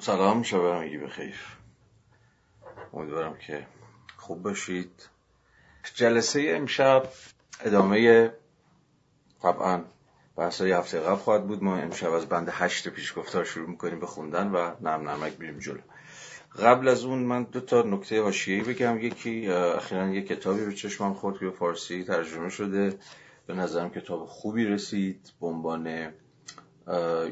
[0.00, 1.34] سلام شب همگی بخیر
[2.92, 3.66] امیدوارم که
[4.16, 5.08] خوب باشید.
[5.94, 7.02] جلسه امشب
[7.60, 8.30] ادامه
[9.42, 9.84] طبعا
[10.36, 11.64] بحثای هفته قبل خواهد بود.
[11.64, 15.80] ما امشب از بند هشت پیشگفتار شروع می‌کنیم به خوندن و نرم نرمک بریم جلو.
[16.58, 18.98] قبل از اون من دو تا نکته حاشیه‌ای بگم.
[18.98, 22.98] یکی اخیرا یک کتابی به چشمم خورد که به فارسی ترجمه شده.
[23.46, 25.32] به نظرم کتاب خوبی رسید.
[25.40, 25.86] به عنوان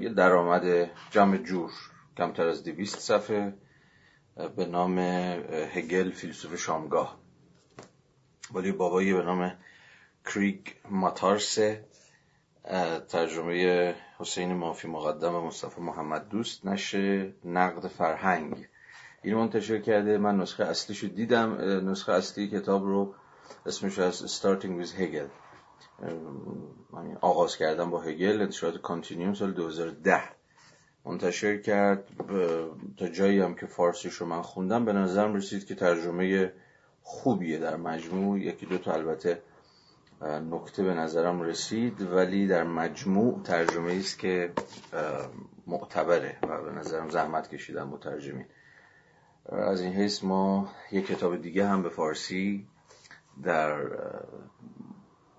[0.00, 1.70] یه درآمد جمع جور.
[2.16, 3.54] کمتر از دویست صفحه
[4.56, 7.18] به نام هگل فیلسوف شامگاه.
[8.54, 9.52] ولی بابایی به نام
[10.24, 10.60] کریگ
[10.90, 11.84] ماتارسه
[13.08, 18.68] ترجمه حسین مافی مقدم و مصطفی محمد دوست نشه نقد فرهنگ.
[19.22, 20.18] این منتشر کرده.
[20.18, 21.52] من نسخه اصلیشو دیدم.
[21.90, 23.14] نسخه اصلی کتاب رو
[23.66, 25.30] اسمش از Starting with Hegel.
[27.20, 30.35] آغاز کردم با هگل انتشارات کانتینیوم سال 2010
[31.06, 32.04] منتشر کرد.
[32.96, 36.52] تا جایی هم که فارسیش رو من خوندم به نظرم رسید که ترجمه
[37.02, 38.40] خوبیه در مجموع.
[38.40, 39.42] یکی دو تا البته
[40.50, 44.52] نکته به نظرم رسید ولی در مجموع ترجمه است که
[45.66, 48.46] معتبره و به نظرم زحمت کشیدن مترجمین
[49.52, 52.66] از این حیث ما یک کتاب دیگه هم به فارسی
[53.42, 53.80] در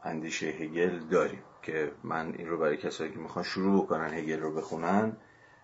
[0.04, 4.54] اندیشه هگل داریم که من این رو برای کسایی که می‌خوان شروع بکنن هگل رو
[4.54, 5.18] بخونن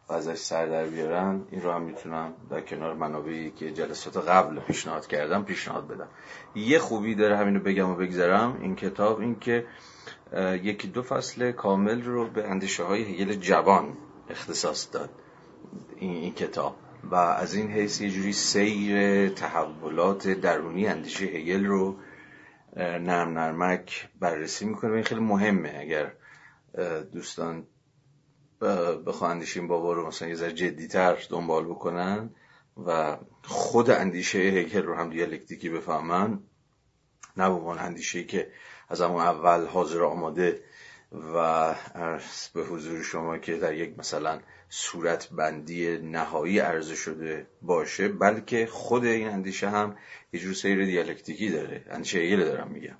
[0.09, 4.59] و ازش سر در بیارن این رو هم می‌تونم در کنار منابعی که جلسات قبل
[4.59, 6.08] پیشنهاد کردم پیشنهاد بدم.
[6.56, 9.66] یه خوبی داره همینو بگم و بگذرم این کتاب این که
[10.64, 13.98] یکی دو فصل کامل رو به اندیشه های هگل جوان
[14.30, 15.09] اختصاص داد
[15.96, 16.76] این, این کتاب.
[17.04, 21.96] و از این حیث یه جوری سیر تحولات درونی اندیشه هگل رو
[22.78, 24.92] نرم نرمک بررسی می‌کنه.
[24.92, 26.12] و این خیلی مهمه اگر
[27.14, 27.68] دوستان
[29.06, 32.30] بخواه اندیشه این بابا رو مثلا یه ذره جدیتر دنبال بکنن
[32.88, 36.39] و خود اندیشه هگل رو هم دیالکتیکی بفهمن.
[37.38, 38.52] نه به اندیشه که
[38.89, 40.63] از همون اول حاضر آماده
[41.35, 41.75] و
[42.53, 49.06] به حضور شما که در یک مثلا صورت بندی نهایی عرضه شده باشه بلکه خود
[49.06, 49.97] این اندیشه هم
[50.34, 51.85] یه جور سیر دیالکتیکی داره.
[51.90, 52.97] اندیشه هگل دارم میگم.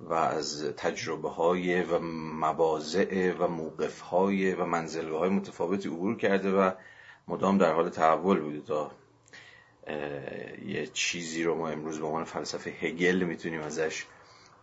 [0.00, 6.52] و از تجربه های و مواضع و موقف های و منزلگاه های متفاوتی عبور کرده
[6.52, 6.70] و
[7.28, 8.90] مدام در حال تحول بوده تا
[10.66, 14.06] یه چیزی رو ما امروز به عنوان فلسفه هگل می‌تونیم ازش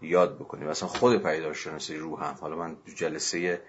[0.02, 0.68] یاد بکنیم.
[0.68, 2.36] اصلا خود پیدارشناسی روح هم.
[2.42, 3.62] حالا من جلسه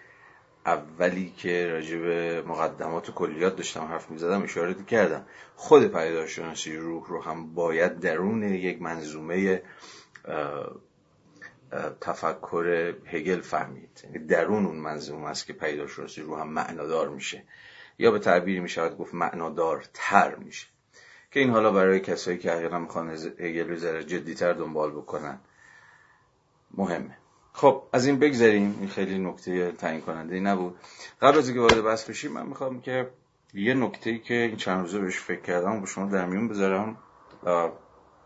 [0.67, 5.27] اولی که راجع به مقدمات و کلیات داشتم حرف می‌زدم اشاره کردم.
[5.57, 9.63] خود پیدارشناسی روح رو هم باید درون یک منظومه
[12.01, 14.01] تفکر هگل فهمید.
[14.05, 17.43] یعنی درون اون منظومه است که پیدارشناسی روح هم معنادار میشه.
[17.99, 20.67] یا به تعبیری می‌شود گفت معنادار تر میشه.
[21.31, 25.39] که این حالا برای کسایی که حقیقا می‌خوان هگل رو ذره جدیتر دنبال بکنن
[26.75, 27.17] مهمه.
[27.53, 30.77] خب از این بگذاریم این خیلی نکته تعیین کننده ای نبود.
[31.23, 33.11] قبل از اینکه وارد بحث بشیم من می‌خوام که
[33.55, 36.99] یه نکته ای که این چند روزه بهش فکر کردم با شما در میون بذارم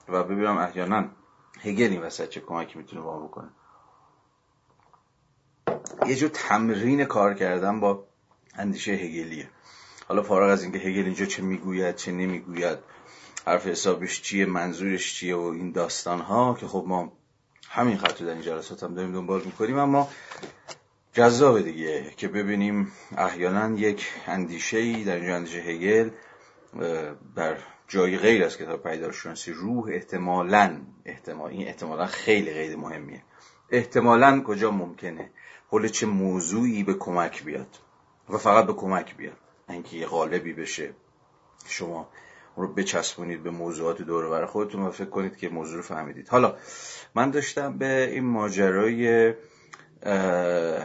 [0.09, 1.05] و ببینم احیانا
[1.60, 3.48] هگل این وسط چه کمکی می‌تونه با بکنه.
[6.06, 8.04] یه جور تمرین کار کردن با
[8.54, 9.48] اندیشه هگلیه.
[10.08, 12.78] حالا فارغ از اینکه هگل اینجا چه می‌گوید چه نمی‌گوید
[13.47, 17.12] حرف حسابش چیه منظورش چیه و این داستان ها که خب ما
[17.69, 20.08] همین خط در این جلسات هم داریم دنبال می‌کنیم اما
[21.12, 26.10] جذاب دیگه که ببینیم احیانا یک اندیشه ای در اینجا اندیشه هگل
[27.34, 27.58] بر
[27.88, 33.22] جای غیر از کتاب پیدارشناسی روح احتمالا احتمال این احتمالا خیلی غیر مهمیه.
[33.71, 35.31] احتمالا کجا ممکنه؟
[35.69, 37.76] حول چه موضوعی به کمک بیاد؟
[38.31, 39.37] و فقط به کمک بیاد؟
[39.69, 40.91] اینکه یه قالبی بشه.
[41.66, 42.09] شما
[42.56, 46.28] رو بچسبونید به موضوعات دور خودتون و فکر کنید که موضوع رو فهمیدید.
[46.28, 46.56] حالا
[47.15, 49.34] من داشتم به این ماجرای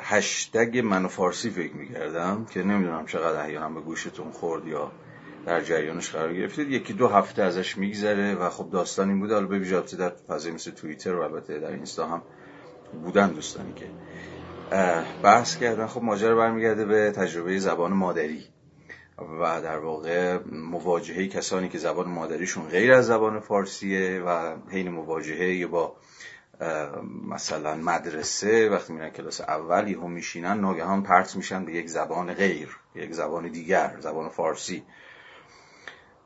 [0.01, 4.91] هشتگ من فارسی فکر می‌کردم که نمی‌دونم چقدر احیانا به گوشتون خورد یا
[5.45, 6.69] در جریانش قرار گرفتید.
[6.69, 9.33] یکی دو هفته ازش میگذره و خب داستان این بوده.
[9.33, 12.21] حالا به ویژه در فضای مثل توییتر و البته در اینستا هم
[13.03, 13.85] بودن دوستانی که
[15.23, 15.87] بحث کردن.
[15.87, 18.43] خب ماجرا برمیگرده به تجربه زبان مادری
[19.41, 25.67] و در واقع مواجهه کسانی که زبان مادریشون غیر از زبان فارسیه و حین مواجهه
[25.67, 25.95] با
[27.29, 32.77] مثلا مدرسه وقتی میرن کلاس اول یهو میشینن ناگهان پرت میشن به یک زبان غیر
[32.95, 34.83] یک زبان دیگر زبان فارسی.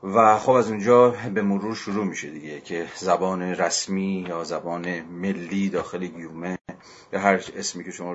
[0.04, 5.70] و خب از اونجا به مرور شروع میشه دیگه که زبان رسمی یا زبان ملی
[5.70, 6.58] داخل گیومه
[7.14, 8.14] یا هر اسمی که شما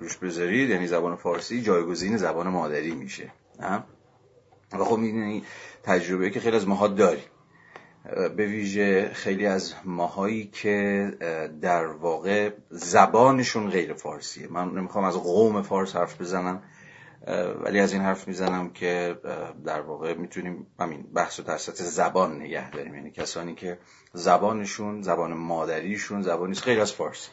[0.00, 3.32] روش بذارید یعنی زبان فارسی جایگزین زبان مادری میشه.
[4.72, 5.44] و خب می‌دونی
[5.82, 7.24] تجربه که خیلی از ماها داریم.
[8.36, 11.10] به ویژه خیلی از ماهایی که
[11.60, 14.48] در واقع زبانشون غیر فارسیه.
[14.48, 16.62] من نمی‌خوام از قوم فارس حرف بزنم.
[17.64, 19.18] ولی از این حرف می‌زنم که
[19.64, 22.94] در واقع می‌تونیم همین بحث و در سطح زبان نگه داریم.
[22.94, 23.78] یعنی کسانی که
[24.12, 27.30] زبانشون زبان مادریشون زبانی غیر از فارسی.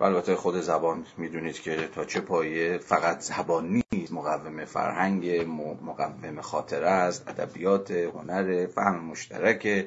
[0.00, 4.12] البته خود زبان می‌دونید که تا چه پایه فقط زبان نیست.
[4.12, 5.46] مقوم فرهنگ
[5.82, 9.86] مقوم خاطره است ادبیات هنر فهم مشترک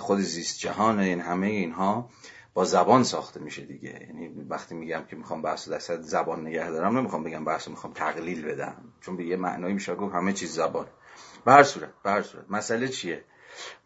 [0.00, 2.08] خود زیست جهان این همه اینها.
[2.54, 4.06] با زبان ساخته میشه دیگه.
[4.08, 8.46] یعنی وقتی میگم که می‌خوام بحث دست زبان نگه دارم نمی‌خوام بگم بحث می‌خوام تقلیل
[8.46, 8.74] بدم.
[9.00, 10.86] چون به یه معنایی میشه گفت همه چیز زبان.
[11.44, 12.44] به هر صورت به صورت.
[12.50, 13.24] مسئله چیه؟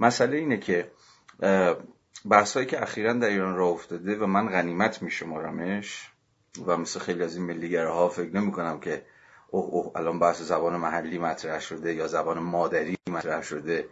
[0.00, 0.90] مسئله اینه که
[2.31, 6.10] بحثایی که اخیرا در ایران راه افتاده و من غنیمت میشمارمش
[6.67, 9.06] و مثل خیلی از این ملیگراها فکر نمی کنم که
[9.50, 13.88] اوه اوه الان بحث زبان محلی مطرح شده یا زبان مادری مطرح شده.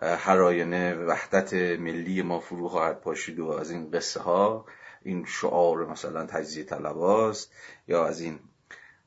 [0.00, 4.66] هر آینه وحدت ملی ما فرو خواهد پاشید و از این قصه ها
[5.02, 7.52] این شعار مثلا تجزیه طلباست
[7.88, 8.38] یا از این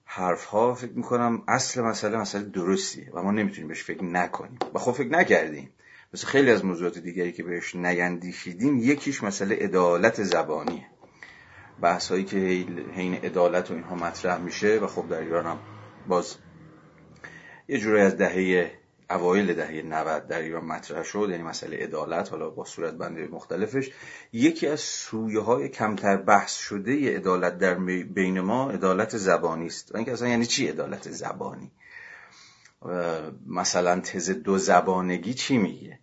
[0.06, 4.60] حرف ها فکر می‌کنم اصل مسئله مسئله درستیه و ما نمی‌تونیم بهش فکر نکنیم.
[4.74, 5.70] و خب فکر نکردیم.
[6.14, 10.86] مثل خیلی از موضوعات دیگری که بهش نیندیشیدیم یکیش مسئله عدالت زبانیه.
[11.82, 12.38] بحث هایی که
[12.96, 15.60] حین عدالت و اینها مطرح میشه و خب در ایران هم
[16.08, 16.38] باز
[17.68, 18.72] یه جوری از دهه
[19.10, 23.92] اوایل دهه 90 در ایران مطرح شد یعنی مسئله عدالت حالا با صورت بندی مختلفش
[24.34, 27.74] یکی از سویه های کمتر بحث شده عدالت در
[28.04, 29.96] بین ما عدالت زبانی است.
[29.96, 31.72] اینکه اصلا یعنی چی عدالت زبانی؟
[33.48, 36.00] مثلا تز دو زبانگی چی میگه؟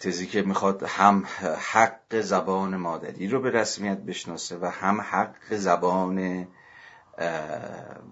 [0.00, 1.24] تزی که می‌خواد هم
[1.72, 6.46] حق زبان مادری رو به رسمیت بشناسه و هم حق زبان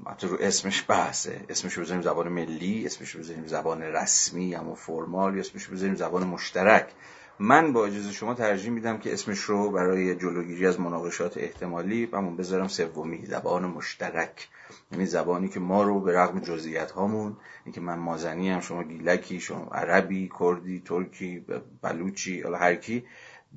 [0.07, 1.41] حتی رو اسمش بحثه.
[1.49, 5.75] اسمش رو بذاریم زبان ملی اسمش رو بذاریم زبان رسمی اما فرمال یا اسمش رو
[5.75, 6.87] بذاریم زبان مشترک.
[7.39, 12.37] من با اجازه شما ترجیح میدم که اسمش رو برای جلوگیری از مناقشات احتمالی همون
[12.37, 14.49] بذارم سومی زبان مشترک.
[14.93, 19.41] یعنی زبانی که ما رو به رغم جزئیات هامون اینکه من مازنی هم شما گیلکی
[19.41, 21.45] شما عربی کردی ترکی
[21.83, 23.05] بلوچی یا هر کی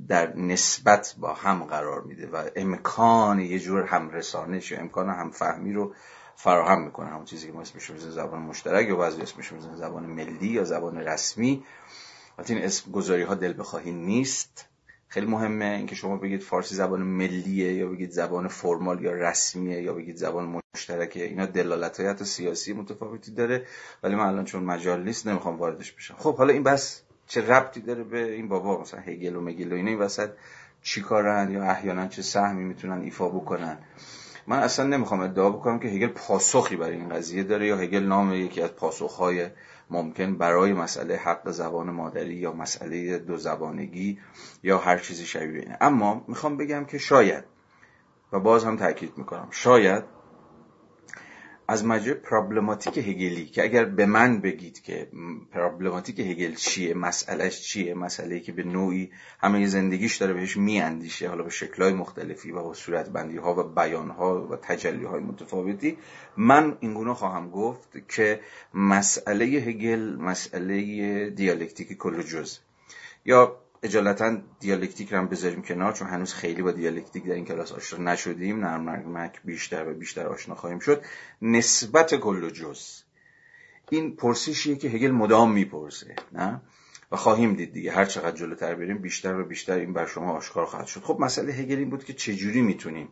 [0.07, 5.31] در نسبت با هم قرار میده و امکان یه جور هم رسانش یا امکان هم
[5.31, 5.93] فهمی رو
[6.35, 7.09] فراهم می‌کنه.
[7.09, 10.63] همون چیزی که ما اسمش رو زبان مشترک یا بعضی اسمش رو زبان ملی یا
[10.63, 11.63] زبان رسمی.
[12.37, 14.65] وقتی این اسم گذاری ها دل بخواهی نیست
[15.07, 19.93] خیلی مهمه اینکه شما بگید فارسی زبان ملیه یا بگید زبان فرمال یا رسمیه یا
[19.93, 21.23] بگید زبان مشترکه.
[21.23, 23.67] اینا دلالت های سیاسی متفاوتی داره
[24.03, 26.15] ولی من الان چون مجال نیست نمی‌خوام واردش بشم.
[26.17, 27.04] خب حالا این بس.
[27.27, 30.29] چه ربطی داره به این بابا؟ مثلا هگل و مگل و اینا این وسط
[30.81, 33.77] چیکارن یا احیانا چه سهمی می‌تونن ایفا بکنن؟
[34.47, 38.33] من اصلا نمی‌خوام ادعا بکنم که هگل پاسخی برای این قضیه داره یا هگل نام
[38.33, 39.47] یکی از پاسخهای
[39.89, 44.19] ممکن برای مسئله حق زبان مادری یا مسئله دو زبانگی
[44.63, 45.77] یا هر چیزی شبیه اینه.
[45.81, 47.43] اما می‌خوام بگم که شاید
[48.31, 50.14] و باز هم تاکید می‌کنم شاید
[51.67, 55.07] از مجرد problematic هگلی که اگر به من بگید که
[55.51, 61.43] problematic هگل چیه مسئلهش چیه مسئله که به نوعی همه زندگیش داره بهش میاندیشه حالا
[61.43, 65.97] به شکلهای مختلفی و با صورت بندی ها و بیان ها و تجلی های متفاوتی
[66.37, 68.39] من اینگونه خواهم گفت که
[68.73, 72.59] مسئله هگل مسئله دیالکتیک کل جز
[73.25, 77.71] یا اجالتا دیالکتیک رو هم بذاریم کنار چون هنوز خیلی با دیالکتیک در این کلاس
[77.71, 78.65] آشنا نشدیم.
[78.65, 81.03] نرمک بیشتر و بیشتر آشنا خواهیم شد.
[81.41, 83.01] نسبت کل و جز
[83.89, 86.61] این پرسشیه که هگل مدام می‌پرسه نه؟
[87.11, 90.65] و خواهیم دید دیگه هر چقدر جلوتر بریم بیشتر و بیشتر این بر شما آشکار
[90.65, 91.01] خواهد شد.
[91.01, 93.09] خب مسئله هگل این بود که چجوری می‌تونیم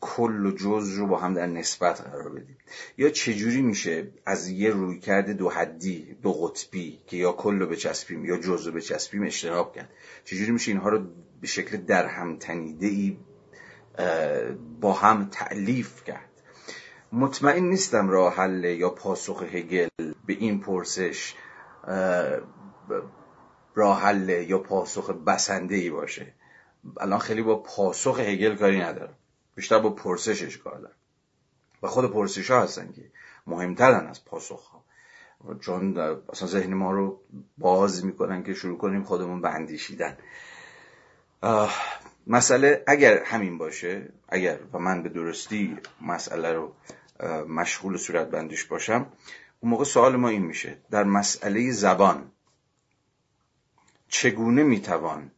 [0.00, 2.58] کل و جز رو با هم در نسبت قرار بدیم.
[2.98, 7.66] یا چجوری میشه از یه روی کرده دو حدی دو قطبی که یا کل رو
[7.66, 9.90] بچسبیم یا جز رو بچسبیم اجتناب کرد؟
[10.24, 11.06] چجوری میشه اینها رو
[11.40, 13.18] به شکل در هم تنیده ای
[14.80, 16.30] با هم تعلیف کرد؟
[17.12, 21.34] مطمئن نیستم راه حل یا پاسخ هگل به این پرسش
[23.74, 26.34] راه حل یا پاسخ بسنده ای باشه.
[27.00, 29.14] الان خیلی با پاسخ هگل کاری ندارم.
[29.56, 30.96] بیشتر با پرسشش کار دارم.
[31.82, 33.10] و خود پرسش ها هستن که
[33.46, 34.84] مهمترن از پاسخ ها
[35.60, 35.98] چون
[36.28, 37.20] اصلا ذهن ما رو
[37.58, 40.16] باز می‌کنن که شروع کنیم خودمون به اندیشیدن.
[42.26, 46.74] مسئله اگر همین باشه اگر و من به درستی مسئله رو
[47.48, 49.12] مشغول صورت بندیش باشم
[49.60, 50.78] اون موقع سوال ما این میشه.
[50.90, 52.30] در مسئله زبان
[54.08, 55.30] چگونه می‌توان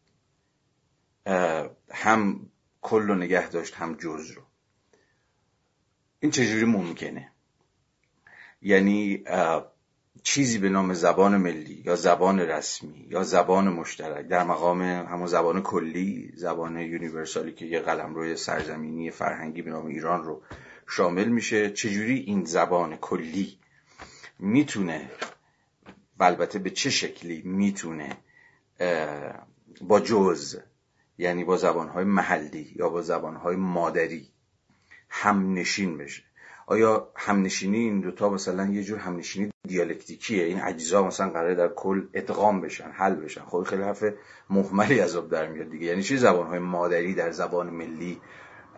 [1.90, 2.50] هم
[2.88, 4.42] کل رو نگه داشت هم جز رو.
[6.20, 7.32] این چجوری ممکنه؟
[8.62, 9.24] یعنی
[10.22, 15.62] چیزی به نام زبان ملی یا زبان رسمی یا زبان مشترک در مقام همون زبان
[15.62, 20.42] کلی زبان یونیورسالی که یه قلم روی سرزمینی فرهنگی به نام ایران رو
[20.88, 23.58] شامل میشه چجوری این زبان کلی
[24.38, 25.10] می‌تونه
[26.18, 28.16] و البته به چه شکلی می‌تونه
[29.80, 30.58] با جز
[31.18, 34.28] یعنی با زبانهای محلی یا با زبانهای مادری
[35.08, 36.22] همنشین بشه.
[36.66, 42.06] آیا همنشینی این دوتا مثلا یه جور همنشینی دیالکتیکیه؟ این اجزا مثلا قراره در کل
[42.14, 43.40] ادغام بشن حل بشن.
[43.40, 44.04] خب خیلی حرف
[44.50, 45.86] محملی از آب در میاد دیگه.
[45.86, 48.20] یعنی چی زبانهای مادری در زبان ملی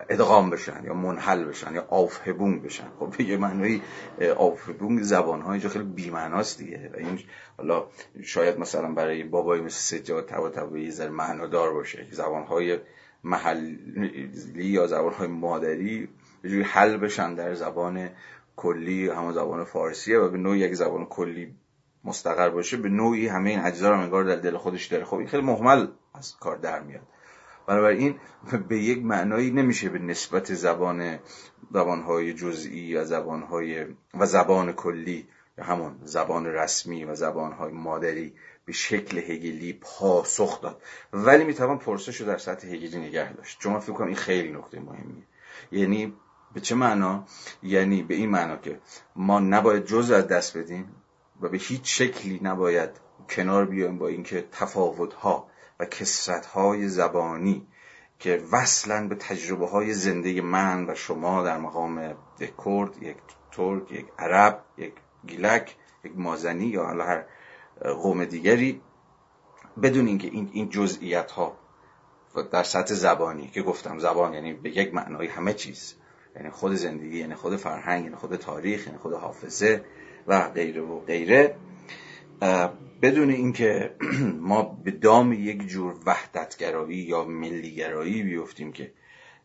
[0.09, 2.87] ادغام بشن یا منحل بشن یا آفهبونگ بشن.
[2.99, 3.81] خب به یه معنی
[4.37, 6.91] آفهبونگ زبان اینجا خیلی بیمعناست دیگه.
[6.93, 7.19] و این
[7.57, 7.85] حالا
[8.23, 12.07] شاید مثلا برای بابای مثل سجاد تبا تبایی ذره معنادار باشه.
[12.11, 12.79] زبان های
[13.23, 16.09] محلی یا زبان های مادری
[16.43, 18.09] جوری حل بشن در زبان
[18.55, 21.55] کلی همون زبان فارسیه و به نوعی یک زبان کلی
[22.03, 25.05] مستقر باشه به نوعی همه این اجزا رو انگار در دل خودش داره.
[25.05, 27.01] خب این خیلی محمل از کار در میاد.
[27.71, 28.19] بنابراین
[28.67, 31.19] به یک معنایی نمیشه به نسبت زبان
[31.73, 35.27] زبانهای جزئی و زبانهای و زبان کلی
[35.59, 38.33] همون زبان رسمی و زبانهای مادری
[38.65, 40.81] به شکل هگلی پاسخ داد.
[41.13, 43.59] ولی می‌توان پرسش رو در سطح هگلی نگه داشت.
[43.59, 45.23] چون من فکر کنم این خیلی نکته مهمیه.
[45.71, 46.13] یعنی
[46.53, 47.25] به چه معنا؟
[47.63, 48.79] یعنی به این معنا که
[49.15, 50.95] ما نباید جز از دست بدیم
[51.41, 52.89] و به هیچ شکلی نباید
[53.29, 55.50] کنار بیایم با اینکه تفاوت ها
[55.81, 57.67] و کسرت های زبانی
[58.19, 63.17] که وصلا به تجربه های زنده من و شما در مقام یک کرد یک
[63.51, 64.93] ترک یک عرب یک
[65.27, 67.23] گیلک یک مازنی یا حالا هر
[67.81, 68.81] قوم دیگری
[69.83, 71.57] بدون اینکه این این جزئیات ها
[72.51, 75.95] در سطح زبانی که گفتم زبان یعنی به یک معنای همه چیز
[76.35, 79.83] یعنی خود زندگی یعنی خود فرهنگ یعنی خود تاریخ یعنی خود حافظه
[80.27, 81.55] و غیره و غیره
[83.01, 83.95] بدون اینکه
[84.49, 88.91] ما به دام یک جور وحدتگرایی یا ملیگرایی بیفتیم که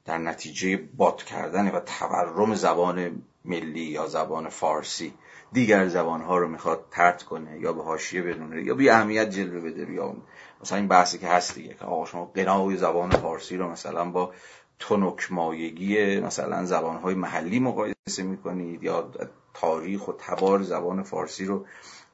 [0.05, 5.15] در نتیجه باد کردن و تورم زبان ملی یا زبان فارسی
[5.53, 9.93] دیگر زبانها رو می‌خواد ترد کنه یا به حاشیه بدونه یا بی اهمیت جلوه بده
[9.93, 10.17] یا
[10.63, 14.33] مثلا این بحثی که هست دیگه که آقا شما قناوی زبان فارسی رو مثلا با
[14.79, 19.11] تنک مایگی مثلا زبانهای محلی مقایسه می‌کنید یا
[19.55, 21.67] تاریخ و تبار زبان فارسی رو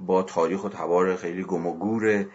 [0.07, 2.27] با تاریخ و تبار خیلی گم و گور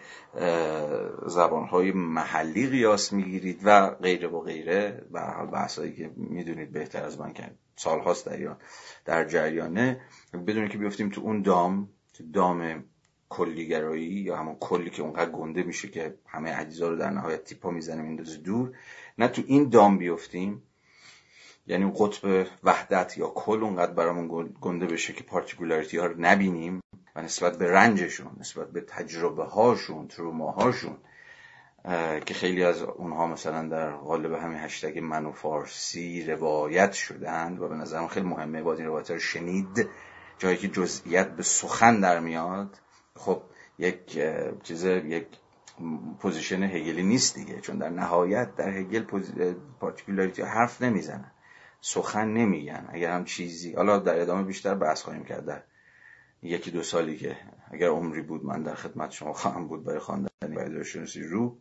[1.26, 5.06] زبانهای محلی قیاس می‌گیرید و غیره و غیره.
[5.12, 8.56] و حال بحثایی که می‌دونید بهتر از من که سالهاست در
[9.04, 10.00] در جریانه.
[10.46, 12.84] بدونید که بیفتیم تو اون دام تو دام
[13.28, 17.70] کلیگرایی یا همون کلی که اونقدر گنده میشه که همه اجزا رو در نهایت تیپا
[17.70, 18.72] می‌زنه میندازه دور.
[19.18, 20.62] نه تو این دام بیفتیم.
[21.66, 26.80] یعنی قطب وحدت یا کل اونقدر برامون گنده بشه که particularity ها رو نبینیم.
[27.18, 30.96] و نسبت به رنجشون نسبت به تجربه هاشون تروما هاشون
[32.26, 37.68] که خیلی از اونها مثلا در قالب همین هشتگ me too فارسی روایت شدند و
[37.68, 39.88] به نظرم خیلی مهمه باید این روایت رو شنید
[40.38, 42.78] جایی که جزئیت به سخن در میاد.
[43.16, 43.42] خب
[43.78, 44.18] یک
[44.62, 45.26] چیز یک
[46.18, 49.04] position هگلی نیست دیگه چون در نهایت در هگل
[49.80, 51.30] particularity حرف نمی‌زنن
[51.80, 55.62] سخن نمیگن اگر هم چیزی حالا در ادامه بیشتر بحث خواهیم کرد در
[56.42, 57.36] یکی دو سالی که
[57.70, 61.58] اگر عمری بود من در خدمت شما خواهم بود برای خواندن پدیدارشناسی روح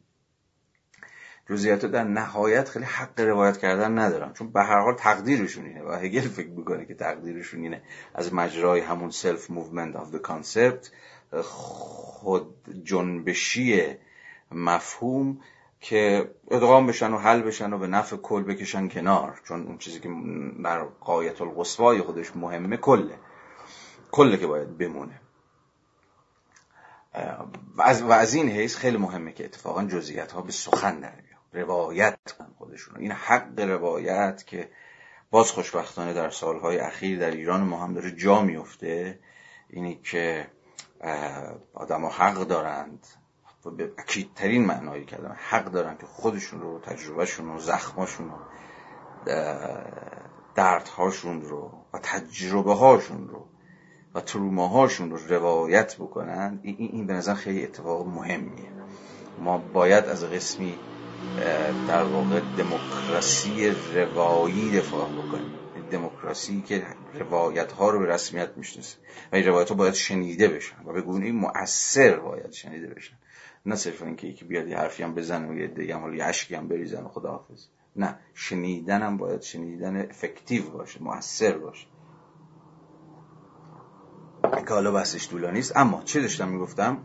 [1.49, 4.33] جزئیات در نهایت خیلی حق روایت کردن ندارم.
[4.33, 7.81] چون به هر حال تقدیرشون اینه و هگل فکر می‌کنه که تقدیرشون اینه.
[8.15, 10.87] از مجرای همون self-movement of the concept
[11.41, 13.95] خود جنبشی
[14.51, 15.39] مفهوم
[15.81, 19.41] که ادغام بشن و حل بشن و به نفع کل بکشن کنار.
[19.47, 20.09] چون اون چیزی که
[20.63, 23.19] در قایت القصوای خودش مهمه کله.
[24.17, 25.21] کله که باید بمونه.
[27.75, 27.81] و
[28.11, 31.13] از, این حیث خیلی مهمه که اتفاقا جزئیات ها به سخن در
[31.53, 34.69] روایت کنن خودشون این حق روایت که
[35.31, 39.19] باز خوشبختانه در سالهای اخیر در ایران ما هم داره جا میفته
[39.69, 40.47] اینی که
[41.73, 43.07] آدم حق دارند
[43.77, 48.37] به اکیدترین معنایی کردن حق دارن که خودشون رو تجربهشون و زخماشون و
[50.55, 53.47] دردهاشون رو و تجربه هاشون رو
[54.15, 58.71] و تروماهاشون رو روایت بکنن این, این به نظر خیلی اتفاق مهمیه.
[59.39, 60.75] ما باید از قسمی
[61.87, 65.53] در واقع دموکراسی روایی دفاع بکنیم.
[65.91, 66.83] دموکراسی که
[67.13, 68.97] روایت ها رو به رسمیت می‌شناسه.
[69.31, 73.15] و این روایت ها باید شنیده بشن و به گونه مؤثر باید شنیده بشن.
[73.65, 76.55] نه صرفا اینکه یکی بیاد یه حرفی هم بزنه و یه دیگه هم یه عشقی
[76.55, 77.65] هم بریزن خداحافظ.
[77.95, 81.87] نه شنیدن هم باید شنیدن افکتیو باشه مؤثر باشه.
[84.41, 87.03] که حالا بحثش طولانی است اما چه داشتم می‌گفتم؟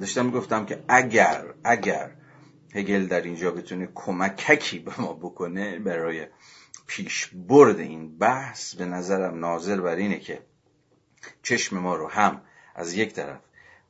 [0.00, 2.10] داشتم می‌گفتم که اگر اگر
[2.74, 6.26] هگل در اینجا بتونه کمککی به ما بکنه برای
[6.86, 10.42] پیش برد این بحث به نظرم ناظر بر اینه که
[11.42, 12.42] چشم ما رو هم
[12.74, 13.40] از یک طرف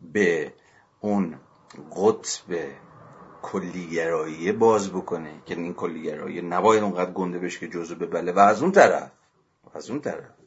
[0.00, 0.52] به
[1.00, 1.36] اون
[1.96, 2.66] قطب
[3.42, 8.62] کلیگرایی باز بکنه که این کلیگرایی نباید اونقدر گنده بشه که جزو ببله و از
[8.62, 9.10] اون طرف
[9.74, 10.41] از اون طرف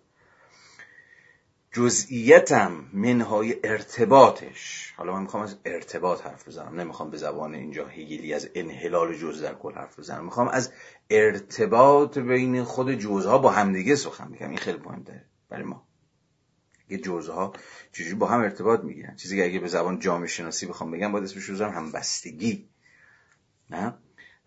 [1.76, 4.94] جزئیتم منهای ارتباطش.
[4.98, 9.42] حالا من می‌خوام از ارتباط حرف بزنم نمی‌خوام به زبان اینجا هگلی از انحلال جز
[9.42, 10.26] در کل حرف بزنم.
[10.26, 10.72] می‌خوام از
[11.10, 14.50] ارتباط بین خود جزها با همدیگه سخن بگم.
[14.50, 15.88] این خیلی مهمه برای ما.
[16.90, 17.54] یه جزها
[17.92, 21.24] چجوری با هم ارتباط می‌گیرن؟ چیزی که اگه به زبان جامعه شناسی بخوام بگم باید
[21.24, 22.70] اسمش رو همبستگی.
[23.70, 23.94] نه؟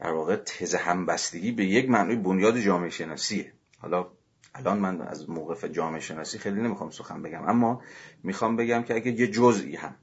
[0.00, 3.52] در واقع تز همبستگی به یک معنی بنیاد جامعه شناسیه.
[3.78, 4.10] حالا
[4.58, 7.82] الان من از موقف جامعه شناسی خیلی نمی‌خوام سخن بگم اما
[8.22, 9.94] می‌خوام بگم که اگه یه جزئی هم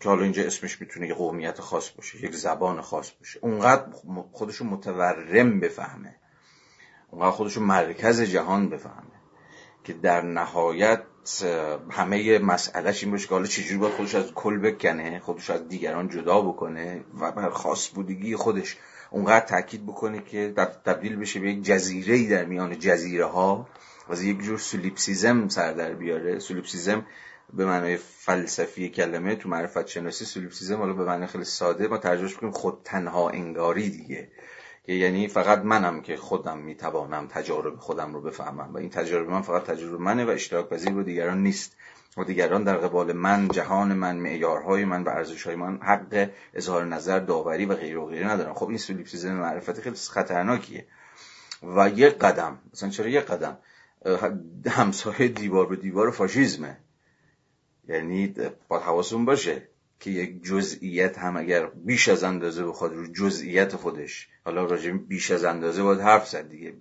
[0.00, 3.90] که حالا اینجا اسمش می‌تونه یه قومیت خاص باشه یک زبان خاص باشه اونقدر
[4.32, 6.16] خودشو متورم بفهمه
[7.10, 9.22] اونقدر خودشو مرکز جهان بفهمه
[9.84, 11.02] که در نهایت
[11.90, 16.08] همه مسئلهش این باشه که حالا چجوری باید خودش از کل بکنه خودش از دیگران
[16.08, 18.76] جدا بکنه و بر خاص بودگی خودش
[19.10, 20.52] اونقدر تاکید بکنه که
[20.84, 23.68] تبدیل بشه به یک جزیره ای در میان جزیره ها
[24.08, 26.38] و یک جور solipsism سر در بیاره.
[26.38, 27.06] solipsism
[27.52, 32.34] به معنای فلسفی کلمه تو معرفت شناسی solipsism حالا به معنی خیلی ساده ما ترجمهش
[32.34, 34.28] کنیم خود تنها انگاری دیگه.
[34.84, 39.42] که یعنی فقط منم که خودم می‌توانم تجارب خودم رو بفهمم و این تجارب من
[39.42, 41.76] فقط تجربه منه و اشتراک پذیر دیگران نیست
[42.16, 47.18] و دیگران در قبال من جهان من معیارهای من و ارزشهای من حق اظهار نظر
[47.18, 50.86] داوری و غیر و غیره ندارم خب این سولیپسیزم معرفت خیلی خطرناکیه.
[51.62, 53.58] و یک قدم مثلا چرا یک قدم؟
[54.66, 56.76] همسایه دیوار به دیوار فاشیزمه.
[57.88, 58.34] یعنی
[58.68, 59.68] با حواسون باشه
[60.00, 65.30] که یک جزئیت هم اگر بیش از اندازه بخواد رو جزئیت خودش حالا راجع بیش
[65.30, 66.74] از اندازه باید حرف زد دیگه.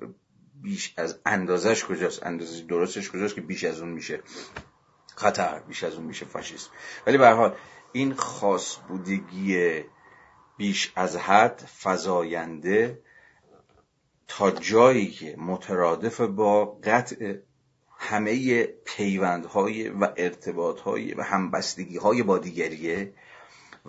[0.61, 4.19] بیش از اندازش کجاست؟ اندازه درستش کجاست که بیش از اون میشه؟
[5.15, 6.69] خطر بیش از اون میشه فاشیسم
[7.07, 7.55] ولی به حال
[7.91, 9.81] این خاص بودگی
[10.57, 13.01] بیش از حد فزاینده
[14.27, 17.35] تا جایی که مترادف با قطع
[17.97, 23.13] همه پیوندهای و ارتباطهای و همبستگیهای با دیگریه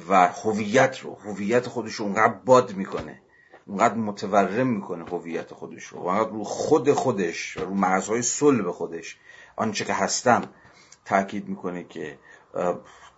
[0.09, 3.23] و هویت رو هویت خودش اونقدر باد می‌کنه
[3.67, 9.17] اونقدر متورم می‌کنه هویت خودش رو اونقدر رو خود خودش و رو مرزهای صلب خودش.
[9.57, 10.43] آنچه که هستم
[11.05, 12.19] تاکید می‌کنه که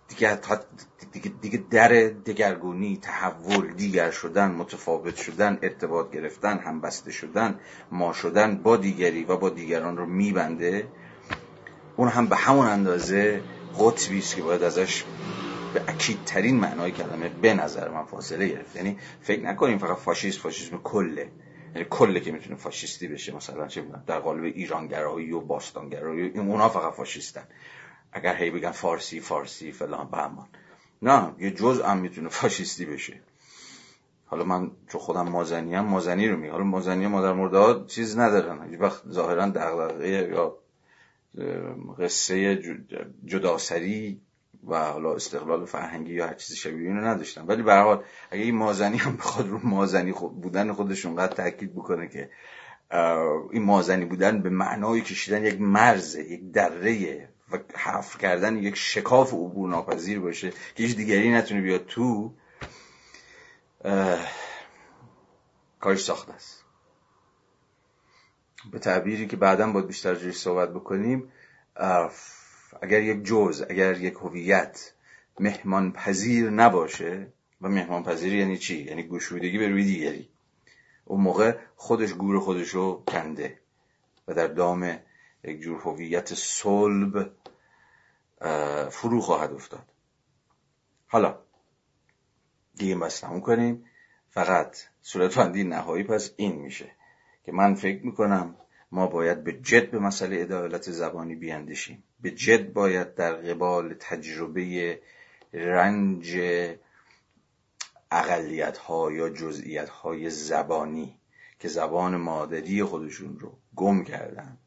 [0.07, 0.39] دیگه,
[1.11, 1.89] دیگه, دیگه در
[2.25, 7.59] دگرگونی تحول دیگر شدن متفاوت شدن ارتباط گرفتن همبسته شدن
[7.91, 10.87] ما شدن با دیگری و با دیگران رو میبنده.
[11.95, 13.41] اون هم به همون اندازه
[13.79, 15.03] قطبی است که باید ازش
[15.75, 18.75] به اکیدترین معنای کلمه به نظر من فاصله گرفت.
[18.75, 21.31] یعنی فکر نکنیم فقط فاشیست فاشیسم کله.
[21.75, 26.93] یعنی کله که می‌تونه فاشیستی بشه مثلا چه در قالب ایرانگرایی و باستانگرایی اونا فقط
[26.93, 27.43] فاشیستن.
[28.11, 30.47] اگر هی بگن فارسی فارسی فلان بهمان.
[31.01, 33.19] نه یه جز هم می‌تونه فاشیستی بشه.
[34.25, 38.69] حالا من چون خودم مازنی هم مازنی رو می حالا مازنی مادر مرده چیز ندارن.
[38.69, 40.57] هیچ وقت ظاهرا دغدغه یا
[41.99, 42.55] قصه
[43.25, 44.21] جداسری
[44.67, 48.55] و حالا استقلال فرهنگی یا هر چیزی شبیه اینو نداشتن ولی به حال اگه این
[48.55, 52.29] مازنی هم بخواد رو مازنی خود بودن خودش اونقدر تاکید بکنه که
[53.51, 59.33] این مازنی بودن به معنای کشیدن یک مرز یک دره و حفر کردن یک شکاف
[59.33, 62.33] عبور ناپذیر باشه که هیچ دیگری نتونه بیاد تو
[65.79, 66.63] کارش ساخته است.
[68.71, 71.31] به تعبیری که بعدا باید بیشتر جوری صحبت بکنیم
[72.81, 74.93] اگر یک جز اگر یک هویت
[75.39, 77.27] مهمان پذیر نباشه
[77.61, 80.29] و مهمان پذیر یعنی چی؟ یعنی گشودگی به روی دیگری.
[81.05, 83.59] اون موقع خودش گور خودش رو کنده.
[84.27, 84.99] و در دام
[85.43, 87.31] یک جور هویت صلب
[88.89, 89.85] فرو خواهد افتاد.
[91.07, 91.39] حالا
[92.75, 93.85] دیگه بس تموم کنیم.
[94.29, 96.91] فقط صورتبندی نهایی پس این میشه
[97.45, 98.55] که من فکر می‌کنم
[98.95, 102.03] ما باید به جد به مسئله عدالت زبانی بیاندیشیم.
[102.21, 104.99] به جد باید در قبال تجربه
[105.53, 106.37] رنج
[108.11, 111.19] اقلیت ها یا جزئیت های زبانی
[111.59, 114.57] که زبان مادری خودشون رو گم کردن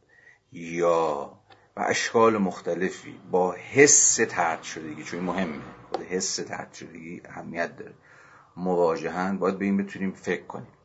[0.53, 1.33] یا
[1.77, 7.95] و اشکال مختلفی با حس ترد شدگی چون مهمه خود حس ترد شدگی اهمیت داره.
[8.57, 10.78] مواجهن باید به این بتونیم فکر کنیم.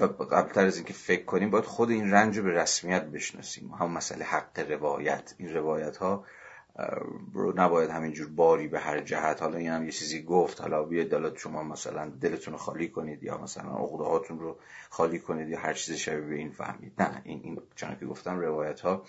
[0.00, 3.70] و قبلتر از اینکه فکر کنیم باید خود این رنج رو به رسمیت بشناسیم.
[3.70, 5.34] هم مسئله حق روایت.
[5.38, 6.24] این روایت ها
[7.32, 9.42] رو نباید همینجور باری به هر جهت.
[9.42, 10.60] حالا این هم یه چیزی گفت.
[10.60, 14.58] حالا بیاید دلت شما مثلا دلتون خالی کنید یا مثلا عقده هاتون رو
[14.90, 16.92] خالی کنید یا هر چیز شبیه به این فهمید.
[16.98, 19.02] نه این, این چون که گفتم روایت ها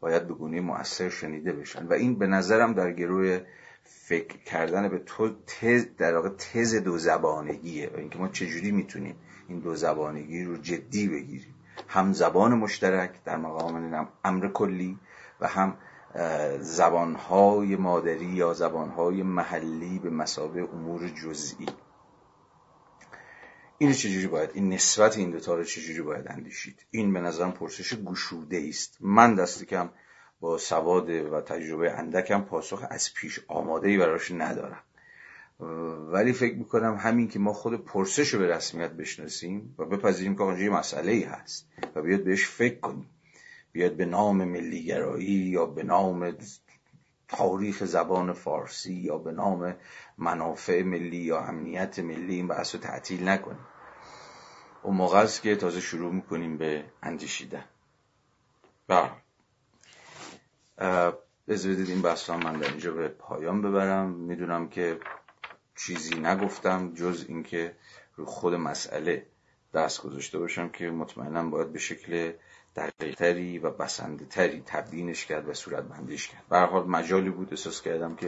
[0.00, 1.86] باید به گونه مؤثر شنیده بشن.
[1.86, 3.40] و این به نظرم در گروه
[3.84, 9.16] فکر کردن به تو تز در واقع تز دو زبانگیه و اینکه ما چجوری می‌تونیم
[9.48, 11.54] این دو زبانگی رو جدی بگیریم.
[11.88, 14.98] هم زبان مشترک در مقام امر کلی
[15.40, 15.76] و هم
[16.60, 21.66] زبانهای مادری یا زبانهای محلی به مسابه امور جزئی.
[23.78, 27.94] این چجوری باید این نسبت این دوتا رو چجوری باید اندیشید؟ این به نظرم پرسش
[27.94, 29.90] گشوده است من دست کم
[30.40, 34.82] با سواد و تجربه اندکم پاسخ از پیش آماده ای براش ندارم.
[36.12, 40.42] ولی فکر می‌کنم همین که ما خود پرسش رو به رسمیت بشناسیم و بپذیریم که
[40.42, 43.10] آنجا یه مسئله ای هست و بیاد بهش فکر کنیم.
[43.72, 46.36] بیاد به نام ملیگرایی یا به نام
[47.28, 49.74] تاریخ زبان فارسی یا به نام
[50.18, 53.66] منافع ملی یا امنیت ملی این بحث رو تعطیل نکنیم.
[54.82, 57.64] اون موقع است که تازه شروع می‌کنیم به اندیشیدن.
[58.88, 59.23] بله.
[61.48, 64.10] بدید این بحث من در اینجا به پایان ببرم.
[64.10, 65.00] می‌دونم که
[65.76, 67.76] چیزی نگفتم جز اینکه
[68.16, 69.26] رو خود مسئله
[69.74, 72.32] دست گذاشته باشم که مطمئنا باید به شکل
[72.76, 76.44] دقیقتری و بسنده تری تبیینش کرد و صورت بندیش کرد.
[76.50, 78.26] به حال مجالی بود احساس کردم که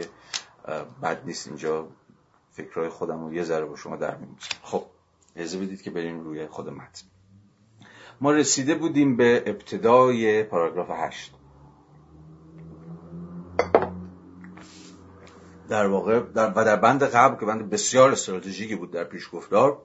[1.03, 1.47] بد نیست.
[1.47, 1.87] اینجا
[2.51, 4.17] فکرهای خودم رو یه ذره با شما در
[4.63, 4.85] خب
[5.35, 7.05] اجازه بدید که بریم روی خود متن.
[8.21, 11.36] ما رسیده بودیم به ابتدای پاراگراف هشت.
[15.69, 19.81] در واقع در و در بند قبل که بند بسیار استراتژیکی بود در پیشگفتار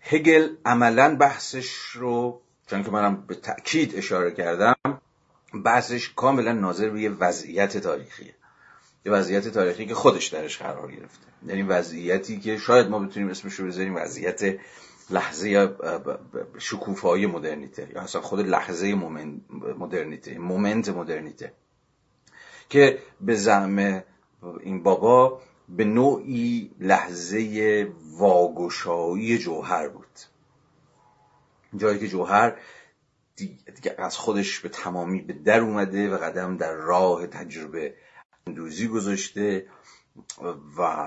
[0.00, 4.74] هگل عملا بحثش رو چون که منم به تأکید اشاره کردم
[5.64, 8.34] بحثش کاملا ناظر به یه وضعیت تاریخیه.
[9.06, 11.26] یه وضعیت تاریخی که خودش درش قرار گرفته.
[11.46, 14.58] یعنی وضعیتی که شاید ما بتونیم اسمش رو بذاریم وضعیت
[15.10, 15.76] لحظه
[16.58, 18.94] شکوفایی مدرنیته یا اصلا خود لحظه
[19.78, 21.52] مدرنیته مومنت مدرنیته.
[22.68, 24.04] که به زعم
[24.60, 30.18] این بابا به نوعی لحظه واگشایی جوهر بود.
[31.76, 32.56] جایی که جوهر
[33.98, 37.94] از خودش به تمامی به در اومده و قدم در راه تجربه
[38.46, 39.66] اندوزی گذاشته
[40.78, 41.06] و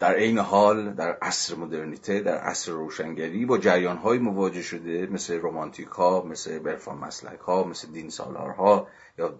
[0.00, 5.34] در عین حال در عصر مدرنیته در عصر روشنگری با جریان های مواجه شده مثل
[5.40, 9.34] رومانتیک ها مثل برفان مسلک ها مثل دین سالار ها یا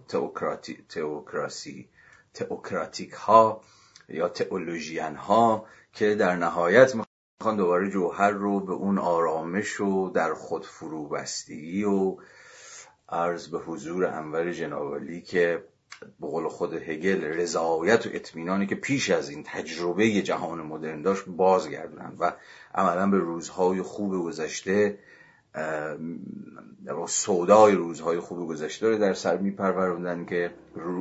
[0.89, 1.89] تئوکراسی
[2.35, 3.61] تئوکراتیک ها
[4.09, 10.35] یا تئولوژیان ها که در نهایت می‌خوان دوباره جوهر رو به اون آرامش و در
[10.35, 12.17] خود فرو بستگی و
[13.09, 15.65] عرض به حضور انور جنابالی که
[16.21, 21.25] به قول خود هگل رضایت و اطمینانی که پیش از این تجربه جهان مدرن داشت
[21.27, 22.33] بازگردونند و
[22.75, 24.99] عملا به روزهای خوب گذشته
[27.07, 30.51] سودای روزهای خوب گذشته رو در سر میپروروندن که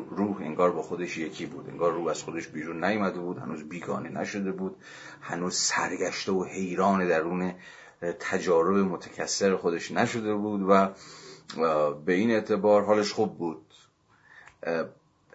[0.09, 1.69] روح انگار با خودش یکی بود.
[1.69, 4.75] انگار روح از خودش بیرون نیامده بود هنوز بیگانه نشده بود
[5.21, 7.53] هنوز سرگشته و حیران درون
[8.19, 10.89] تجارب متکثر خودش نشده بود و
[12.05, 13.61] به این اعتبار حالش خوب بود.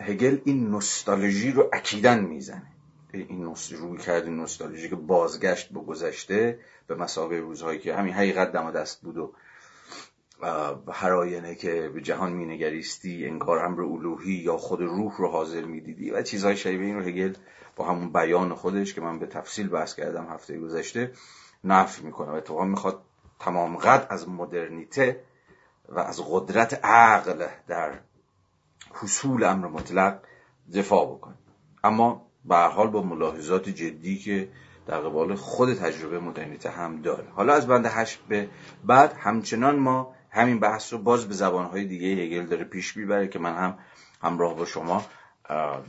[0.00, 2.72] هگل این نوستالژی رو اکیدن می‌زنه.
[3.12, 8.52] این روی کرد این نوستالژی که بازگشت به گذشته به مسابقه روزهایی که همین حقیقت
[8.52, 9.32] دم دست بود و
[10.92, 16.10] هر آینه که به جهان مینگریستی انگار امر الوهی یا خود روح رو حاضر می‌دیدی
[16.10, 17.34] و چیزهای شبیه این رو هگل
[17.76, 21.12] با همون بیان خودش که من به تفصیل بحث کردم هفته گذشته
[21.64, 23.02] نفی می‌کنه و اتفاقا می‌خواد
[23.38, 25.24] تمام قد از مدرنیته
[25.88, 28.00] و از قدرت عقل در
[28.90, 30.20] حصول امر مطلق
[30.74, 31.34] دفاع بکنه.
[31.84, 34.48] اما به حال با ملاحظات جدی که
[34.86, 37.28] در قبال خود تجربه مدرنیته هم داره.
[37.30, 38.48] حالا از بند هشت به
[38.84, 43.38] بعد همچنان ما همین بحث رو باز به زبانهای دیگه هگل داره پیش می‌بره که
[43.38, 43.78] من هم
[44.22, 45.04] همراه با شما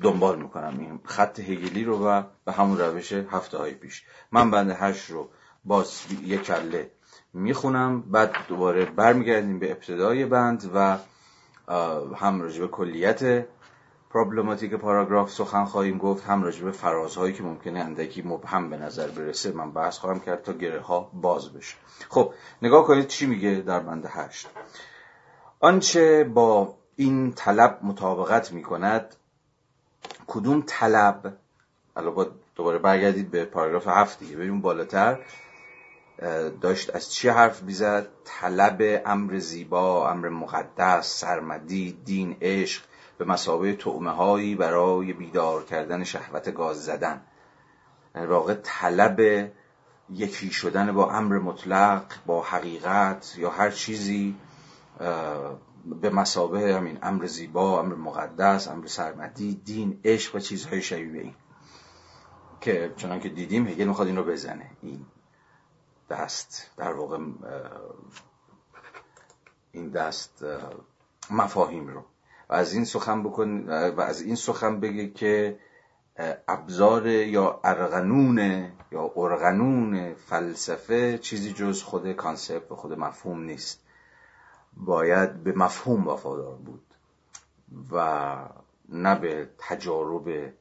[0.01, 4.03] دنبال می‌کنم این خط هگلی رو و به همون روش هفته های پیش.
[4.31, 5.29] من بند هشت رو
[5.65, 6.91] باز یک کله
[7.33, 10.97] می‌خونم بعد دوباره برمیگردیم به ابتدای بند و
[12.15, 13.45] هم راجع به کلیت
[14.09, 19.07] پرابلماتیک پاراگراف سخن خواهیم گفت هم راجع به فرازهایی که ممکنه اندکی مبهم به نظر
[19.07, 21.75] برسه من بحث خواهم کرد تا گره ها باز بشه.
[22.09, 24.47] خب نگاه کنید چی میگه در بند هشت.
[25.59, 29.15] آنچه با این طلب مطابقت می‌کند
[30.27, 31.33] کدوم طلب؟
[31.95, 35.19] الان با دوباره برگردید به پاراگراف هفت دیگه بریم بالاتر.
[36.61, 42.83] داشت از چی حرف بیزد طلب امر زیبا امر مقدس سرمدی دین عشق
[43.17, 47.21] به مسابه تعمه هایی برای بیدار کردن شهوت گاز زدن.
[48.15, 49.49] واقع طلب
[50.09, 54.35] یکی شدن با امر مطلق با حقیقت یا هر چیزی
[56.01, 61.33] به مسابه همین امر زیبا امر مقدس امر سرمدی دین عشق و چیزهای شبیه این.
[62.61, 64.69] که چنان که دیدیم هگل می‌خواد این رو بزنه.
[64.81, 65.05] این
[66.11, 67.17] دست در واقع
[69.71, 70.45] این دست
[71.29, 72.03] مفاهیم رو.
[72.49, 75.59] و از این سخن بکن و از این سخن بگه که
[76.47, 78.39] ابزار یا ارغنون
[78.91, 83.79] یا ارغنون فلسفه چیزی جز خود کانسپت و خود مفهوم نیست.
[84.73, 86.85] باید به مفهوم وفادار بود
[87.91, 88.35] و
[88.89, 90.53] نه به تجارب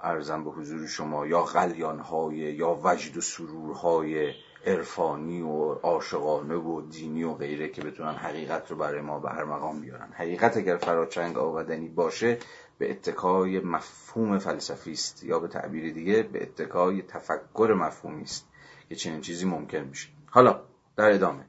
[0.00, 4.32] ارزم به حضور شما یا غلیانهای یا وجد و سرورهای
[4.66, 9.44] عرفانی و عاشقانه و دینی و غیره که بتونن حقیقت رو برای ما به هر
[9.44, 10.08] مقام بیارن.
[10.12, 12.38] حقیقت اگر فراچنگ آودنی باشه
[12.78, 18.46] به اتکای مفهوم فلسفی است یا به تعبیر دیگه به اتکای تفکر مفهومی است
[18.88, 20.08] که چنین چیزی ممکن میشه.
[20.30, 20.60] حالا
[20.96, 21.44] در ادامه.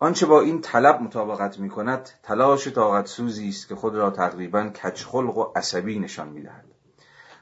[0.00, 4.68] آنچه با این طلب مطابقت می کند تلاش طاقت سوزی است که خود را تقریبا
[4.68, 6.64] کچخلق و عصبی نشان می‌دهد.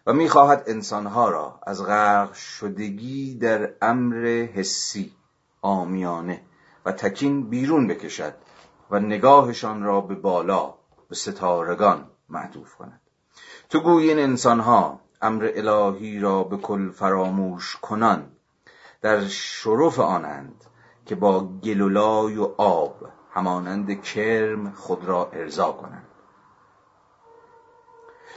[0.06, 5.12] و می‌خواهد انسانها را از غرق شدگی در امر حسی
[5.62, 6.42] آمیانه
[6.84, 8.34] و تکین بیرون بکشد
[8.90, 10.74] و نگاهشان را به بالا
[11.08, 13.00] به ستارگان معطوف کند.
[13.68, 18.32] تو گویی این انسانها امر الهی را به کل فراموش کنان
[19.02, 20.64] در شرف آنند
[21.06, 26.05] که با گلولای و آب همانند کرم خود را ارضا کنند.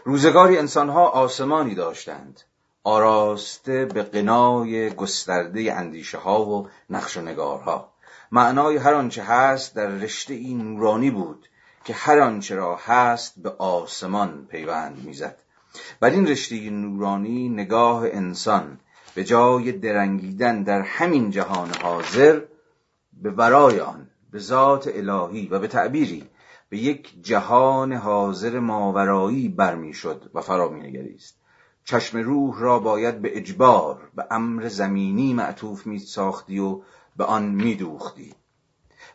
[0.04, 2.42] روزگاری انسانها آسمانی داشتند.
[2.84, 7.94] آراسته به قنای گسترده اندیشه ها و نقش و نگارها.
[8.32, 11.50] معنای هر آنچه هست در رشته این نورانی بود
[11.86, 15.38] که هر آنچه را هست به آسمان پیوند می‌زد.
[16.00, 18.80] بر این رشته نورانی نگاه انسان
[19.16, 22.42] به جای درنگیدن در همین جهان حاضر
[23.14, 26.30] به ورای آن به ذات الهی و به تعبیری
[26.70, 31.40] به یک جهان حاضر ماورایی برمیشد و فرا مینگریست.
[31.84, 36.82] چشم روح را باید به اجبار به امر زمینی معطوف می ساختی و
[37.18, 38.34] به آن میدوختی.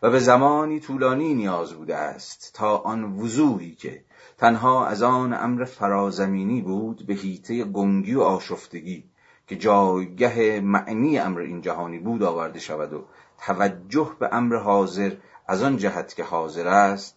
[0.03, 4.05] و به زمانی طولانی نیاز بوده است تا آن وضوحی که
[4.39, 9.05] تنها از آن امر فرازمینی بود به هیته گنگی و آشفتگی
[9.47, 13.05] که جایگه معنی امر این جهانی بود آورده شود و
[13.39, 15.13] توجه به امر حاضر
[15.49, 17.17] از آن جهت که حاضر است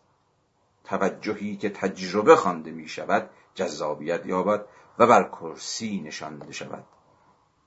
[0.88, 4.66] توجهی که تجربه خوانده می شود جذابیت یابد
[5.00, 6.84] و بر کرسی نشانده شود.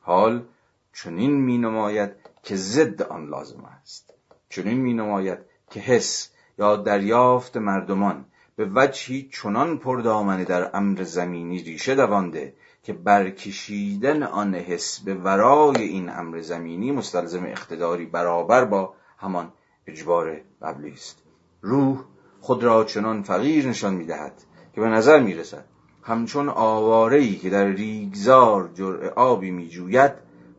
[0.00, 0.46] حال
[0.92, 4.14] چنین می نماید که ضد آن لازم است.
[4.48, 5.38] چنین می نماید
[5.70, 8.24] که حس یا دریافت مردمان
[8.56, 15.82] به وجهی چنان پردامنه در امر زمینی ریشه دوانده که برکشیدن آن حس به ورای
[15.82, 19.52] این امر زمینی مستلزم اقتداری برابر با همان
[19.86, 21.22] اجبار قبلی است.
[21.60, 22.04] روح
[22.40, 24.32] خود را چنان فقیر نشان می‌دهد
[24.74, 25.64] که به نظر می‌رسد
[26.02, 30.12] همچون آوارهی که در ریگزار جرع آبی میجوید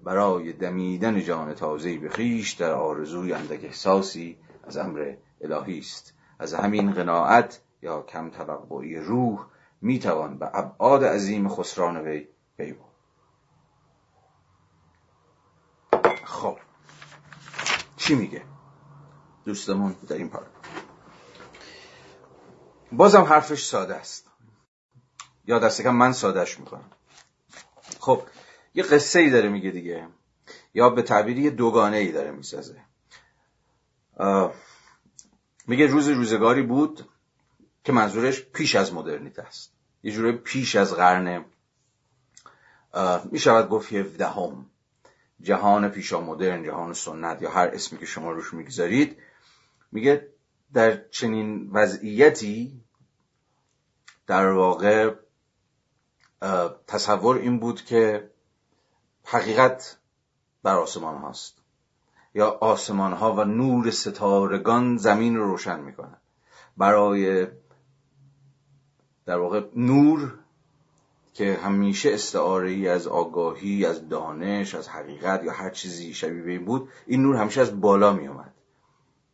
[0.04, 6.14] برای دمیدن جان تازهی به خیش در آرزوی اندک احساسی از امر الهی است.
[6.40, 9.46] از همین قناعت یا کم توقعی روح
[9.82, 12.76] می‌توان به ابعاد عظیم خسران وی پی
[16.24, 16.58] خب
[17.98, 18.42] چی میگه؟
[19.46, 20.61] دوستمون در این پارک
[22.92, 24.28] بازم حرفش ساده است.
[25.46, 26.92] یا دست کم من سادهش می‌کنم.
[28.00, 28.24] خب
[28.74, 30.08] یه قصه ای داره میگه دیگه.
[30.74, 32.82] یا به تعبیری دوگانه ای داره می‌سازه.
[35.68, 37.10] میگه روز روزگاری بود
[37.84, 39.74] که منظورش پیش از مدرنیت است.
[40.04, 41.46] یه جوره پیش از قرن
[43.24, 44.66] می‌شود گفت هم
[45.42, 49.18] جهان پیشا مدرن جهان سنت یا هر اسمی که شما روش می‌گذارید.
[49.92, 50.31] میگه
[50.74, 52.82] در چنین وضعیتی
[54.28, 55.16] در واقع
[56.88, 58.30] تصور این بود که
[59.24, 59.98] حقیقت
[60.64, 61.58] بر آسمان هاست.
[62.34, 66.18] یا آسمان ها و نور ستارگان زمین رو روشن می‌کنن
[66.78, 67.48] برای
[69.26, 70.34] در واقع نور
[71.34, 76.66] که همیشه استعاره ای از آگاهی از دانش از حقیقت یا هر چیزی شبیه این
[76.66, 78.54] بود این نور همیشه از بالا می اومد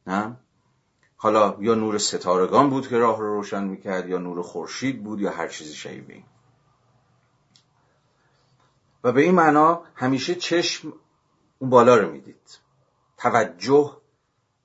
[0.08, 0.38] نه؟
[1.18, 5.32] حالا یا نور ستارگان بود که راه رو روشن می‌کرد یا نور خورشید بود یا
[5.32, 6.24] هر چیزی این.
[9.04, 10.94] و به این معنا همیشه چشم
[11.60, 12.60] اون بالا رو می‌دید.
[13.18, 13.98] توجه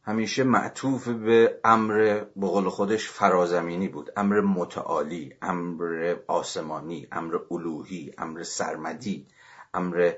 [0.04, 4.10] همیشه معطوف به امر بقول خودش فرازمینی بود.
[4.16, 9.26] امر متعالی امر آسمانی امر الوهی امر سرمدی
[9.74, 10.12] امر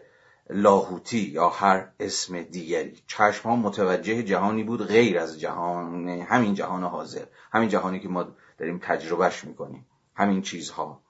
[0.50, 3.02] لاهوتی یا هر اسم دیگری.
[3.07, 8.26] چشم ها متوجه جهانی بود غیر از جهان همین جهان حاضر همین جهانی که ما
[8.59, 9.87] داریم تجربهش می‌کنیم.
[10.14, 11.00] همین چیزها.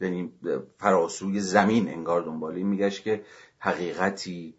[0.00, 0.32] یعنی
[0.78, 3.24] فراسوی زمین انگار دنبالی میگشت که
[3.58, 4.54] حقیقتی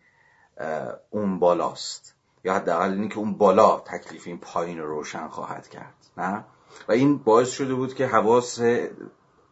[1.09, 2.13] اون بالاست.
[2.43, 5.93] یا حداقل اینکه که اون بالا تکلیف این پایین روشن خواهد کرد.
[6.17, 6.43] نه؟
[6.87, 8.59] و این باعث شده بود که حواس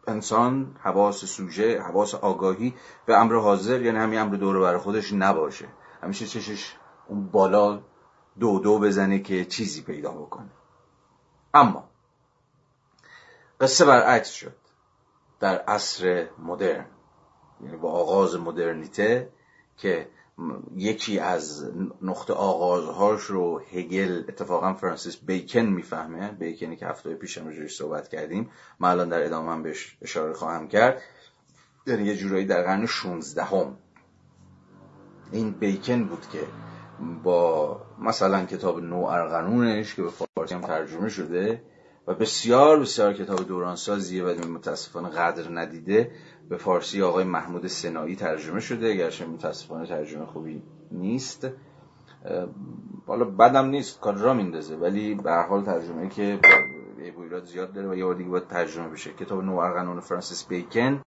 [0.06, 2.74] انسان حواس سوژه حواس آگاهی
[3.06, 5.68] به امر حاضر یعنی همین امر دور بر خودش نباشه.
[6.02, 6.74] همیشه چشش
[7.08, 7.82] اون بالا
[8.40, 10.50] دو دو بزنه که چیزی پیدا بکنه.
[11.54, 11.84] اما
[13.60, 14.56] قصه برعکس شد.
[15.40, 16.86] در عصر مدرن
[17.60, 19.32] یعنی با آغاز مدرنیته
[19.76, 20.08] که
[20.76, 21.70] یکی از
[22.02, 26.32] نقطه آغازهاش رو هگل اتفاقا فرانسیس بیکن می‌فهمه.
[26.32, 28.50] بیکنی که هفته پیش هم صحبت کردیم.
[28.80, 31.02] من الان در ادامه هم بهش اشاره خواهم کرد.
[31.86, 33.78] در یه جورایی در قرن 16 هم.
[35.32, 36.40] این بیکن بود که
[37.22, 41.62] با مثلا کتاب نو ارغنونش که به فارسی هم ترجمه شده
[42.06, 46.10] و بسیار بسیار کتاب دورانسازیه و متاسفانه قدر ندیده
[46.48, 51.48] به فارسی آقای محمود سنایی ترجمه شده گرچه متاسفانه ترجمه خوبی نیست.
[53.06, 56.38] حالا بدم نیست کار را میندازه ولی به هر حال ترجمه که
[56.98, 59.12] ایراد زیاد داره و یه دیگه باید ترجمه بشه.
[59.12, 61.02] کتاب نوع قانون فرانسیس بیکن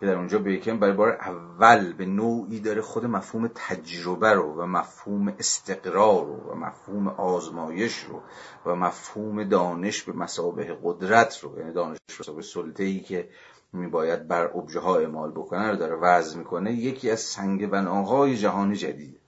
[0.00, 4.66] که در اونجا بیکن برای بار اول به نوعی داره خود مفهوم تجربه رو و
[4.66, 8.22] مفهوم استقرار رو و مفهوم آزمایش رو
[8.66, 11.98] و مفهوم دانش به مسابه قدرت رو یعنی دانش
[12.36, 13.28] به سلطه ای که
[13.74, 18.74] میباید بر ابژه ها اعمال بکنه رو داره وضع می‌کنه یکی از سنگ بناهای جهان
[18.74, 19.20] جدید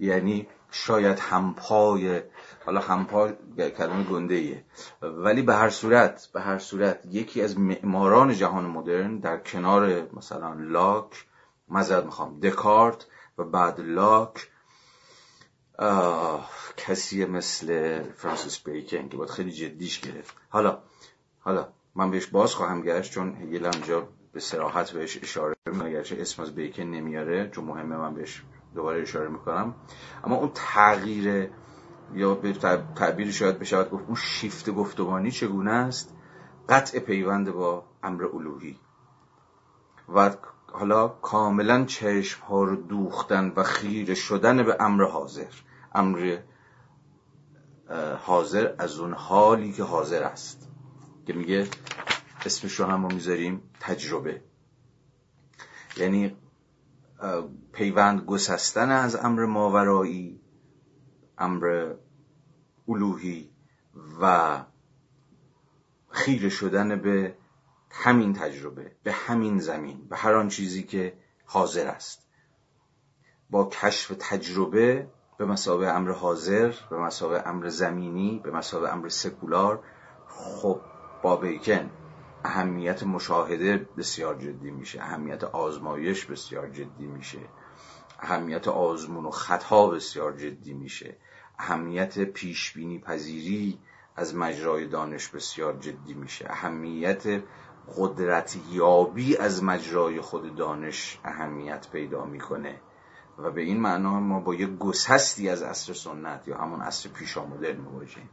[0.00, 2.22] یعنی شاید همپای
[2.66, 3.28] حالا همپا
[3.76, 4.64] کلمه گنده ایه
[5.02, 10.54] ولی به هر صورت به هر صورت یکی از معماران جهان مدرن در کنار مثلا
[10.58, 11.26] لاک
[11.68, 13.06] مزد می‌خوام دکارت
[13.38, 14.48] و بعد لاک
[16.76, 20.36] کسی مثل فرانسیس بیکن که باید خیلی جدیش گرفت.
[20.48, 20.82] حالا
[21.38, 25.90] حالا من بهش باز خواهم گشت چون هگل اینجا به سراحت بهش اشاره می‌کنه.
[25.90, 28.42] گرچه اسم از بیکن نمیاره چون مهمه من بهش
[28.74, 29.74] دوباره اشاره می‌کنم.
[30.24, 31.50] اما اون تغییر
[32.14, 32.52] یا به
[32.96, 36.14] تعبیر شاید بشود گفت اون شیفت گفتمانی چگونه است؟
[36.68, 38.78] قطع پیوند با امر الوهی.
[40.14, 40.30] و
[40.72, 45.52] حالا کاملا چشم ها رو دوختن و خیره شدن به امر حاضر.
[45.94, 46.38] امر
[48.18, 50.65] حاضر از اون حالی که حاضر است.
[51.26, 51.68] که میگه
[52.46, 54.42] اسمش رو هم می‌ذاریم تجربه.
[55.96, 56.36] یعنی
[57.72, 60.40] پیوند گسستن از امر ماورایی
[61.38, 61.94] امر
[62.88, 63.50] الوهی
[64.20, 64.64] و
[66.08, 67.36] خیره شدن به
[67.90, 72.26] همین تجربه به همین زمین به هر آن چیزی که حاضر است.
[73.50, 75.08] با کشف تجربه
[75.38, 79.82] به مسابه امر حاضر به مسابه امر زمینی به مسابه امر سکولار
[80.26, 80.80] خب
[81.26, 81.90] با بیکن
[82.44, 87.38] اهمیت مشاهده بسیار جدی میشه اهمیت آزمایش بسیار جدی میشه
[88.20, 91.16] اهمیت آزمون و خطا بسیار جدی میشه
[91.58, 93.78] اهمیت پیش بینی پذیری
[94.16, 97.42] از مجرای دانش بسیار جدی میشه اهمیت
[97.96, 102.80] قدرت یابی از مجرای خود دانش اهمیت پیدا می‌کنه.
[103.38, 107.80] و به این معنا ما با یک گسستی از عصر سنت یا همون عصر پیشامدرن
[107.80, 108.30] مواجهیم.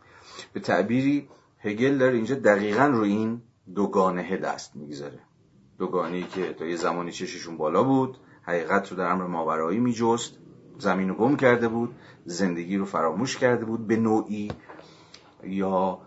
[0.54, 1.30] به تعبیری
[1.64, 3.42] هگل در اینجا دقیقا رو این
[3.76, 5.20] دوگانه دست می‌گذاره.
[5.78, 10.38] دوگانه که تا یه زمانی چششون بالا بود حقیقت رو در امر ماورایی میجست
[10.80, 11.96] زمین رو گم کرده بود
[12.26, 14.52] زندگی رو فراموش کرده بود به نوعی.
[15.44, 16.00] یا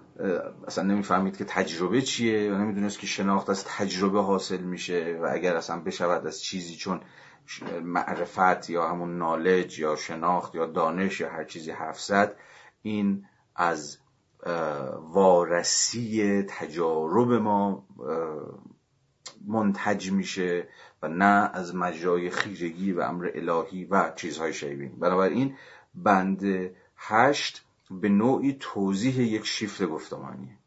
[0.66, 5.56] اصلا نمی‌فهمید که تجربه چیه یا نمی‌دونست که شناخت از تجربه حاصل میشه و اگر
[5.56, 7.00] اصلا بشود از چیزی چون
[7.82, 12.36] معرفت یا همون نالج یا شناخت یا دانش یا هر چیزی حرف زد
[12.82, 13.24] این
[13.56, 13.98] از
[15.00, 17.86] وارسی تجارب ما
[19.46, 20.68] منتج میشه
[21.02, 24.98] و نه از مجرای خیرگی و امر الهی و چیزهای شیبین.
[24.98, 25.56] بنابراین
[25.94, 30.58] بند هشت به نوعی توضیح یک شیفت گفتمانیه.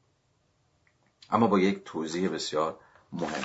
[1.32, 2.80] اما با یک توضیح بسیار
[3.14, 3.44] مهم.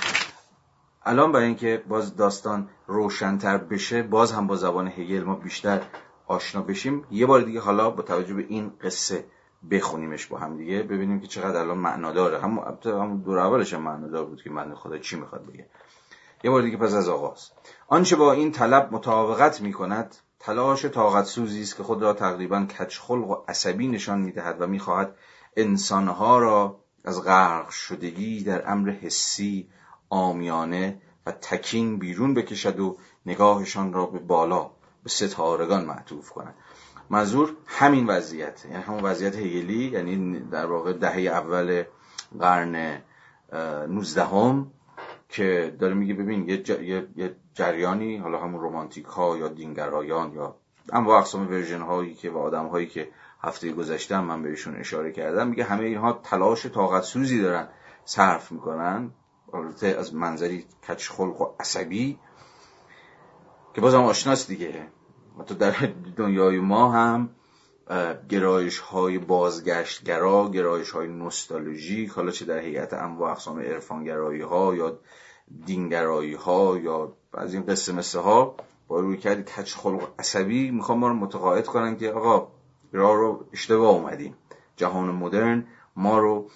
[1.05, 5.81] الان برای اینکه باز داستان روشنتر بشه باز هم با زبان هگل ما بیشتر
[6.27, 9.25] آشنا بشیم یه بار دیگه حالا با توجه به این قصه
[9.71, 12.39] بخونیمش با هم دیگه ببینیم که چقدر الان معنا داره.
[12.41, 15.69] هم همون دور اولش هم معنا بود که من خدا چی می‌خواد بگه.
[16.43, 17.51] یه بار دیگه پس از آغاز.
[17.87, 22.65] آنچه با این طلب مطابقت می کند تلاش طاقت سوزی است که خود را تقریبا
[22.65, 25.15] کچخلق و عصبی نشان می‌دهد و می‌خواهد
[25.57, 29.69] انسانها را از غرق شدگی در امر حسی
[30.09, 34.71] آمیانه و تکین بیرون بکشد و نگاهشان را به بالا
[35.03, 36.55] به ستارگان معطوف کند.
[37.09, 38.65] منظور همین وضعیت.
[38.65, 41.83] یعنی همون وضعیت هگلی یعنی در واقع دهه اول
[42.39, 43.01] قرن
[43.87, 44.71] نوزدهم
[45.29, 50.55] که داره میگه ببین یه, جریانی حالا همون رومانتیک ها یا دینگرایان یا
[50.93, 53.09] اما اقسام ورژن هایی که و آدم هایی که
[53.41, 57.67] هفته گذشته من بهشون اشاره کردم میگه همه اینها تلاش طاقت سوزی دارن
[58.05, 59.11] صرف می‌کنن.
[59.53, 62.19] البته از منظری کچ خلق و عصبی
[63.73, 64.87] که بازم آشناست دیگه.
[65.43, 65.75] تو در
[66.15, 67.29] دنیای ما هم
[68.29, 74.99] گرایش های بازگشتگرا گرایش های نوستالژیک حالا چه در هیئت انواع اقسام عرفانگرایی ها یا
[75.65, 78.55] دینگرایی ها یا از این قصه مثل ها
[78.87, 82.47] با روی کردی کچ خلق عصبی می‌خوام ما رو متقاعد کنن که آقا
[82.91, 84.35] راه رو اشتباه اومدیم.
[84.75, 86.49] جهان مدرن ما رو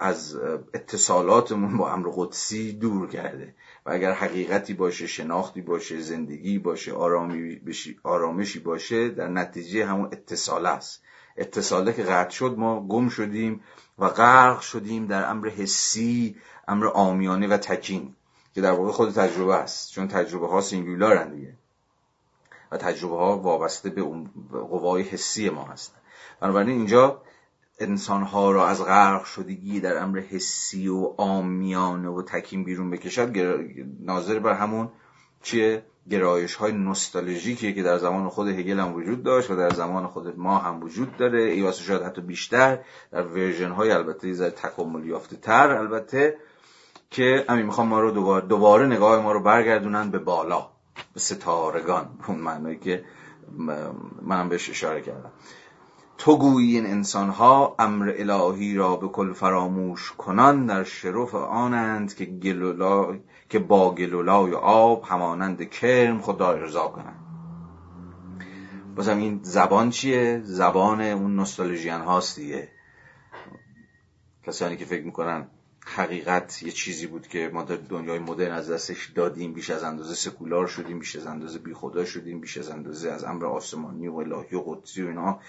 [0.00, 0.36] از
[0.74, 3.54] اتصالاتمون با امر قدسی دور کرده.
[3.86, 7.60] و اگر حقیقتی باشه شناختی باشه زندگی باشه آرامی
[8.02, 11.02] آرامشی باشه در نتیجه همون اتصال است.
[11.36, 13.60] اتصاله که قطع شد ما گم شدیم
[13.98, 16.36] و غرق شدیم در امر حسی
[16.68, 18.14] امر آمیانه و تکین
[18.54, 19.92] که در واقع خود تجربه است.
[19.92, 21.54] چون تجربه ها سینگولارن دیگه.
[22.72, 24.02] و تجربه ها وابسته به
[24.52, 25.98] قوای حسی ما هستن.
[26.40, 27.22] بنابراین اینجا
[27.80, 33.36] انسان ها را از غرق شدگی در امر حسی و آمیانه و تکیم بیرون بکشد
[34.00, 34.88] ناظر بر همون
[35.42, 40.06] چیه گرایش های نوستالژیکی که در زمان خود هگل هم وجود داشت و در زمان
[40.06, 41.42] خود ما هم وجود داره.
[41.42, 42.78] ای شاید حتی بیشتر
[43.12, 46.36] در ورژن های البته زیر تکامل یافته تر البته
[47.10, 50.68] که همین می‌خوام ما رو دوباره, دوباره نگاه ما رو برگردونن به بالا
[51.14, 53.04] به ستارگان اون معنی که
[54.22, 55.30] منم بهش اشاره کردم.
[56.20, 62.24] تو گویی این انسانها امر الهی را به کل فراموش کنان در شرف آنند که,
[62.24, 63.18] گلولا...
[63.48, 67.20] که با گلولای آب همانند کرم خدا ارضا کنند.
[68.96, 72.68] بازم این زبان چیه؟ زبان اون نوستالژیان هاست دیگه.
[74.46, 75.46] کسانی که فکر می‌کنن
[75.86, 80.14] حقیقت یه چیزی بود که ما در دنیای مدرن از دستش دادیم بیش از اندازه
[80.14, 84.56] سکولار شدیم بیش از اندازه بیخدا شدیم بیش از اندازه از امر آسمانی و الهی
[84.56, 85.40] و قدسی و اینا.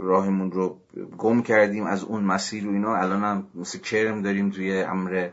[0.00, 0.78] راهمون رو
[1.18, 2.96] گم کردیم از اون مسیر و اینا.
[2.96, 5.28] الان هم مثل کرم داریم توی امر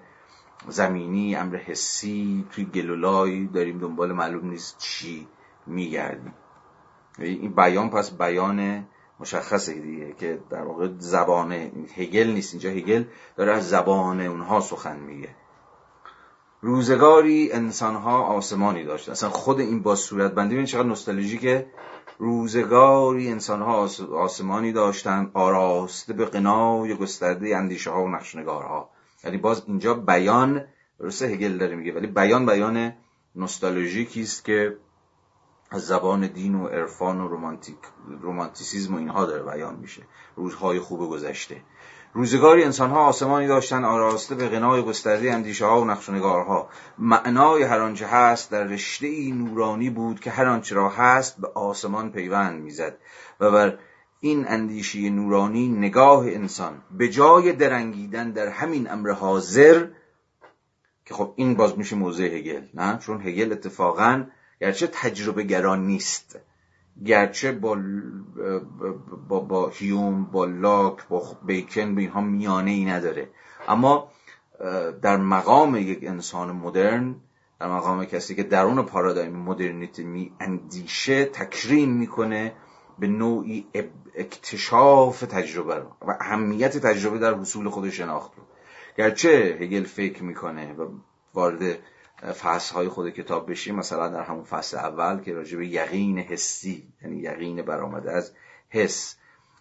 [0.68, 5.28] زمینی امر حسی توی گلولایی داریم دنبال معلوم نیست چی
[5.68, 6.34] میگردیم.
[7.20, 8.88] این بیان پس بیان
[9.20, 11.52] مشخصه دیگه که در واقع زبان
[11.96, 12.54] هگل نیست.
[12.54, 13.04] اینجا هگل
[13.36, 15.30] داره از زبان اونها سخن میگه.
[16.62, 19.12] روزگاری انسانها آسمانی داشتن.
[19.12, 21.68] اصلا خود این با صورت بندی چقدر نوستالژیکه.
[22.22, 28.90] روزگاری انسانها آسمانی داشتند آراسته به قنای گسترده اندیشه ها و نقشنگارها.
[29.24, 30.66] یعنی باز اینجا بیان
[31.00, 32.94] درسته هگل داره میگه ولی بیان بیان
[33.36, 34.78] نوستالژیکی است که
[35.72, 37.78] از زبان دین و عرفان و رومانتیک
[38.22, 40.02] رومانتیسیزم و اینها داره بیان میشه.
[40.36, 41.62] روزهای خوب گذشته.
[42.14, 47.80] روزگاری انسانها آسمانی داشتن آراسته به غنای گسترده اندیشه ها و نقش و معنای هر
[47.80, 52.62] آنچه هست در رشته ای نورانی بود که هر آنچه را هست به آسمان پیوند
[52.62, 52.98] می‌زد.
[53.40, 53.78] و بر
[54.20, 59.88] این اندیشه نورانی نگاه انسان به جای درنگیدن در همین امر حاضر
[61.06, 64.24] که خب این باز میشه موضع هگل نه؟ چون هگل اتفاقا
[64.62, 66.40] گرچه تجربه گران نیست.
[67.06, 67.78] گرچه با,
[69.28, 73.30] با, با هیوم با لاک با بیکن به اینها میانه ای نداره.
[73.68, 74.12] اما
[75.02, 77.16] در مقام یک انسان مدرن
[77.60, 82.54] در مقام کسی که درون پارادایم مدرنیتی می اندیشه تکریم می‌کنه
[83.00, 83.68] به نوعی
[84.16, 88.44] اکتشاف تجربه رو و اهمیت تجربه در حصول خود شناخت رو.
[88.98, 90.88] گرچه هگل فکر می‌کنه و
[91.34, 91.78] وارد
[92.22, 96.94] فصل های خود کتاب بشیم مثلا در همون فصل اول که راجع به یقین حسی
[97.02, 98.32] یعنی یقین برآمده از
[98.70, 99.16] حس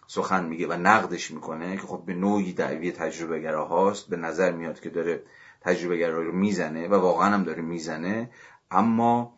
[0.07, 4.79] سخن میگه و نقدش می‌کنه که خب به نوعی دعوی تجربه هاست به نظر میاد
[4.79, 5.23] که داره
[5.61, 8.29] تجربه رو می‌زنه و واقعا هم داره می‌زنه.
[8.71, 9.33] اما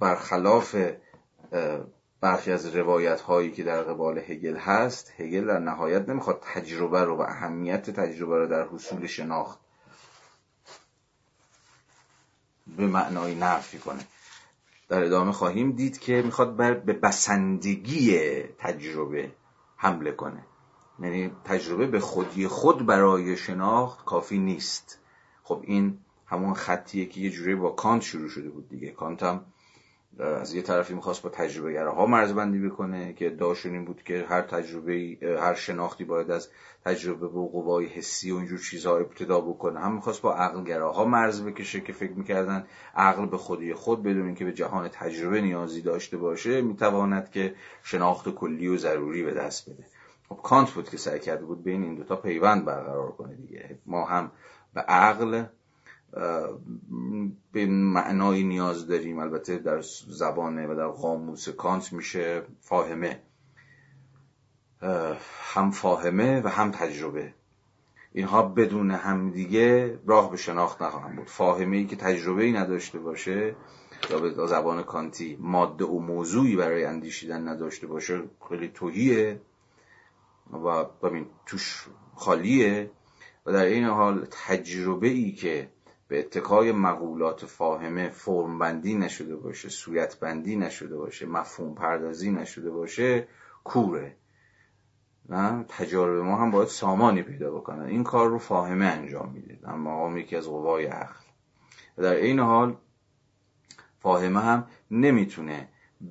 [0.00, 0.76] برخلاف
[2.20, 7.16] برخی از روایت هایی که در قبال هگل هست هگل در نهایت نمی‌خواد تجربه رو
[7.16, 9.60] و اهمیت تجربه رو در حصول شناخت
[12.80, 14.06] به معنای نفی کنه.
[14.88, 18.18] در ادامه خواهیم دید که می‌خواد بر به بسندگی
[18.58, 19.32] تجربه
[19.76, 20.44] حمله کنه.
[21.00, 24.98] یعنی تجربه به خودی خود برای شناخت کافی نیست.
[25.42, 28.90] خب این همون خطیه که یه جوری با کانت شروع شده بود دیگه.
[28.90, 29.44] کانت هم
[30.18, 34.42] از یه طرفی می‌خواست با تجربه ها مرزبندی بکنه که ادعاشون این بود که هر
[34.42, 36.48] تجربه هر شناختی باید از
[36.84, 39.80] تجربه و قوای حسی و اینجور چیزها ابتدا بکنه.
[39.80, 44.44] هم می‌خواست با عقلگراها مرز بکشه که فکر می‌کردن عقل به خودی خود بدون اینکه
[44.44, 49.84] به جهان تجربه نیازی داشته باشه می‌تواند که شناخت کلی و ضروری به دست بده.
[50.28, 53.78] خب کانت بود که سعی کرده بود بین این دوتا پیوند برقرار کنه دیگه.
[53.86, 54.32] ما هم
[54.74, 55.44] به عقل
[57.52, 59.18] به معنای نیاز داریم.
[59.18, 63.22] البته در زبانه و در قاموس کانت میشه فاهمه.
[65.54, 67.34] هم فاهمه و هم تجربه.
[68.12, 71.26] اینها بدون همدیگه راه به شناخت نخواهم بود.
[71.26, 73.56] فاهمه ای که تجربه ای نداشته باشه
[74.10, 79.40] یا به زبان کانتی ماده و موضوعی برای اندیشیدن نداشته باشه خیلی توهیه
[80.52, 82.90] و ببین توش خالیه.
[83.46, 85.68] و در این حال تجربه ای که
[86.10, 92.70] به اتکای مقولات فاهمه فرم بندی نشده باشه سویت بندی نشده باشه مفهوم پردازی نشده
[92.70, 93.28] باشه
[93.64, 94.16] کوره.
[95.28, 97.82] نه؟ تجارب ما هم باید سامانی پیدا بکنن.
[97.84, 101.24] این کار رو فاهمه انجام میده اما هم یکی از قوای عقل.
[101.96, 102.76] در این حال
[103.98, 105.68] فاهمه هم نمی‌تونه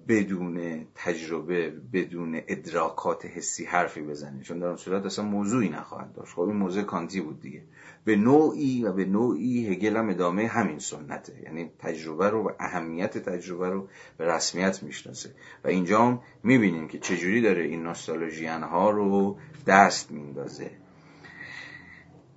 [0.08, 6.34] بدون تجربه بدون ادراکات حسی حرفی بزنه چون در اون صورت اصلا موضوعی نخواهد داشت.
[6.34, 7.62] خب این موضوع کانتی بود دیگه.
[8.06, 11.42] به نوعی و به نوعی هگل هم ادامه همین سنته.
[11.44, 13.88] یعنی تجربه رو و اهمیت تجربه رو
[14.18, 15.30] به رسمیت می‌شناسه.
[15.64, 19.38] و اینجا هم می‌بینیم که چجوری داره این نوستالژیان ها رو
[19.68, 20.72] دست میندازه.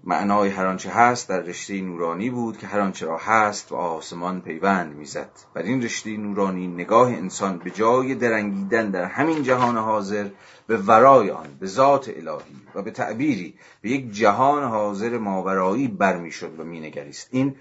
[0.05, 4.41] معنای هر آنچه هست در رشته نورانی بود که هر آنچه را هست و آسمان
[4.41, 5.31] پیوند می‌زد.
[5.55, 10.29] بر این رشته نورانی نگاه انسان به جای درنگیدن در همین جهان حاضر
[10.67, 16.61] به ورای آن به ذات الهی و به تعبیری به یک جهان حاضر ماورایی برمیشد
[16.61, 17.29] و مینگریست.
[17.31, 17.57] این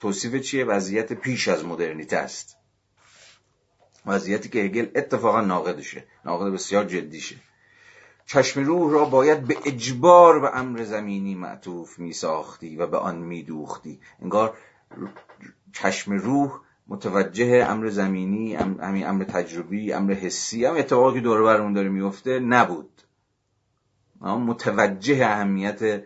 [0.00, 2.56] توصیف چیه؟ وضعیت پیش از مدرنیته است.
[4.06, 6.04] وضعیتی که هگل اتفاقا ناقدشه.
[6.24, 7.36] ناقد بسیار جدیشه.
[8.26, 13.18] چشم روح را باید به اجبار به امر زمینی معطوف می ساختی و به آن
[13.18, 14.56] می دوختی انگار
[15.72, 21.72] چشم روح متوجه امر زمینی همین امر تجربی امر حسی هم اتفاقی که دور برمون
[21.72, 23.02] داره میفته نبود.
[24.20, 26.02] متوجه اهمیت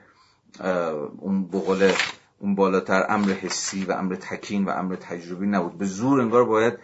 [1.18, 1.92] اون بقول
[2.38, 5.78] اون بالاتر امر حسی و امر تکین و امر تجربی نبود.
[5.78, 6.78] به زور انگار باید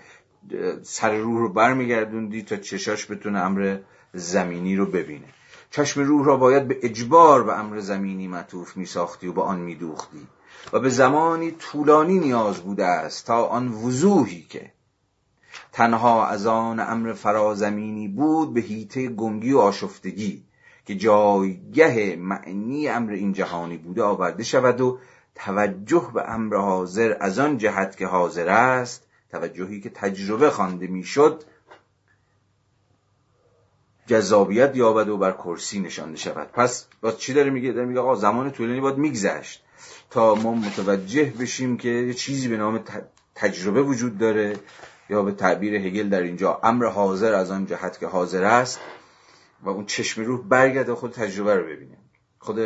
[0.82, 3.78] سر روح رو برمیگردوندی تا چشاش بتونه امر
[4.14, 5.28] زمینی رو ببینه.
[5.70, 9.60] چشم روح را باید به اجبار به امر زمینی معطوف می ساختی و به آن
[9.60, 10.26] می دوختی
[10.72, 14.72] و به زمانی طولانی نیاز بوده است تا آن وضوحی که
[15.72, 20.44] تنها از آن امر فرازمینی بود به هیته گنگی و آشفتگی
[20.86, 24.98] که جایگه معنی امر این جهانی بوده آورده شود و
[25.34, 31.44] توجه به امر حاضر از آن جهت که حاضر است توجهی که تجربه خوانده می‌شد
[34.06, 36.52] جذابیت یابد و بر کرسی نشانده شود.
[36.52, 39.64] پس با چی داره میگه؟ داره میگه آقا زمان طولانی باید میگذشت
[40.10, 42.84] تا ما متوجه بشیم که یه چیزی به نام
[43.34, 44.58] تجربه وجود داره
[45.10, 48.80] یا به تعبیر هگل در اینجا امر حاضر از آن جهت که حاضر است
[49.62, 51.96] و اون چشم روح برگرده خود تجربه رو ببینه.
[52.38, 52.58] خود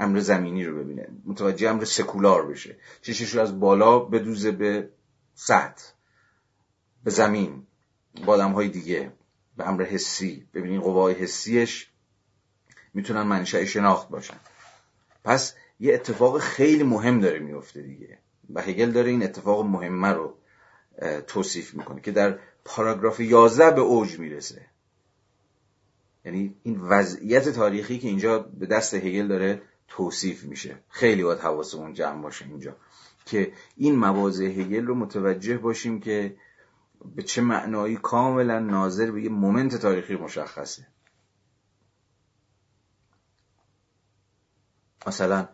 [0.00, 1.08] امر زمینی رو ببینه.
[1.26, 2.76] متوجه امر سکولار بشه.
[3.02, 4.88] چشش رو از بالا بدوزه به
[5.34, 5.84] سطح.
[7.04, 7.66] به زمین
[8.26, 9.12] با آدم های دیگه
[9.56, 10.46] به امر حسی.
[10.54, 11.90] ببینین قوای حسیش
[12.94, 14.36] می‌تونن منشأ شناخت باشن.
[15.24, 18.18] پس یه اتفاق خیلی مهم داره میفته دیگه.
[18.54, 20.34] و هگل داره این اتفاق مهمه رو
[21.26, 24.66] توصیف می‌کنه که در پاراگراف 11 به اوج می‌رسه.
[26.24, 30.78] یعنی این وضعیت تاریخی که اینجا به دست هگل داره توصیف میشه.
[30.88, 32.76] خیلی باید حواسمون جمع باشه اینجا.
[33.26, 36.36] که این مواضع هگل رو متوجه باشیم که
[37.14, 40.86] به چه معنایی کاملا ناظر به یه مومنت تاریخی مشخصه.
[45.06, 45.48] مثلا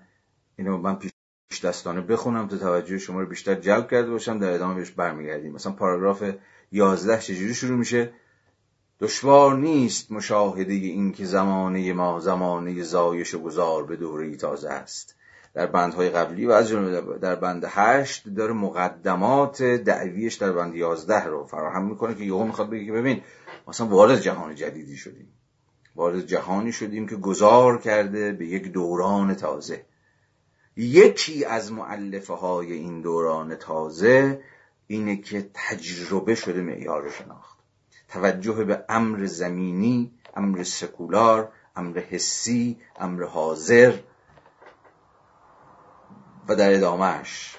[0.56, 1.12] اینو من پیش
[1.64, 5.52] دستانه بخونم تا توجه شما رو بیشتر جلب کرده باشم در ادامه بهش برمیگردیم.
[5.52, 6.24] مثلا پاراگراف
[6.72, 8.12] 11 چجوری شروع میشه؟
[9.00, 15.14] دشوار نیست مشاهده این که زمانه ما زمانه زایش و گذار به دوره تازه است.
[15.56, 21.24] در بندهای قبلی و از جمله در بند هشت داره مقدمات دعویش در بند یازده
[21.24, 23.22] رو فراهم می‌کنه که یهو می‌خواد بگه که ببین
[23.68, 25.28] مثلا وارد جهان جدیدی شدیم.
[25.94, 29.84] وارد جهانی شدیم که گذار کرده به یک دوران تازه.
[30.76, 34.40] یکی از معلفه های این دوران تازه
[34.86, 37.58] اینه که تجربه شده معیار شناخت.
[38.08, 43.92] توجه به امر زمینی امر سکولار امر حسی امر حاضر
[46.48, 47.56] و در ادامهش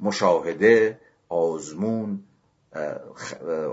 [0.00, 2.24] مشاهده آزمون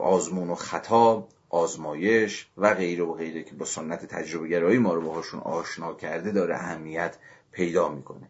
[0.01, 5.01] آزمون و خطا آزمایش و غیره و غیره که با سنت تجربه گرایی ما رو
[5.01, 7.17] باهاشون آشنا کرده داره اهمیت
[7.51, 8.29] پیدا می‌کنه.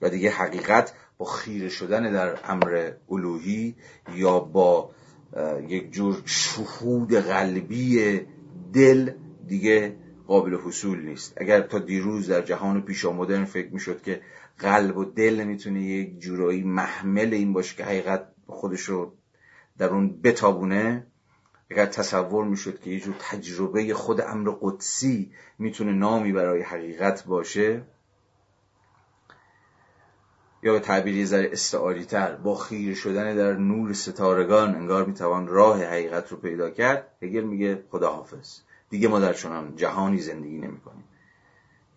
[0.00, 3.76] و دیگه حقیقت با خیره شدن در امر الوهی
[4.14, 4.90] یا با
[5.68, 8.20] یک جور شهود قلبی
[8.72, 9.12] دل
[9.46, 9.96] دیگه
[10.26, 11.34] قابل حصول نیست.
[11.36, 14.20] اگر تا دیروز در جهان پیشا مدرن فکر می‌شد که
[14.58, 19.12] قلب و دل می‌تونه یک جورایی محمل این باشه که حقیقت خودش رو
[19.78, 21.06] در اون بتابونه
[21.70, 27.82] اگر تصور می‌شد که یه جور تجربه خود امر قدسی می‌تونه نامی برای حقیقت باشه
[30.62, 35.84] یا به تعبیری ذره استعاری تر با خیر شدن در نور ستارگان انگار می‌توان راه
[35.84, 38.60] حقیقت رو پیدا کرد هگل میگه خداحافظ.
[38.92, 41.04] دیگه ما در چنان جهانی زندگی نمی‌کنیم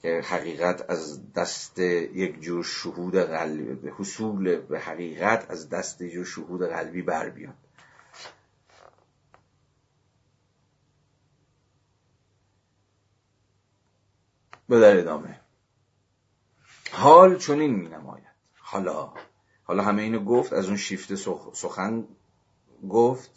[0.01, 6.25] که حقیقت از دست یک جور شهود قلبی حصول به حقیقت از دست یک جور
[6.25, 7.53] شهود قلبی بر بیاد.
[14.69, 15.39] به در ادامه.
[16.91, 18.23] حال چنین می نماید.
[18.57, 19.13] حالا
[19.63, 21.15] حالا همه اینو گفت از اون شیفت
[21.53, 22.07] سخن
[22.89, 23.31] گفت.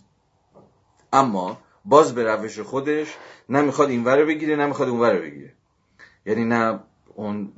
[1.12, 1.58] اما
[1.88, 3.16] باز به روش خودش
[3.48, 5.52] نمی‌خواد این وره بگیره نمی‌خواد اون وره بگیره.
[6.26, 6.80] یعنی نه
[7.14, 7.52] اون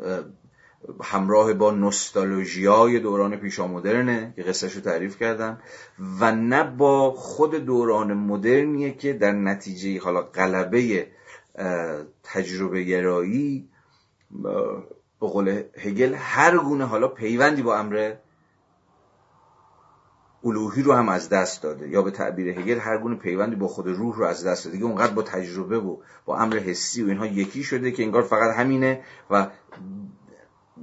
[1.03, 5.59] همراه با نوستالژیای دوران پیشا مدرنه که قصهش رو تعریف کردم
[6.21, 11.07] و نه با خود دوران مدرنیه که در نتیجه حالا قلبه
[12.23, 13.69] تجربه گرایی
[15.21, 18.15] به قول هگل هر گونه حالا پیوندی با امر
[20.45, 21.89] الوهی رو هم از دست داده.
[21.89, 24.77] یا به تعبیر هگل هر گونه پیوندی با خود روح رو از دست داده.
[24.77, 28.57] دیگه اونقدر با تجربه و با امر حسی و اینها یکی شده که انگار فقط
[28.57, 29.47] همینه و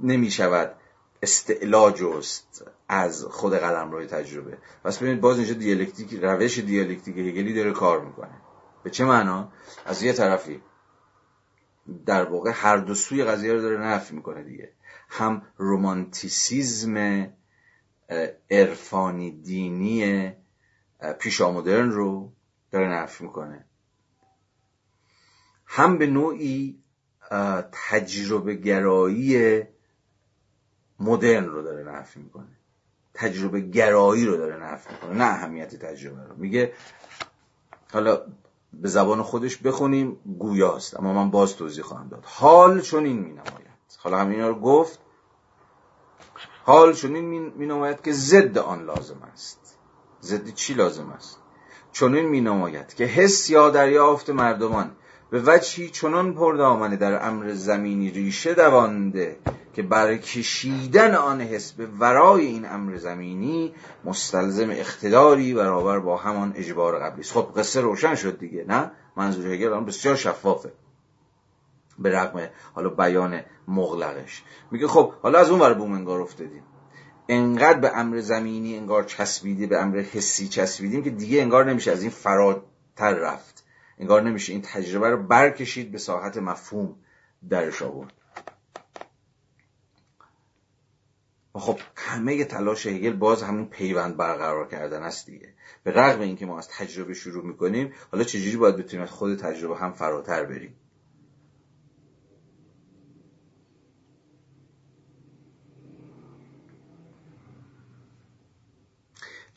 [0.02, 0.74] نمی شود
[1.22, 4.58] استعلا جست از خود قلم روی تجربه.
[4.84, 8.34] پس ببینید باز اینجا دیالکتیک روش دیالکتیک هگلی داره کار می‌کنه.
[8.82, 9.48] به چه معنا؟
[9.86, 10.62] از یه طرفی
[12.06, 14.72] در واقع هر دو سوی قضیه رو داره نفی می‌کنه دیگه.
[15.08, 17.26] هم رومانتیسیزم
[18.50, 20.32] عرفانی دینی
[21.18, 22.32] پیشامدرن رو
[22.70, 23.64] داره نفی می‌کنه.
[25.66, 26.82] هم به نوعی
[27.90, 29.62] تجربه گرایی
[31.00, 32.58] مدرن رو داره نفی می‌کنه.
[33.14, 36.36] تجربه گرایی رو داره نفی می‌کنه نه اهمیت تجربه رو.
[36.36, 36.72] میگه
[37.92, 38.22] حالا
[38.72, 40.96] به زبان خودش بخونیم گویاست.
[40.96, 42.24] اما من باز توضیح خواهم داد.
[42.26, 44.98] حال چون این می نماید حالا همین رو گفت
[46.68, 49.78] حال چون این می نماید که ضد آن لازم است.
[50.22, 51.38] ضد چی لازم است؟
[51.92, 54.90] چون این می نماید که حس یا دریافت مردمان
[55.30, 59.38] به وجهی چنان پردامنه در امر زمینی ریشه دوانده
[59.74, 66.52] که برای کشیدن آن حس به ورای این امر زمینی مستلزم اقتداری برابر با همان
[66.56, 70.72] اجبار قبلی است خب قصه روشن شد دیگه نه؟ منظور هگل آن بسیار شفافه.
[71.98, 74.42] به رغم حالا بیان مغلقش.
[74.70, 76.62] میگه خب حالا از اون ور بوم انگار افتادیم.
[77.28, 82.02] انقدر به امر زمینی انگار چسبیده به امر حسی چسبیدیم که دیگه انگار نمیشه از
[82.02, 83.64] این فراتر رفت.
[83.98, 86.96] انگار نمیشه این تجربه رو برکشید به ساحت مفهوم
[87.48, 88.12] درش آورد.
[91.54, 95.54] خب همه تلاش هگل باز همون پیوند برقرار کردن است دیگه.
[95.84, 99.76] به رغم اینکه ما از تجربه شروع می‌کنیم حالا چجوری باید بتونیم از خود تجربه
[99.76, 100.74] هم فراتر بریم؟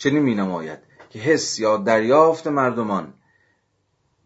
[0.02, 0.80] چنین می نماید
[1.10, 3.14] که حس یا دریافت مردمان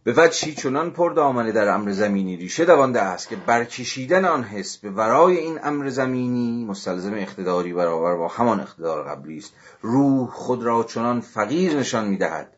[0.04, 4.78] به وجهی چنان پر دامنه در امر زمینی ریشه دوانده است که برکشیدن آن حس
[4.78, 9.54] به ورای این امر زمینی مستلزم اقتداری برابر با همان اقتدار قبلی است.
[9.82, 12.58] روح خود را چنان فقیر نشان می‌دهد.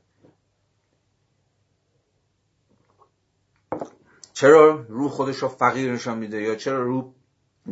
[4.33, 7.13] چرا روح خودش را فقیر نشان میده یا چرا روح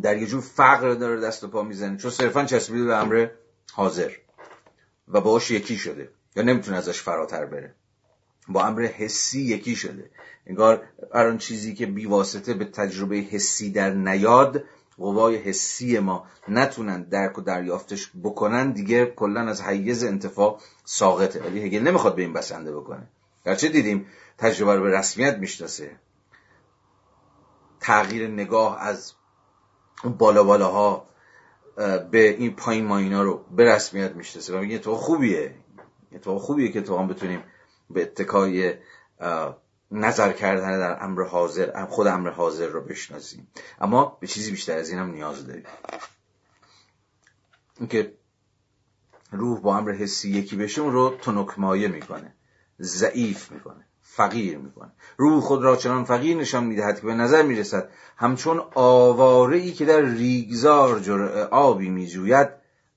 [0.02, 3.28] در یه جور فقر داره دست و پا می‌زنه؟ چون صرفا چسبیده به امر
[3.74, 4.12] حاضر.
[5.08, 6.10] و باش یکی شده.
[6.36, 7.76] یا نمی‌تونه ازش فراتر بره.
[8.48, 10.10] با امر حسی یکی شده.
[10.48, 10.84] انگار
[11.14, 14.64] هر آن چیزی که بیواسطه به تجربه حسی در نیاد
[14.98, 21.44] قوای حسی ما نتونن درک و دریافتش بکنن دیگه کلا از حیز انتفاع ساقطه.
[21.44, 23.08] ولی هگل نمی‌خواد به این بسنده بکنه.
[23.46, 24.06] گرچه دیدیم
[24.38, 25.92] تجربه رو به رسمیت می‌شناسه.
[27.80, 29.14] تغییر نگاه از
[30.18, 31.06] بالا بالاها
[32.12, 35.56] به این پایین ماینا رو به رسمیت می‌شناسه و میگه تو خوبیه.
[36.22, 37.44] تو خوبیه که تو هم بتونیم
[37.90, 38.74] به اتکای
[39.92, 43.48] نظر کردن در امر حاضر خود امر حاضر رو بشناسیم.
[43.82, 45.64] اما به چیزی بیشتر از این هم نیاز داریم.
[47.80, 48.14] اینکه
[49.32, 52.34] روح با امر حسی یکی بشه اون رو تنکمایه می‌کنه.
[52.80, 53.85] ضعیف می‌کنه.
[54.16, 54.92] فقیر می‌کنه.
[55.18, 59.86] روح خود را چنان فقیر نشان می‌دهد که به نظر می‌رسد همچون آواره ای که
[59.86, 62.50] در ریگزار جرع آبی میجوید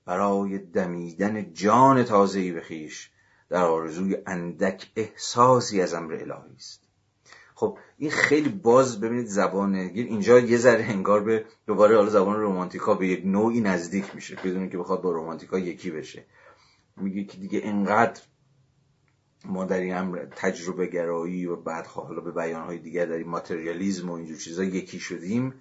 [0.05, 3.09] برای دمیدن جان تازه‌ای به خیش
[3.49, 6.81] در آرزوی اندک احساسی از امر الهی است.
[7.55, 12.93] خب این خیلی باز ببینید زبان اینجا یه ذره انگار به دوباره حالا زبان رومانتیکا
[12.93, 16.25] به یک نوعی نزدیک میشه بدون که بخواد با رومانتیکا یکی بشه.
[16.97, 18.21] میگه که دیگه انقدر
[19.45, 24.09] ما در این امر تجربه گرایی و بعد حالا به بیانهای دیگر در این ماتریالیزم
[24.09, 25.53] و اینجور چیزا یکی شدیم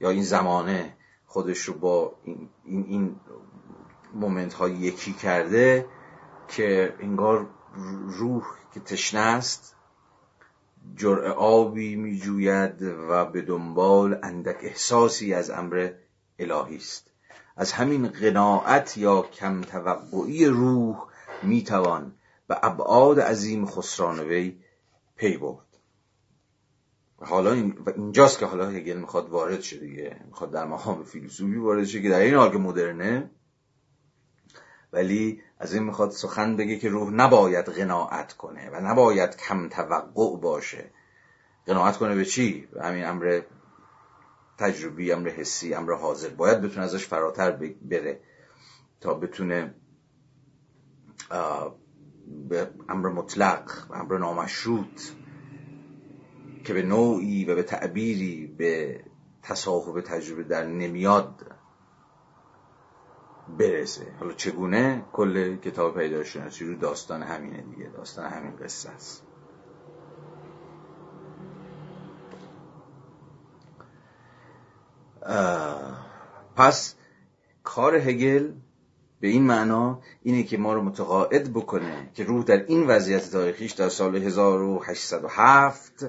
[0.00, 0.96] یا این زمانه
[1.26, 3.16] خودش رو با این, این, این
[4.14, 5.86] مومنت های یکی کرده
[6.48, 7.46] که انگار
[8.06, 8.44] روح
[8.74, 9.76] که تشنه است
[10.96, 15.90] جرع آبی می جوید و به دنبال اندک احساسی از امر
[16.38, 17.10] الهی است.
[17.56, 20.96] از همین قناعت یا کم توقعی روح
[21.42, 22.12] می توان
[22.48, 24.58] به ابعاد عظیم خسران وی
[25.16, 25.66] پی برد.
[27.20, 27.52] حالا
[27.96, 30.20] اینجاست که حالا هگل می‌خواد وارد شه دیگه.
[30.26, 33.30] می‌خواد در مقام فیلسوفی وارد شه که در این حال که مدرنه.
[34.92, 40.36] ولی از این می‌خواد سخن بگه که روح نباید قناعت کنه و نباید کم توقع
[40.36, 40.90] باشه.
[41.66, 43.40] قناعت کنه به چی؟ به همین امر
[44.58, 46.28] تجربی امر حسی امر حاضر.
[46.28, 47.50] باید بتونه ازش فراتر
[47.82, 48.20] بره
[49.00, 49.74] تا بتونه
[52.48, 55.02] به امر مطلق و امر نامشروط
[56.64, 59.00] که به نوعی و به تعبیری به
[59.42, 61.46] تصاحب تجربه در نمیاد
[63.58, 64.12] برسه.
[64.20, 67.88] حالا چگونه؟ کل کتاب پیدا شناسی رو داستان همینه دیگه.
[67.88, 69.22] داستان همین قصه است.
[76.56, 76.94] پس
[77.64, 78.52] کار هگل
[79.20, 83.72] به این معنا اینه که ما رو متقاعد بکنه که روح در این وضعیت تاریخیش
[83.72, 86.06] در سال 1807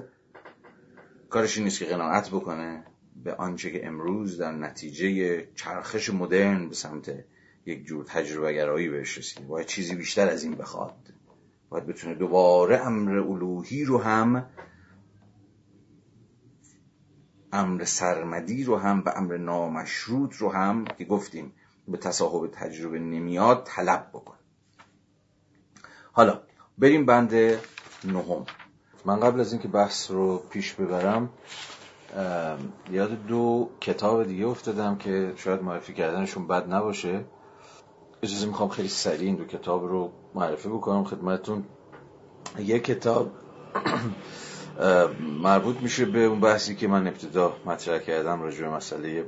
[1.28, 2.84] کارش نیست که قناعت بکنه
[3.24, 7.24] به آنچه که امروز در نتیجه چرخش مدرن به سمت
[7.66, 11.12] یک جور تجربه گرایی بهش رسید باید چیزی بیشتر از این بخواد.
[11.68, 14.46] باید بتونه دوباره امر الوهی رو هم
[17.52, 21.52] امر سرمدی رو هم و امر نامشروط رو هم که گفتیم
[21.90, 24.34] به تصاحب تجربه نمیاد طلب بکن.
[26.12, 26.40] حالا
[26.78, 27.34] بریم بند
[28.04, 28.46] نهم.
[29.04, 31.28] من قبل از اینکه بحث رو پیش ببرم
[32.90, 37.24] یاد دو کتاب دیگه افتادم که شاید معرفی کردنشون بد نباشه.
[38.22, 41.64] اجازه می‌خوام خیلی سریع این دو کتاب رو معرفی بکنم خدمتون
[42.58, 43.32] یک کتاب
[45.42, 49.24] مربوط میشه به اون بحثی که من ابتدا مطرح کردم راجع به مسئله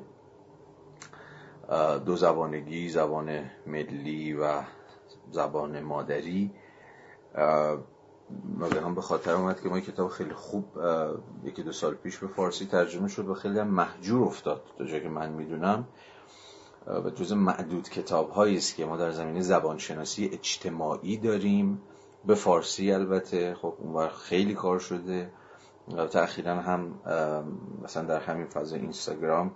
[2.06, 4.62] دو زبانگی زبان ملی و
[5.30, 6.50] زبان مادری.
[8.82, 10.64] هم به خاطر اومد که ما کتاب خیلی خوب
[11.44, 15.02] یکی دو سال پیش به فارسی ترجمه شد و خیلی هم محجور افتاد تا جایی
[15.02, 15.88] که من می‌دونم.
[16.86, 21.82] و جز معدود کتاب هایی است که ما در زمینه زبانشناسی اجتماعی داریم.
[22.24, 25.30] به فارسی البته خب اونور خیلی کار شده.
[25.88, 26.94] و اخیرا هم
[27.82, 29.54] مثلا در همین فاز اینستاگرام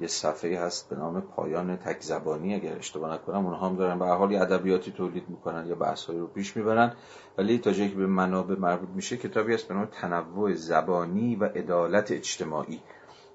[0.00, 3.98] یه صفحه هست به نام پایان تک زبانی اگر اشتباه نکنم اونها هم دارن.
[3.98, 6.92] به حال ادبیاتی تولید می‌کنن یا بحثایی رو پیش می‌برن.
[7.38, 11.44] ولی تا جایی که به منابع مربوط میشه کتابی هست به نام تنوع زبانی و
[11.44, 12.80] عدالت اجتماعی.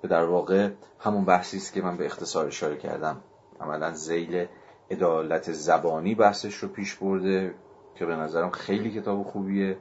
[0.01, 3.21] که در واقع همون بحثی است که من به اختصار اشاره کردم.
[3.61, 4.45] عملا زیل
[4.91, 7.55] عدالت زبانی بحثش رو پیش برده
[7.95, 9.77] که به نظرم خیلی کتاب خوبیه.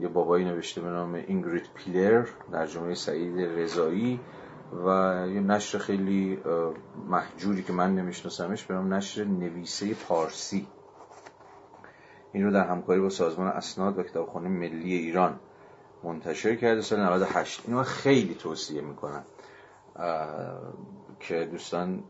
[0.00, 4.20] یه بابایی نوشته به نام اینگریت پیلر در جمعه سعید رضایی.
[4.72, 4.88] و
[5.28, 6.38] یه نشر خیلی
[7.08, 10.66] محجوری که من نمیشناسمش به نام نشر نویسه پارسی.
[12.32, 15.40] این رو در همکاری با سازمان اسناد و کتابخانه ملی ایران
[16.02, 19.24] منتشر کرده سال 98 اینو خیلی توصیه می‌کنم
[21.20, 22.04] که دوستان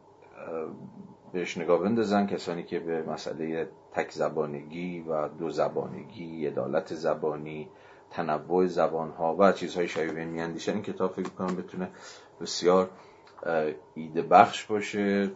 [1.32, 2.26] بهش نگاه بندازن.
[2.26, 7.68] کسانی که به مسئله تک زبانگی و دو زبانگی عدالت زبانی
[8.10, 10.72] تنوع زبان ها و چیزهای شبیه میاندیشن.
[10.72, 11.90] این کتاب فکر کنم بتونه
[12.40, 12.90] بسیار
[13.94, 15.30] ایده بخش باشه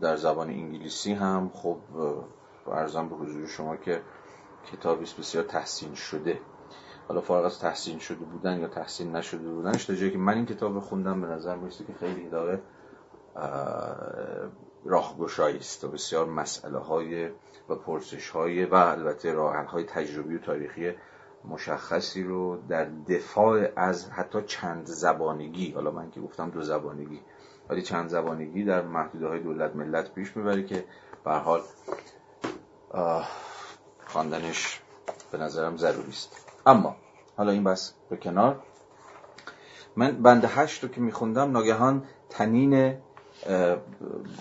[0.00, 1.50] در زبان انگلیسی هم.
[1.54, 1.78] خب
[2.66, 4.02] ارزم به حضور شما که
[4.72, 6.40] کتابی بسیار تحسین شده.
[7.08, 10.46] حالا فارغ از تحسین شده بودن یا تحسین نشده بودنش تا جایی که من این
[10.46, 12.62] کتاب خوندم به نظر می‌رسه که خیلی داره
[14.84, 17.30] راهگشایی است و بسیار مسئله های
[17.68, 20.94] و پرسش های و البته راه های تجربی و تاریخی
[21.44, 27.20] مشخصی رو در دفاع از حتی چند زبانگی حالا من که گفتم دو زبانگی
[27.68, 30.84] ولی چند زبانگی در محدوده های دولت ملت پیش می‌بره که
[31.24, 31.60] به حال
[34.06, 34.80] خواندنش
[35.32, 36.36] به نظرم ضروری است.
[36.66, 36.96] اما
[37.36, 38.62] حالا این بس به کنار.
[39.96, 42.94] من بند هشت رو که میخوندم ناگهان طنین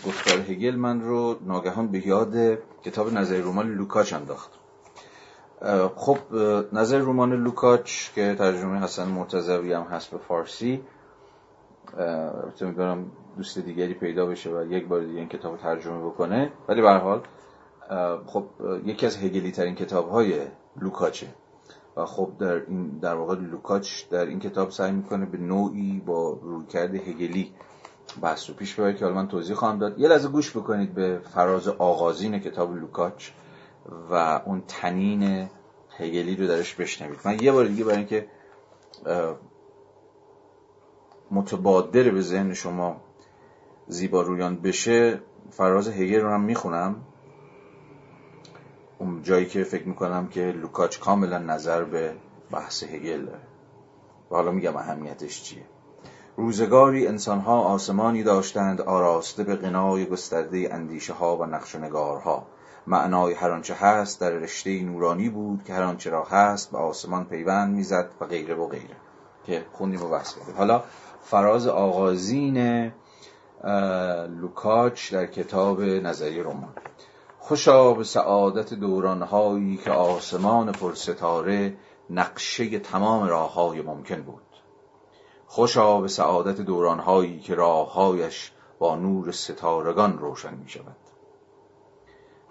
[0.06, 2.36] گفتار هگل من رو ناگهان به یاد
[2.84, 4.61] کتاب نظریه رمان لوکاچ انداخت.
[5.96, 6.18] خب
[6.74, 10.82] نظریه رمان لوکاچ که ترجمه حسن مرتضوی هم هست به فارسی
[12.62, 16.52] می‌دونم دوست دیگری پیدا بشه و یک بار دیگه این کتاب ترجمه بکنه.
[16.68, 17.22] ولی به حال
[18.26, 18.46] خب
[18.86, 20.34] یکی از هگلی ترین کتاب های
[20.82, 21.28] لوکاچه.
[21.98, 26.40] و خب در این در واقع لوکاچ در این کتاب سعی می‌کنه به نوعی با
[26.44, 27.54] رویکرد هگلی
[28.22, 30.00] بحث رو پیش ببره که حالا من توضیح خواهم داد.
[30.00, 33.30] یه لحظه گوش بکنید به فراز آغازین کتاب لوکاچ.
[33.86, 35.50] و اون طنین
[35.98, 37.20] هگلی رو درش بشنوید.
[37.26, 38.28] من یه بار دیگه برای اینکه
[41.32, 43.02] متبادر به ذهن شما
[43.88, 46.96] زیبا رویان بشه فراز هگل رو هم می‌خونم.
[48.98, 52.14] اون جایی که فکر می‌کنم که لوکاچ کاملا نظر به
[52.52, 53.42] بحث هگل داره.
[54.32, 55.64] و حالا میگم اهمیتش چیه.
[56.38, 62.48] روزگاری انسانها آسمانی داشتند آراسته به غنای گسترده اندیشه ها و نقش نگارها.
[62.88, 67.26] معنای هر آنچه هست در رشته نورانی بود که هر آنچه را هست به آسمان
[67.26, 68.96] پیوند می‌زد و غیره و غیره.
[69.46, 70.56] که خوندیم و بحث کردیم.
[70.56, 70.84] حالا
[71.22, 72.92] فراز آغازین
[74.30, 76.74] لوکاچ در کتاب نظری رمان.
[77.40, 81.78] خوشا به سعادت دورانهایی که آسمان پرستاره
[82.10, 84.42] نقشه تمام راههای ممکن بود.
[85.46, 90.96] خوشا به سعادت دورانهایی که راههایش با نور ستارگان روشن می شود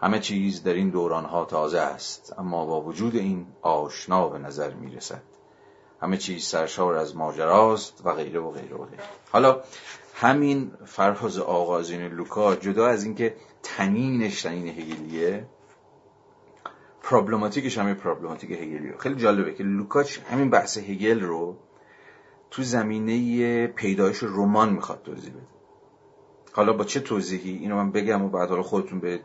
[0.00, 4.96] همه چیز در این دورانها تازه است اما با وجود این آشنا به نظر می
[4.96, 5.22] رسد
[6.02, 9.02] همه چیز سرشار از ماجراست و غیره و غیره و غیره.
[9.32, 9.60] حالا
[10.14, 15.46] همین فراز آغازین لوکاچ جدا از اینکه طنینش طنین هگلیه
[17.02, 18.94] problematic ش همین problematic هگلیه.
[18.98, 21.56] خیلی جالبه که لوکاچ همین بحث هگل رو
[22.50, 25.42] تو زمینه پیدایش رمان می‌خواد توضیح بده.
[26.52, 29.20] حالا با چه توضیحی؟ اینو من بگم و بعد حالا خودتون به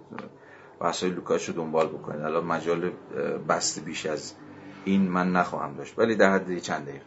[0.79, 2.91] بحثای لوکاچ رو دنبال بکنید الان مجال
[3.49, 4.33] بسته بیش از
[4.85, 5.99] این من نخواهم داشت.
[5.99, 7.05] ولی در حد چند دقیقه.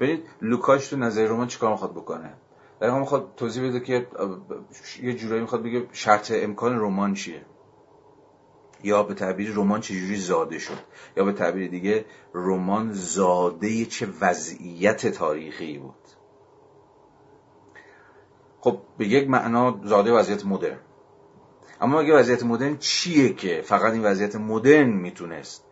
[0.00, 2.32] ببینید لوکاچ تو نظر رمان چیکار می‌خواد بکنه؟
[2.82, 4.06] هم می‌خواد توضیح بده که
[5.02, 7.42] یه جورایی می‌خواد بگه شرط امکان رمان چیه؟
[8.82, 10.78] یا به تعبیر رمان چجوری زاده شد؟
[11.16, 15.94] یا به تعبیر دیگه رمان زاده چه وضعیت تاریخی بود؟
[18.60, 20.78] خب به یک معنا زاده وضعیت مدرن.
[21.80, 25.64] اما اگه وضعیت مدرن چیه که فقط این وضعیت مدرن می‌تونست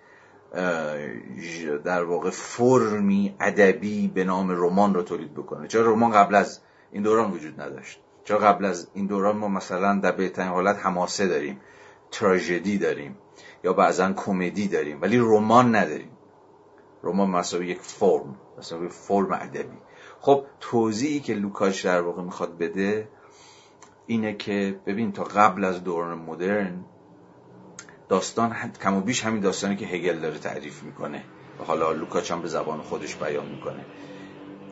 [1.84, 6.60] در واقع فرمی ادبی به نام رمان رو تولید بکنه؟ چرا رمان قبل از
[6.92, 11.26] این دوران وجود نداشت؟ چرا قبل از این دوران ما مثلا در بهترین حالت حماسه
[11.26, 11.60] داریم
[12.10, 13.16] تراژدی داریم
[13.64, 16.10] یا بعضا کمدی داریم ولی رمان نداریم؟
[17.02, 19.78] رمان مسابقه یک فرم مسابقه فرم ادبی.
[20.20, 23.08] خب توضیحی که لوکاش در واقع می‌خواد بده
[24.06, 26.84] اینه که ببین تا قبل از دوران مدرن
[28.08, 31.22] داستان کم و بیش همین داستانی که هگل داره تعریف می‌کنه.
[31.60, 33.84] و حالا لوکاچ هم به زبان خودش بیان می‌کنه.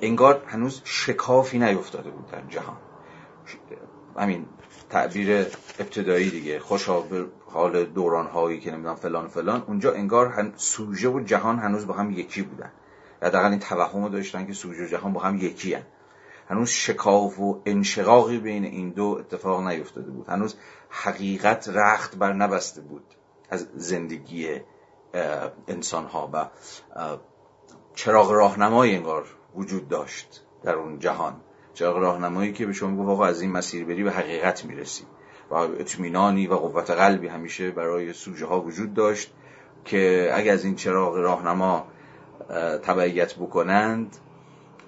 [0.03, 2.76] انگار هنوز شکافی نیفتاده بود در جهان.
[4.18, 4.47] همین
[4.91, 5.47] تعبیر
[5.78, 9.64] ابتدایی دیگه خوشا به حال دوران هایی که نمی‌دونم فلان فلان.
[9.66, 12.72] اونجا انگار سوژه و جهان هنوز با هم یکی بودن.
[13.22, 15.82] حداقل این توهم داشتن که سوژه و جهان با هم یکی هن.
[16.49, 20.29] هنوز شکاف و انشقاقی بین این دو اتفاق نیفتاده بود.
[20.29, 20.57] هنوز
[20.89, 23.05] حقیقت رخت بر نبسته بود
[23.51, 24.61] از زندگی
[25.69, 26.49] انسان ها و
[27.95, 29.25] چراغ راهنمای انگار
[29.55, 31.41] وجود داشت در اون جهان.
[31.75, 35.05] چراغ راهنمایی که به شما میگه آقا از این مسیر بری به حقیقت می‌رسی.
[35.51, 39.33] و اطمینانی و قوت قلبی همیشه برای سوژه ها وجود داشت
[39.85, 41.87] که اگر از این چراغ راهنما
[42.83, 44.17] تبعیت بکنند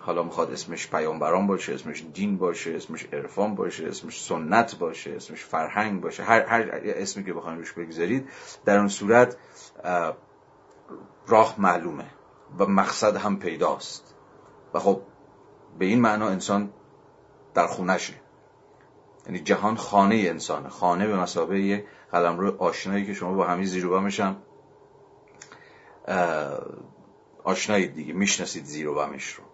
[0.07, 5.45] حالا می‌خواد اسمش پیامبران باشه اسمش دین باشه اسمش عرفان باشه اسمش سنت باشه اسمش
[5.45, 8.29] فرهنگ باشه هر, هر اسمی که بخواید روش بگذارید
[8.65, 9.37] در اون صورت
[11.27, 12.05] راه معلومه
[12.59, 14.15] و مقصد هم پیداست.
[14.75, 15.01] و خب
[15.79, 16.71] به این معنا انسان
[17.55, 18.15] در خونشه
[19.27, 23.67] یعنی جهان خانه انسانه خانه به مسابقه یه قلم روی آشنایی که شما با همین
[23.67, 24.21] زیر و بمش
[27.45, 29.45] آشنایید دیگه می‌شناسید زیر و بمش رو.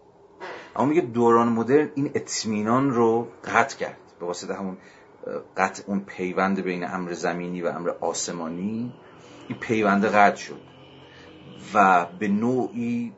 [0.77, 4.77] اما میگه دوران مدرن این اطمینان رو قطع کرد به واسطه همون
[5.57, 8.93] قطع اون پیوند بین امر زمینی و امر آسمانی
[9.49, 10.61] این پیوند قطع شد
[11.75, 13.12] و به نوعی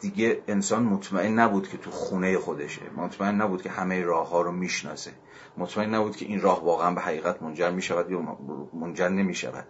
[0.00, 2.82] دیگه انسان مطمئن نبود که تو خونه خودشه.
[2.96, 5.12] مطمئن نبود که همه راه ها رو می‌شناسه.
[5.56, 8.38] مطمئن نبود که این راه واقعا به حقیقت منجر می شود یا
[8.72, 9.66] منجر نمی شود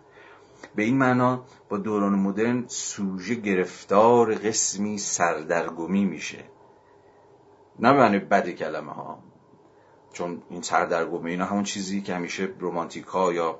[0.74, 6.44] به این معنا با دوران مدرن سوژه گرفتار قسمی سردرگمی میشه.
[7.78, 9.18] نه معنی بد کلمه ها.
[10.12, 13.58] چون این سردرگمی اینا همون چیزی که همیشه رومانتیک ها یا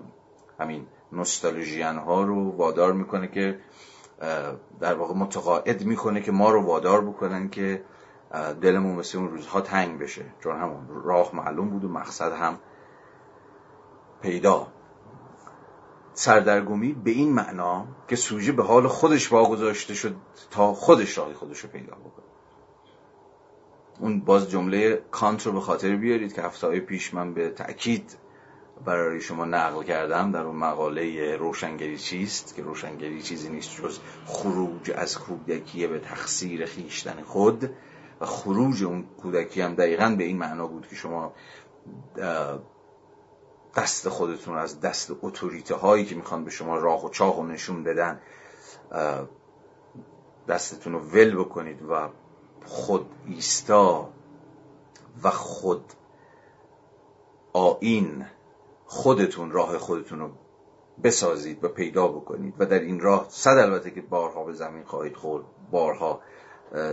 [0.61, 3.61] همین نوستالژیان ها رو وادار می‌کنه که
[4.81, 7.83] در واقع متقاعد می‌کنه که ما رو وادار بکنن که
[8.61, 10.25] دلمون مثل اون روزها تنگ بشه.
[10.41, 12.59] چون همون راه معلوم بود و مقصد هم
[14.23, 14.67] پیدا.
[16.15, 20.17] سردرگمی به این معنا که سوژه به حال خودش واگذاشته شد
[20.51, 22.27] تا خودش راه خودش رو پیدا بکنه.
[24.01, 28.17] اون باز جمله کانت رو به خاطر بیارید که هفته پیش من به تأکید
[28.85, 34.91] برای شما نقل کردم در اون مقاله روشنگری چیست؟ که روشنگری چیزی نیست جز خروج
[34.91, 37.71] از کودکی به تقصیر خیشتن خود
[38.21, 41.33] و خروج اون کودکی هم دقیقا به این معنا بود که شما
[43.77, 47.85] دست خودتون از دست اتوریته هایی که می‌خوان به شما راه و چاه و نشون
[47.85, 48.21] بدن
[50.49, 52.09] دستتون رو ول بکنید و
[52.65, 54.09] خود ایستا
[55.23, 55.85] و خود
[57.53, 58.27] آین
[58.87, 60.31] خودتون راه خودتون رو
[61.05, 65.17] بسازید و پیدا بکنید و در این راه صد البته که بارها به زمین خواهید
[65.17, 66.21] خورد بارها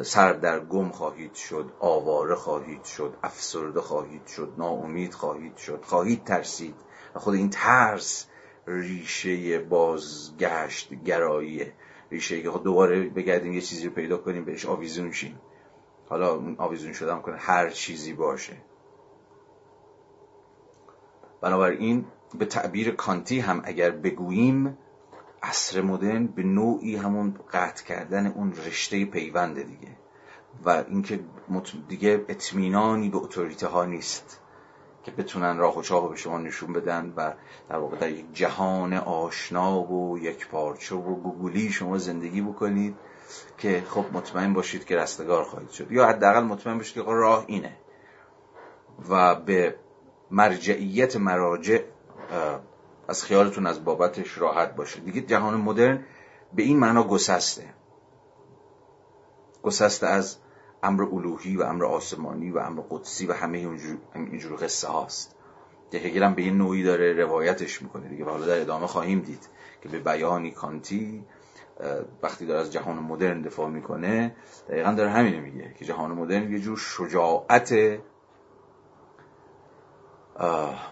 [0.02, 6.24] سر در گم خواهید شد آواره خواهید شد افسرده خواهید شد ناامید خواهید شد خواهید
[6.24, 6.76] ترسید
[7.16, 8.28] و خود این ترس
[8.68, 11.74] ریشه بازگشت گراییه
[12.12, 15.40] ریشه که دوباره بگردیم یه چیزی رو پیدا کنیم بهش آویزون شیم.
[16.10, 18.58] حالا آویزون شدن کنه هر چیزی باشه.
[21.42, 22.06] بنابراین
[22.40, 24.78] به تعبیر کانتی هم اگر بگوییم
[25.44, 29.98] عصر مدرن به نوعی همون قطع کردن اون رشته پیونده دیگه.
[30.66, 31.20] و اینکه
[31.88, 34.40] دیگه اطمینانی به اتوریته ها نیست
[35.04, 37.34] که بتونن راه و چاه به شما نشون بدن و
[37.70, 42.96] در واقع در یک جهان آشنا و یک پارچه و گوگلی شما زندگی بکنید.
[43.58, 45.92] که خب مطمئن باشید که رستگار خواهید شد.
[45.92, 47.78] یا حداقل مطمئن باشید که راه اینه.
[49.10, 49.76] و به
[50.32, 51.80] مرجعیت مراجع
[53.08, 56.06] از خیالتون از بابتش راحت باشه دیگه جهان مدرن
[56.54, 57.74] به این معنا گسسته.
[59.64, 60.38] گسسته از
[60.84, 63.58] امر الوهی و امر آسمانی و امر قدسی و همه
[64.16, 65.36] اینجور, قصه هاست.
[65.92, 66.00] که
[66.36, 68.26] به این نوعی داره روایتش می‌کنه دیگه.
[68.26, 69.50] و حالا در ادامه خواهیم دید
[69.84, 71.26] که به بیانی کانتی
[72.24, 74.36] وقتی داره از جهان مدرن دفاع می‌کنه
[74.70, 77.74] دقیقا داره همینه میگه که جهان مدرن یه جور شجاعت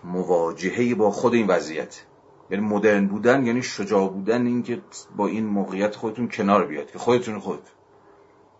[0.03, 2.05] مواجهه با خود این وضعیت.
[2.49, 4.81] یعنی مدرن بودن یعنی شجاع بودن این که
[5.15, 7.61] با این موقعیت خودتون کنار بیاد که خودتون خود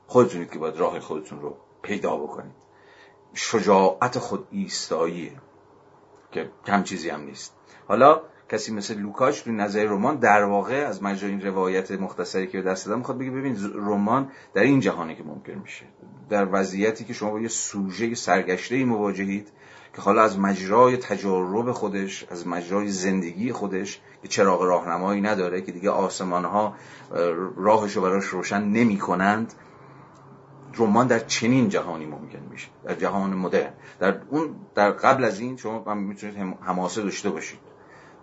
[0.08, 2.56] خودتونید که باید راه خودتون رو پیدا بکنید.
[3.34, 5.32] شجاعت خود ایستاییه
[6.32, 7.56] که کم چیزی هم نیست.
[7.88, 8.22] حالا
[8.52, 12.70] کسی مثل لوکاش تو نظر رمان در واقع از مجرا این روایت مختصری که به
[12.70, 15.86] دست دادم می‌خواد بگه ببین رمان در این جهانی که ممکن میشه
[16.30, 19.52] در وضعیتی که شما با یه سوژه سرگشته مواجهید
[19.96, 25.72] که حالا از مجرای تجارب خودش از مجرای زندگی خودش که چراغ راهنمایی نداره که
[25.72, 26.76] دیگه آسمان ها
[27.58, 29.54] راهش رو براش روشن نمی کنند
[30.78, 33.74] رمان در چنین جهانی ممکن میشه در جهان مدرن.
[34.00, 37.71] در اون در قبل از این شما می‌تونید حماسه داشته باشید.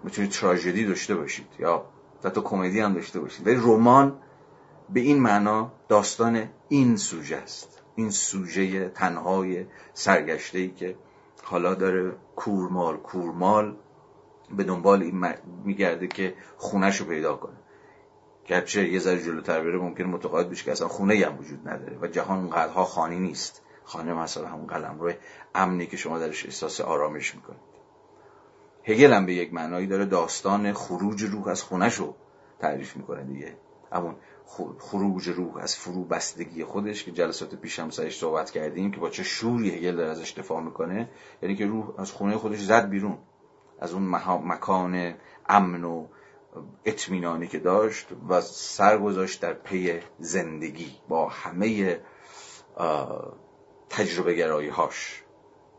[0.05, 1.85] می‌تونید تراژدی داشته باشید یا
[2.25, 3.47] حتی کمدی هم داشته باشید.
[3.47, 4.19] ولی رمان
[4.91, 7.83] به این معنا داستان این سوژه است.
[7.95, 10.97] این سوژه تنهای سرگشته ای که
[11.43, 13.77] حالا داره کورمال کورمال
[14.57, 15.35] به دنبال این
[15.65, 17.57] میگرده که خونش رو پیدا کنه.
[18.47, 22.07] گرچه یه ذره جلوتر بره ممکن متقاعد بشه که اصلا خونه هم وجود نداره و
[22.07, 23.63] جهان اونقدرها خانی نیست.
[23.85, 25.15] خانه مثلا همون قلم روی
[25.55, 27.78] امنی که شما درش احساس آرامش می‌کنید.
[28.85, 32.15] هگل هم به یک معنایی داره داستان خروج روح از خونش رو
[32.59, 33.57] تعریف می‌کنه دیگه.
[33.93, 34.15] همون
[34.79, 39.11] خروج روح از فرو بستگی خودش که جلسات پیش هم سرش صحبت کردیم که با
[39.11, 41.11] چه شوری هگل داره ازش دفاع می‌کنه
[41.43, 43.19] یعنی که روح از خونه خودش زد بیرون.
[43.81, 44.09] از اون
[44.45, 45.15] مکان
[45.49, 46.07] امن و
[46.85, 52.01] اطمینانی که داشت و سر گذاشت در پی زندگی با همه
[53.91, 55.23] تجربه گرایی هاش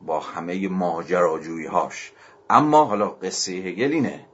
[0.02, 2.14] با همه ماجراجویی هاش
[2.50, 4.26] اما حالا قصه هگل اینه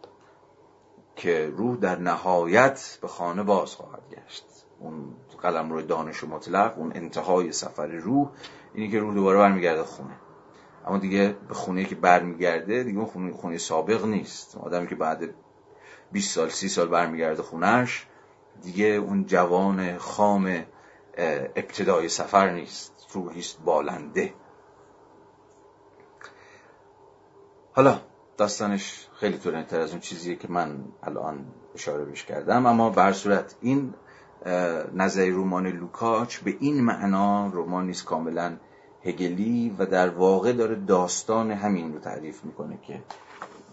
[1.16, 4.46] که روح در نهایت به خانه باز خواهد گشت.
[4.80, 8.30] اون قلم روی دانش مطلق اون انتهای سفر روح
[8.74, 10.16] اینی که روح دوباره برمیگرده خونه.
[10.88, 14.58] اما دیگه به خونه که برمیگرده دیگه اون خونه, خونه سابق نیست.
[14.58, 15.34] آدمی که بعد
[16.12, 18.08] 20 سال 30 سال برمیگرده خونش
[18.62, 20.66] دیگه اون جوان خام
[21.56, 23.08] ابتدای سفر نیست.
[23.14, 24.34] روحی است بالنده.
[27.76, 28.00] حالا
[28.38, 33.56] داستانش خیلی طولانی از اون چیزیه که من الان اشاره بش کردم اما بر صورت
[33.62, 33.94] این
[34.94, 38.58] نظری رمان لوکاچ به این معنا رمان نیست کاملا
[39.06, 43.04] هگلی و در واقع داره داستان همین رو تعریف می‌کنه که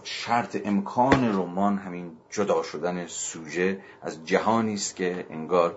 [0.03, 5.77] شرط امکان رمان همین جدا شدن سوژه از جهانی است که انگار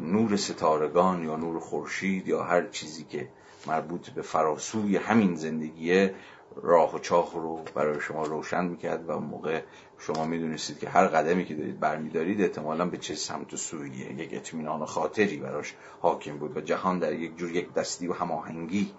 [0.00, 3.28] نور ستارگان یا نور خورشید یا هر چیزی که
[3.66, 6.14] مربوط به فراسوی همین زندگیه
[6.62, 9.62] راه و چاه رو برای شما روشن می‌کرد و موقع
[9.98, 14.34] شما می‌دونستید که هر قدمی که دارید برمیدارید احتمالا به چه سمت و سویه یک
[14.34, 18.94] اطمینان خاطری براش حاکم بود و جهان در یک جور یک دستی و هماهنگی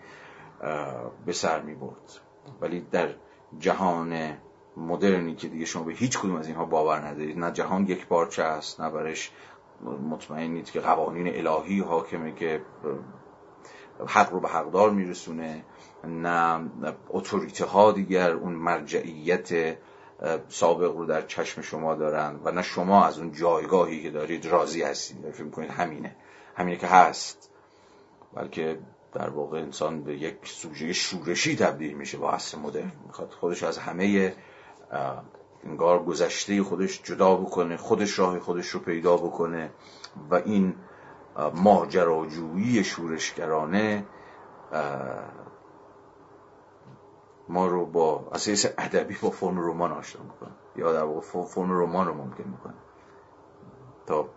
[1.25, 1.77] به سر می
[2.61, 3.09] ولی در
[3.59, 4.37] جهان
[4.77, 8.43] مدرنی که دیگه شما به هیچ کدوم از اینها باور ندارید نه جهان یک پارچه
[8.43, 9.31] است نه برش
[10.09, 12.61] مطمئنید که قوانین الهی حاکمه که
[14.07, 15.63] حق رو به حقدار میرسونه.
[16.03, 16.69] نه
[17.09, 19.77] اتوریته ها دیگر اون مرجعیت
[20.49, 24.83] سابق رو در چشم شما دارن و نه شما از اون جایگاهی که دارید راضی
[24.83, 25.31] هستید.
[25.31, 26.15] فکر می‌کنید همینه.
[26.55, 27.49] همینه که هست.
[28.33, 28.79] بلکه
[29.13, 32.91] در واقع انسان به یک سوژه شورشی تبدیل میشه با عصر مدرن.
[33.05, 34.35] می‌خواد خودش از همه
[35.63, 39.69] انگار گذشته خودش جدا بکنه خودش راه خودش رو پیدا بکنه
[40.29, 40.75] و این
[41.53, 44.05] ماجراجویی شورشگرانه
[47.49, 50.51] ما رو با اساس ادبی با فرم رمان آشنا می‌کنه.
[50.75, 52.73] یا در واقع فرم رمان رو ممکن می‌کنه.
[54.05, 54.29] تا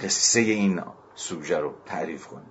[0.00, 0.82] قصه این
[1.14, 2.46] سوژه رو تعریف کنه.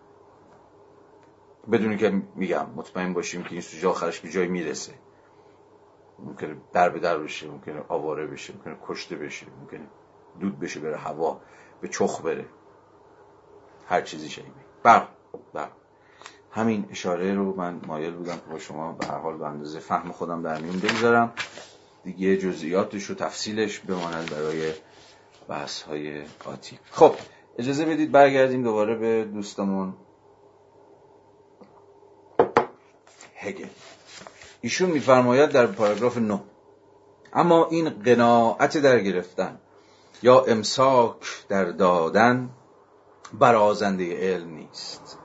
[1.71, 4.93] بدونی که میگم مطمئن باشیم که این سوژه آخرش به جای می‌رسه.
[6.19, 9.87] ممکنه در به در بشه ممکنه آواره بشه ممکنه کشته بشه ممکنه
[10.39, 11.41] دود بشه بره هوا
[11.81, 12.45] به چخ بره.
[13.87, 14.47] هر چیزی شیبه
[14.83, 15.07] بر
[15.53, 15.69] بر
[16.51, 20.11] همین اشاره رو من مایل بودم که با شما به هر حال به اندازه فهم
[20.11, 21.33] خودم در میون بگذارم.
[22.03, 24.73] دیگه جزئیاتش و تفصیلش بماند برای
[25.47, 26.79] بحث های آتی.
[26.91, 27.15] خب
[27.57, 29.93] اجازه بدید برگردیم دوباره به دوستمون.
[33.35, 33.67] هگل.
[34.61, 36.41] ایشون میفرماید در پاراگراف 9
[37.33, 39.59] اما این قناعت در گرفتن
[40.23, 42.49] یا امساک در دادن
[43.39, 45.17] برازنده علم نیست.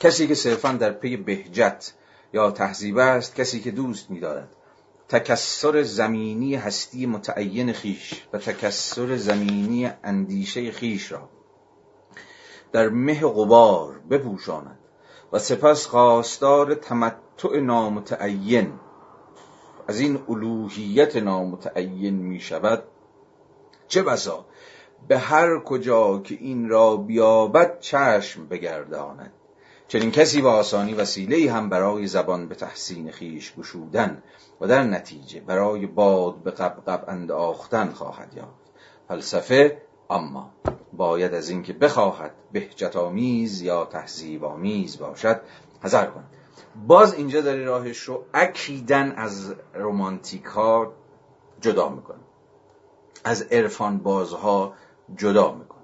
[0.00, 1.92] کسی که صرفا در پی بهجت
[2.32, 4.56] یا تهذیب است کسی که دوست می‌دارد.
[5.10, 11.28] تکسر زمینی هستی متعین خیش و تکسر زمینی اندیشه خیش را
[12.72, 14.78] در مه غبار بپوشاند
[15.32, 18.72] و سپس خواستار تمتع نامتعین
[19.88, 22.84] از این الوهیت نامتعین می شود
[23.88, 24.44] چه بسا؟
[25.08, 29.32] به هر کجا که این را بیابد چشم بگرداند.
[29.88, 34.22] چنین کسی با آسانی وسیله هم برای زبان به تحسین خیش گشودن
[34.60, 38.72] و در نتیجه برای باد به قبقب انداختن خواهد یافت.
[39.08, 40.50] فلسفه اما
[40.92, 45.40] باید از اینکه بخواهد بهجت آمیز یا تحذیب آمیز باشد
[45.82, 46.28] حذر کند
[46.86, 50.92] باز اینجا داره راهش رو اکیدن از رومانتیک ها
[51.60, 52.18] جدا می‌کنه.
[53.24, 54.74] از عرفان بازها
[55.16, 55.80] جدا می‌کنه.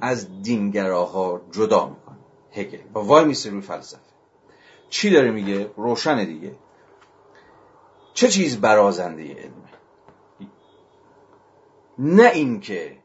[0.00, 2.18] از دینگراها جدا می‌کنه.
[2.52, 2.78] هگل.
[2.92, 4.00] با وای میسه روی فلسفه.
[4.88, 6.52] چی داره میگه؟ روشن دیگه.
[8.14, 9.70] چه چیز برازنده علمه
[11.98, 12.96] نه اینکه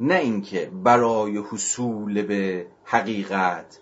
[0.00, 3.78] نه اینکه برای حصول به حقیقت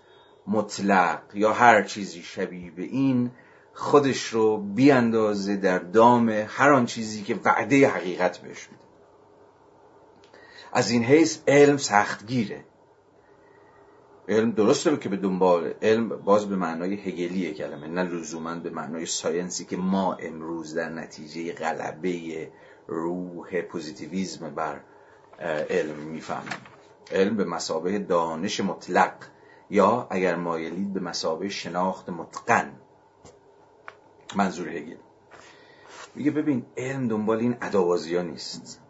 [0.46, 3.30] مطلق یا هر چیزی شبیه به این
[3.74, 8.83] خودش رو بیاندازه در دام هر آن چیزی که وعده حقیقت بهش میده.
[10.74, 12.64] از این حیث علم سختگیره.
[14.28, 19.06] علم درسته که به دنبال علم باز به معنای هگلی کلمه نه لزوما به معنای
[19.06, 22.48] ساینسی که ما امروز در نتیجه غلبه
[22.86, 24.80] روح پوزیتیویزم بر
[25.70, 26.58] علم می‌فهمیم.
[27.12, 29.14] علم به مسابه دانش مطلق
[29.70, 32.72] یا اگر مایلید به مسابه شناخت متقن.
[34.36, 34.96] منظور هگل.
[36.14, 38.83] میگه ببین علم دنبال این ادابازی ها نیست.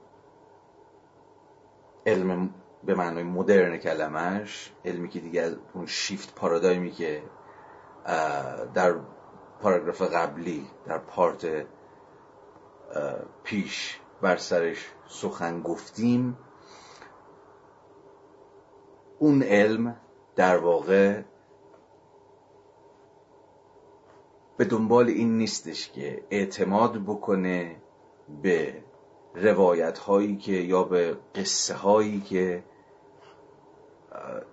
[2.06, 2.54] علم
[2.84, 7.22] به معنای مدرن کلمش علمی که دیگه اون شیفت پارادایمی که
[8.74, 8.94] در
[9.60, 11.66] پاراگراف قبلی در پارت
[13.44, 16.38] پیش بر سرش سخن گفتیم
[19.18, 19.96] اون علم
[20.36, 21.22] در واقع
[24.56, 27.76] به دنبال این نیستش که اعتماد بکنه
[28.42, 28.83] به
[29.34, 32.64] روایت هایی که یا به قصه هایی که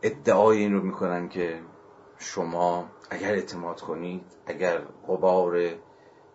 [0.03, 1.59] ادعای این رو می‌کنن که
[2.17, 4.77] شما اگر اعتماد کنید اگر
[5.07, 5.69] قبار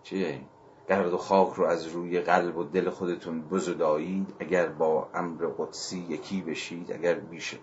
[0.03, 0.41] چیه
[0.89, 6.07] گرد و خاک رو از روی قلب و دل خودتون بزدایید اگر با امر قدسی
[6.09, 7.57] یکی بشید اگر بیشه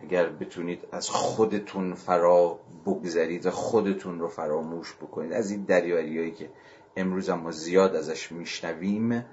[0.00, 5.32] اگر بتونید از خودتون فرا بگذرید و خودتون رو فراموش بکنید.
[5.32, 6.50] از این دریاریایی که
[6.96, 9.24] امروز ما زیاد ازش میشنویم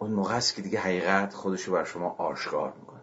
[0.00, 3.00] اون موقع است که دیگه حقیقت خودش رو بر شما آشکار می‌کنه.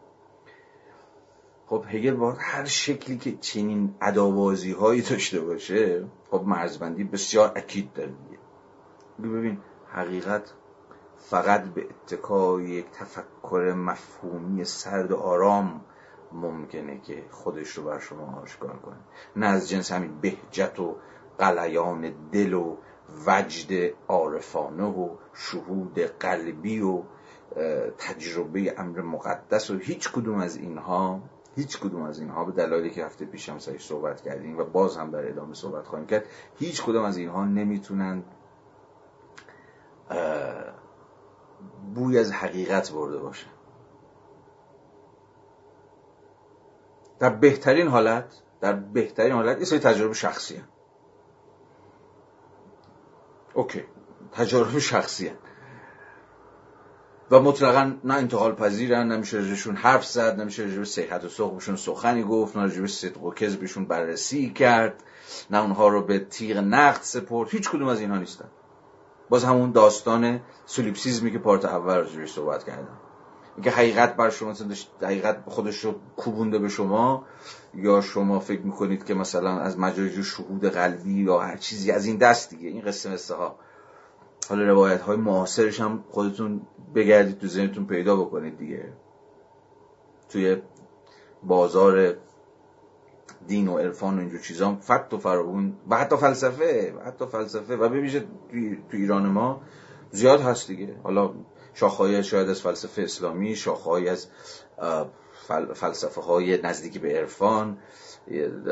[1.68, 7.94] خب هگل با هر شکلی که چنین ادابازی هایی داشته باشه خب مرزبندی بسیار اکید
[7.94, 8.40] داره میگه
[9.38, 9.58] ببین
[9.92, 10.54] حقیقت
[11.18, 15.82] فقط به اتکای یک تفکر مفهومی سرد و آرام
[16.32, 18.98] ممکنه که خودش رو بر شما آشکار کنه.
[19.36, 20.96] نه از جنس همین بهجت و
[21.38, 22.78] قلیان دل و
[23.28, 27.04] وجد عارفانه و شهود قلبی و
[27.98, 31.22] تجربه امر مقدس و هیچ کدوم از اینها
[31.56, 35.12] هیچ کدوم از اینها به دلایلی که هفته پیش هم صحبت کردیم و باز هم
[35.12, 36.26] در ادامه صحبت خواهیم کرد
[36.56, 38.24] هیچ کدوم از اینها نمی‌تونن
[41.96, 43.48] بوی از حقیقت برده باشه
[47.20, 50.68] در بهترین حالت در بهترین حالت یه سری تجربه شخصی هم.
[53.58, 53.84] اوکی.
[54.32, 55.36] تجربه شخصی هم.
[57.32, 62.24] و مطلقا نه انتقال پذیرن نمیشه رجبشون حرف زد نمیشه رجب صحت و سقمشون سخنی
[62.24, 65.04] گفت نه رجب صدق و کذبشون بررسی کرد
[65.50, 67.50] نه اونها رو به تیغ نقد سپرد.
[67.50, 68.50] هیچ کدوم از اینها نیستن.
[69.30, 72.98] باز همون داستان سولیپسیزمی که پارت اول راجبش صحبت کردم.
[73.56, 74.54] اینکه حقیقت بر شما
[75.02, 77.26] حقیقت خودش رو کوبونده به شما
[77.78, 82.18] یا شما فکر می‌کنید که مثلا از مجاری شهود قلبی یا هر چیزی از این
[82.18, 83.56] دست دیگه این قصه مثل ها
[84.50, 86.62] حالا روایت های معاصرش هم خودتون
[86.96, 88.94] بگردید تو ذهنتون پیدا بکنید دیگه.
[90.30, 90.58] توی
[91.44, 92.14] بازار
[93.48, 97.76] دین و عرفان و اینجور چیزا فت و فراون و حتی فلسفه و حتی فلسفه
[97.76, 98.20] و ببیشه
[98.92, 99.62] تو ایران ما
[100.12, 100.96] زیاد هست دیگه.
[101.04, 101.34] حالا
[101.74, 104.28] شاخهای شاید از فلسفه اسلامی شاخهای از
[105.74, 107.78] فلسفه های نزدیکی به عرفان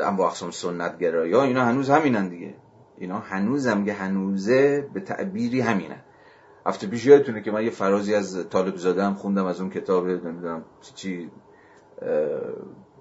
[0.02, 2.54] اما اقسام سنت گرایی اینا هنوز همینن دیگه.
[2.98, 6.00] اینا هنوز هم که هنوزه به تعبیری همینن
[6.66, 10.08] هفته پیش یادتونه که من یه فرازی از طالب زاده هم خوندم از اون کتاب
[10.08, 11.30] نمی‌دونم چی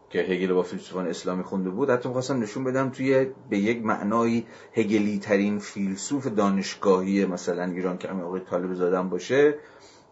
[0.10, 1.90] که هگل با فیلسوفان اسلامی خونده بود.
[1.90, 4.44] حتی می‌خواستم نشون بدم توی به یک معنای
[4.74, 9.56] هگلی ترین فیلسوف دانشگاهی مثلا ایران که همین آقای طالب زادم باشه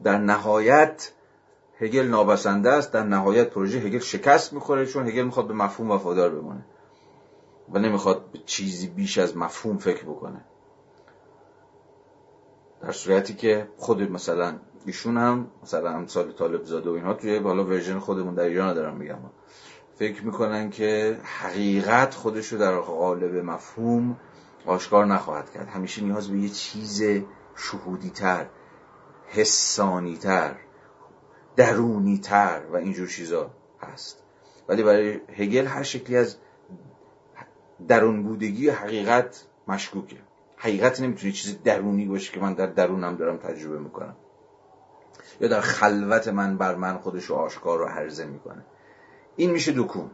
[0.03, 1.11] در نهایت
[1.79, 6.29] هگل نابسنده است در نهایت پروژه هگل شکست می‌خوره چون هگل می‌خواد به مفهوم وفادار
[6.29, 6.65] بمونه.
[7.73, 10.45] و نمی‌خواد به چیزی بیش از مفهوم فکر بکنه.
[12.81, 17.63] در صورتی که خود مثلا ایشون هم مثلا امثال طالب زاده و اینها توی بالا
[17.65, 19.17] ورژن خودمون در ایران دارم میگم.
[19.95, 24.17] فکر می‌کنن که حقیقت خودش رو در قالب مفهوم
[24.65, 25.67] آشکار نخواهد کرد.
[25.67, 27.03] همیشه نیاز به یه چیز
[27.55, 28.45] شهودی تر
[29.27, 30.55] حسانی تر
[31.55, 33.51] درونی تر و اینجور چیزا
[33.81, 34.23] هست.
[34.67, 36.35] ولی برای هگل هر شکلی از
[37.87, 40.17] درون بودگی حقیقت مشکوکه.
[40.57, 44.15] حقیقت نمی‌تونه چیز درونی باشه که من در درونم دارم تجربه می‌کنم.
[45.41, 48.65] یا در خلوت من بر من خودش رو آشکار و حرزه می‌کنه.
[49.35, 50.11] این میشه دکون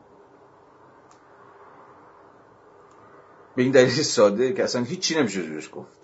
[3.56, 5.99] به این دلیل ساده که اصلا هیچی نمیشه روش گفت.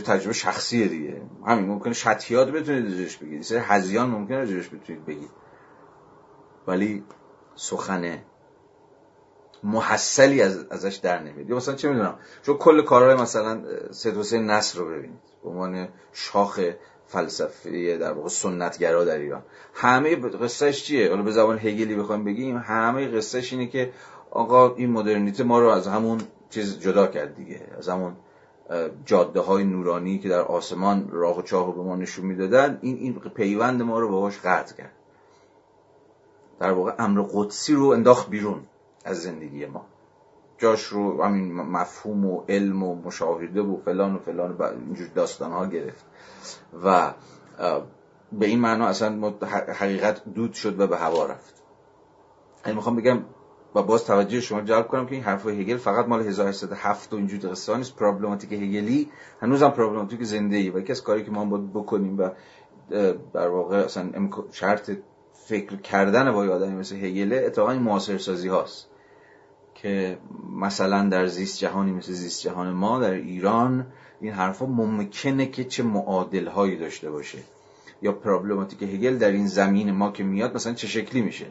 [0.00, 1.22] تجربه شخصیه دیگه.
[1.46, 5.30] همین ممکنه شتیات بتونید روش بگید سری هزیان ممکنه روش بتونید بگید
[6.66, 7.04] ولی
[7.54, 8.18] سخن
[9.64, 11.50] محصلی از ازش در نمیاد.
[11.50, 15.20] یا مثلا چه می‌دونم؟ چون کل کارهای مثلا سید حسین نصر رو ببینید.
[15.42, 16.60] به عنوان شاخ
[17.06, 19.42] فلسفه در واقع سنتگرا در ایران.
[19.74, 23.92] همه قصهش چیه؟ حالا به زبان هگلی بخوایم بگیم همه قصهش اینه که
[24.30, 26.20] آقا این مدرنیته ما رو از همون
[26.50, 27.60] چیز جدا کرد دیگه.
[27.78, 28.16] از همون
[29.04, 32.96] جاده های نورانی که در آسمان راه و چاه رو به ما نشون می‌دادن این
[32.96, 34.92] این پیوند ما رو باهاش قطع کرد.
[36.60, 38.62] در واقع امر قدسی رو انداخت بیرون
[39.04, 39.86] از زندگی ما.
[40.58, 45.52] جاش رو همین مفهوم و علم و مشاهده و فلان و فلان و اینجور داستان
[45.52, 46.04] ها گرفت.
[46.84, 47.12] و
[48.32, 49.34] به این معنا اصلا
[49.68, 51.62] حقیقت دود شد و به هوا رفت.
[52.66, 53.24] این می‌خوام بگم
[53.74, 57.50] و باز توجه شما جلب کنم که این حرف هگل فقط مال 1807 و اینجور
[57.50, 57.96] قصه نیست.
[57.96, 62.18] پرابلماتیک هگلی هنوز هم پرابلماتیک زنده ای و یکی از کاری که ما باید بکنیم
[62.18, 62.30] و
[63.34, 64.10] در واقع اصلا
[64.52, 64.90] شرط
[65.32, 68.88] فکر کردن با آدمی مثل هگله اتفاقا این معاصر سازی هاست
[69.74, 70.18] که
[70.56, 73.86] مثلا در زیست جهانی مثل زیست جهان ما در ایران
[74.20, 77.38] این حرفا ممکنه که چه معادل هایی داشته باشه.
[78.02, 81.46] یا پرابلماتیک هگل در این زمین ما که میاد مثلا چه شکلی میشه؟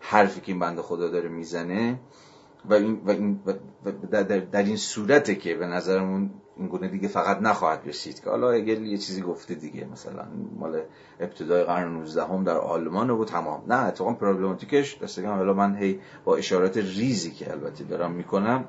[0.00, 2.00] حرفی که این بنده خدا داره می‌زنه
[2.64, 3.40] و, این و, این
[4.10, 8.50] در, در, این صورته که به نظرمون این گونه دیگه فقط نخواهد رسید که حالا
[8.50, 10.26] اگر یه چیزی گفته دیگه مثلا
[10.58, 10.82] مال
[11.20, 13.62] ابتدای قرن 19 هم در آلمان بود تمام.
[13.66, 18.64] نه اتفاقا پروبلماتیکش دستگم حالا من هی با اشارات ریزی که البته دارم می‌کنم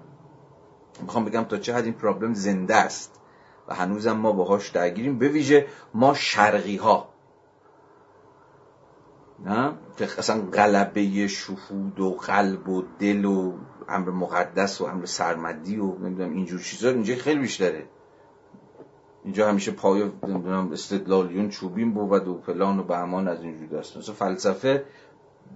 [1.02, 3.20] می‌خوام بگم تا چه حد این پرابلم زنده است
[3.68, 7.10] و هنوزم ما باهاش درگیریم به ویژه ما شرقی ها
[9.46, 9.74] نه؟
[10.18, 13.54] اصلا غلبه شهود و قلب و دل و
[13.90, 17.86] امر مقدس و امر سرمدی و نمی‌دونم اینجور چیزا اینجا خیلی بیشتره.
[19.24, 24.16] اینجا همیشه پای نمی‌دونم استدلالیون چوبین بود و فلان و بهمان از اینجور دست مثلا
[24.16, 24.86] فلسفه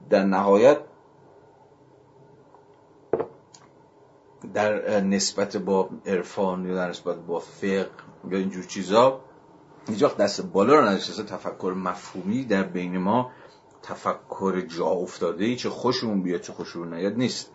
[0.10, 0.78] در نهایت
[4.54, 7.90] در نسبت با عرفان یا در نسبت با فقه
[8.30, 9.20] یا اینجور چیزا
[9.88, 13.32] اینجا دست بالا رو نداشته تفکر مفهومی در بین ما
[13.84, 17.52] تفکر جا افتاده ای چه خوشمون بیاد چه خوشمون نیاد نیست.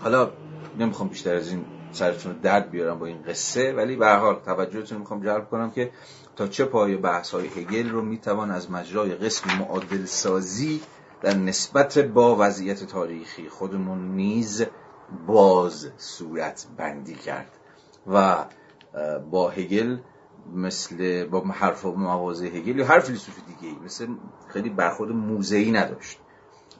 [0.00, 0.30] حالا
[0.78, 5.22] نمی‌خوام بیشتر از این سرتون درد بیارم با این قصه ولی به حال توجهتون می‌خوام
[5.22, 5.90] جلب کنم که
[6.36, 10.80] تا چه پای بحث های هگل رو می‌توان از مجرای قسم معادل سازی
[11.20, 14.64] در نسبت با وضعیت تاریخی خودمون نیز
[15.26, 17.50] باز صورت بندی کرد
[18.12, 18.44] و
[19.30, 19.96] با هگل
[20.54, 23.84] مثل با حرف مواضع هگل یا هر فیلسوف دیگه ای.
[23.84, 24.06] مثل
[24.48, 26.18] خیلی برخورد موزهی نداشت.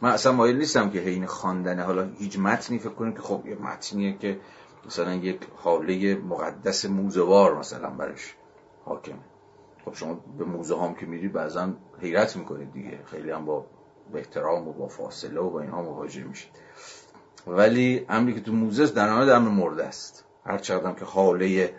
[0.02, 1.80] من اصلا مایل نیستم که حین خواندن.
[1.80, 4.40] حالا هیچ متنی فکر کنیم که خب یه متنیه که
[4.86, 8.34] مثلا یک حاله مقدس موزوار مثلا برش
[8.84, 9.24] حاکمه.
[9.84, 12.98] خب شما به موزه هم که میری بعضا حیرت می‌کنید دیگه.
[13.04, 13.66] خیلی هم با
[14.14, 16.50] احترام و با فاصله و با اینها مواجه میشید.
[17.46, 20.24] ولی امری که تو موزه در نهایت امر مرده است.
[20.46, 21.74] هر چقدر که حاله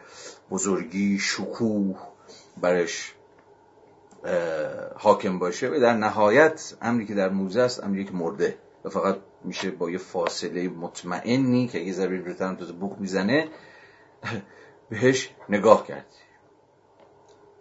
[0.51, 1.99] بزرگی شکوه
[2.57, 3.13] برش
[4.95, 5.69] حاکم باشه.
[5.69, 8.57] و در نهایت امری که در موزه است امری که مرده.
[8.83, 13.47] و فقط میشه با یه فاصله مطمئنی که یه ذره برتن تو بوق می‌زنه
[14.89, 16.05] بهش نگاه کرد.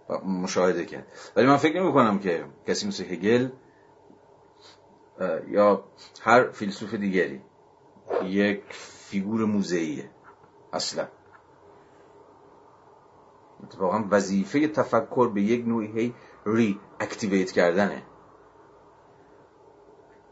[0.09, 1.07] و مشاهده کرد.
[1.37, 3.49] ولی من فکر نمی کنم که کسی مثل هگل
[5.49, 5.85] یا
[6.21, 7.41] هر فیلسوف دیگری
[8.25, 10.11] یک فیگور موزهیه
[10.73, 11.09] اصلا.
[13.65, 16.15] اتفاقا وظیفه تفکر به یک نوعی هی
[16.47, 18.03] ری اکتیویت کردنه.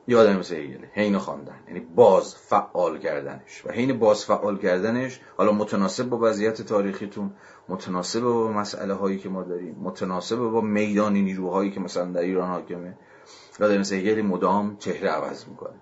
[0.07, 3.67] یادم مثل هیگل حین خواندن یعنی باز فعال کردنش.
[3.67, 7.31] و حین باز فعال کردنش حالا متناسب با وضعیت تاریخیتون
[7.69, 12.49] متناسب با مسئله هایی که ما داریم متناسب با میدان نیروهایی که مثلا در ایران
[12.49, 12.99] حاکمه.
[13.61, 15.81] یادم مثل هیگل مدام چهره عوض می‌کنه.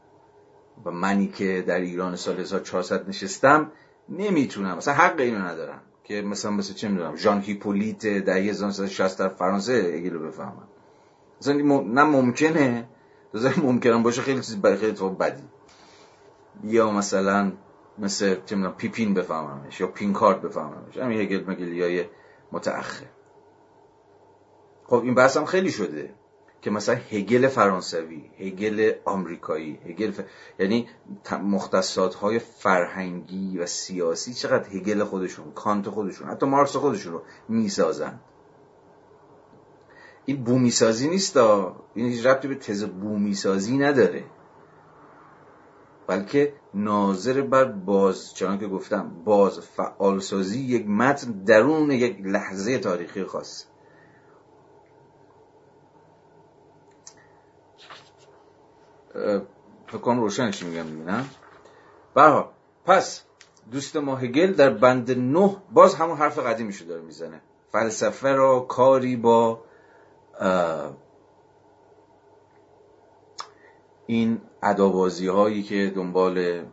[0.84, 3.72] و منی که در ایران سال 1400 نشستم
[4.08, 4.76] نمی‌تونم.
[4.76, 5.80] مثلا حق اینو ندارم.
[6.06, 10.68] که مثلا مثل چه می‌دونم ژان هیپولیت در 1960 در فرانسه اگه بفهمم
[11.40, 12.88] مثلا نه ممکنه.
[13.32, 15.42] دوزه ممکنم باشه خیلی چیز برای خیلی تو بدی.
[16.64, 17.52] یا مثلا
[17.98, 22.04] مثل چه می‌دونم پیپین بفهممش یا پینکارد بفهممش همین هگل مگلی های
[22.52, 23.06] متأخر.
[24.84, 26.14] خب این بحث هم خیلی شده.
[26.62, 30.20] که مثلا هگل فرانسوی هگل آمریکایی هگل ف...
[30.58, 30.88] یعنی
[31.42, 38.20] مختصات های فرهنگی و سیاسی چقدر هگل خودشون کانت خودشون حتی مارکس خودشون رو می‌سازن.
[40.24, 44.24] این بومی سازی نیست این هیچ ربطی به تز بومی سازی نداره.
[46.06, 52.78] بلکه ناظر بر باز چنان که گفتم باز فعال سازی یک متن درون یک لحظه
[52.78, 53.64] تاریخی خاص
[59.86, 61.28] فکر کنم روشنش میگم می‌بینم
[62.14, 62.52] برها
[62.84, 63.22] پس
[63.70, 67.40] دوست ما هگل در بند نه باز همون حرف قدیمیشو داره می‌زنه.
[67.72, 69.64] فلسفه را کاری با
[74.06, 76.64] این ادابازی هایی که دنبال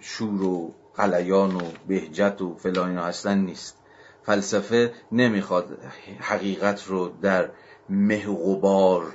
[0.00, 3.76] شور و قلیان و بهجت و فلان هستن نیست.
[4.22, 5.78] فلسفه نمی‌خواد
[6.20, 7.50] حقیقت رو در
[7.88, 9.14] مه غبار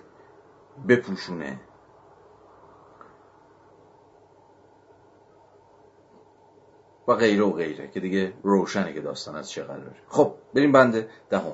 [0.87, 1.59] بپوشونه.
[7.07, 9.95] و غیره و غیره که دیگه روشنه که داستان از چه قراره.
[10.09, 11.53] خب بریم بند دهم.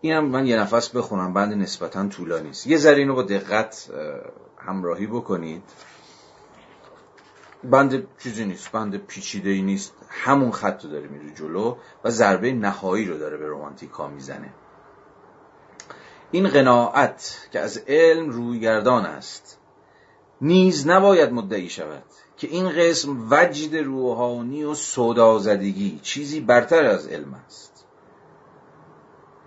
[0.00, 2.66] اینم من یه نفس بخونم بند نسبتا طولانی است.
[2.66, 3.90] یه ذره اینو با دقت
[4.58, 5.62] همراهی بکنید.
[7.64, 9.94] بند چیزی نیست بند پیچیده ای نیست.
[10.08, 14.52] همون خط رو داره میره جلو و ضربه نهایی رو داره به رومانتیکا می‌زنه.
[16.30, 19.58] این قناعت که از علم رویگردان است
[20.42, 22.02] نیز نباید مدعی شود
[22.36, 27.86] که این قسم وجد روحانی و سودازدگی چیزی برتر از علم است.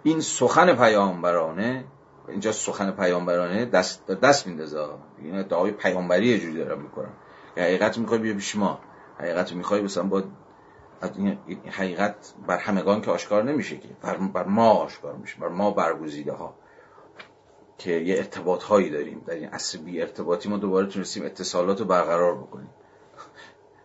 [0.03, 1.85] این سخن پیامبرانه
[2.27, 4.87] اینجا سخن پیامبرانه دست دست میندازه.
[5.17, 7.13] این ادعای پیامبری یه جوری دارم می‌کنم
[7.57, 8.79] حقیقت می‌خوای بیا پیش ما.
[9.19, 10.23] حقیقت می‌خوای مثلا با
[11.15, 13.89] این حقیقت بر همگان که آشکار نمیشه که.
[14.33, 15.39] بر ما آشکار میشه.
[15.39, 16.55] بر ما برگزیده ها
[17.77, 19.21] که یه ارتباط هایی داریم.
[19.27, 22.69] در این عصر بی ارتباطی ما دوباره تونستیم اتصالات رو برقرار بکنیم.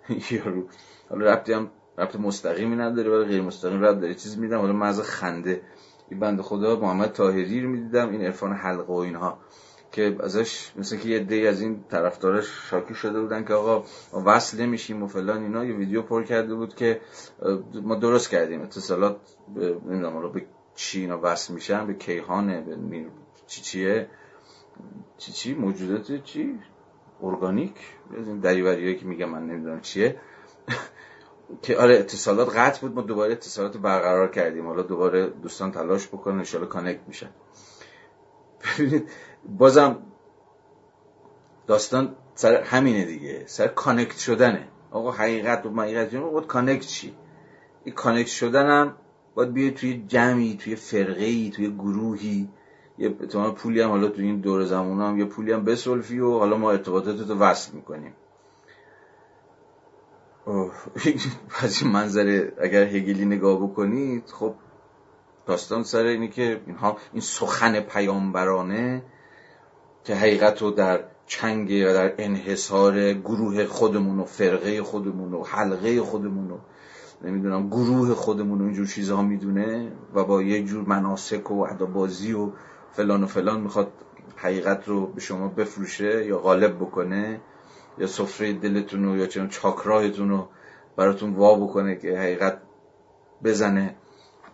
[0.31, 0.65] یارو
[1.11, 4.15] حالا ربطی هم ربط مستقیمی نداره ولی غیر مستقیم ربط داره.
[4.15, 5.63] چیز میدم حالا مزه خنده.
[6.11, 9.39] این بنده خدا محمد طاهری رو می‌دیدم این عرفان حلقه و اینها.
[9.93, 13.85] که ازش مثل که یه دی از این طرفدارش شاکی شده بودن که آقا
[14.25, 15.65] وصل نمیشیم و فلان اینا.
[15.65, 17.01] یه ویدیو پر کرده بود که
[17.83, 18.63] ما درست کردیم.
[18.63, 19.17] اتصالات
[19.57, 22.77] نمی‌دونم به چی اینا وصل میشن؟ به کیهانه به
[23.51, 24.09] چی چیه
[25.19, 26.59] چی چی؟ موجودات چی؟
[27.23, 27.75] ارگانیک؟
[28.43, 30.17] دریوریایی که میگم من نمی‌دونم چیه.
[31.63, 32.95] که آره اتصالات قطع بود.
[32.95, 34.67] ما دوباره اتصالات برقرار کردیم.
[34.67, 36.45] حالا دوباره دوستان تلاش بکنن.
[36.55, 37.31] ان کانکت میشن.
[38.79, 39.11] ببینید
[39.59, 39.99] بازم
[41.67, 43.45] داستان سر همینه دیگه.
[43.47, 44.69] سر کانکت شدنه.
[44.91, 47.15] آقا حقیقت و حقیقت بود کانکت چی؟
[47.85, 48.97] این کانکت شدن هم
[49.35, 52.49] باید بیه توی جمعی توی فرقه توی گروهی.
[53.01, 56.39] یه تو پولی هم حالا تو این دور زمان هم یه پولی هم بسولفی و
[56.39, 58.15] حالا ما ارتباطات رو وصل می‌کنیم.
[61.63, 64.55] از این منظره اگر هگلی نگاه بکنید خب
[65.47, 69.03] داستان سر اینی که اینها این سخن پیامبرانه
[70.05, 76.03] که حقیقت رو در چنگ و در انحصار گروه خودمون و فرقه خودمون و حلقه
[76.03, 76.59] خودمون و
[77.23, 82.51] نمی‌دونم گروه خودمون و اینجور چیزها می‌دونه و با یه جور مناسک و ادابازی و
[82.93, 83.93] فلان و فلان می‌خواد
[84.37, 87.41] حقیقت رو به شما بفروشه یا غالب بکنه
[87.99, 90.49] یا سفره دلتون رو یا چون چاکراهتون رو
[90.97, 92.63] براتون وا بکنه که حقیقت
[93.45, 93.95] بزنه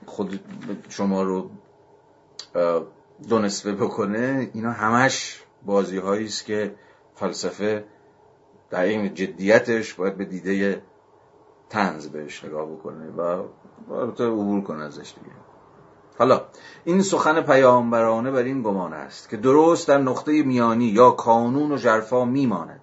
[0.06, 0.40] خود
[0.88, 1.50] شما رو
[3.28, 6.74] دو نصفه بکنه اینا همش بازی هایی است که
[7.14, 7.84] فلسفه
[8.70, 10.82] در این جدیتش باید به دیده
[11.70, 13.20] تنز بهش نگاه بکنه و
[13.92, 15.45] البته عبور کنه ازش دیگه.
[16.18, 16.42] حالا
[16.84, 21.76] این سخن پیامبرانه بر این گمان است که درست در نقطه میانی یا کانون و
[21.76, 22.80] جرفا میماند.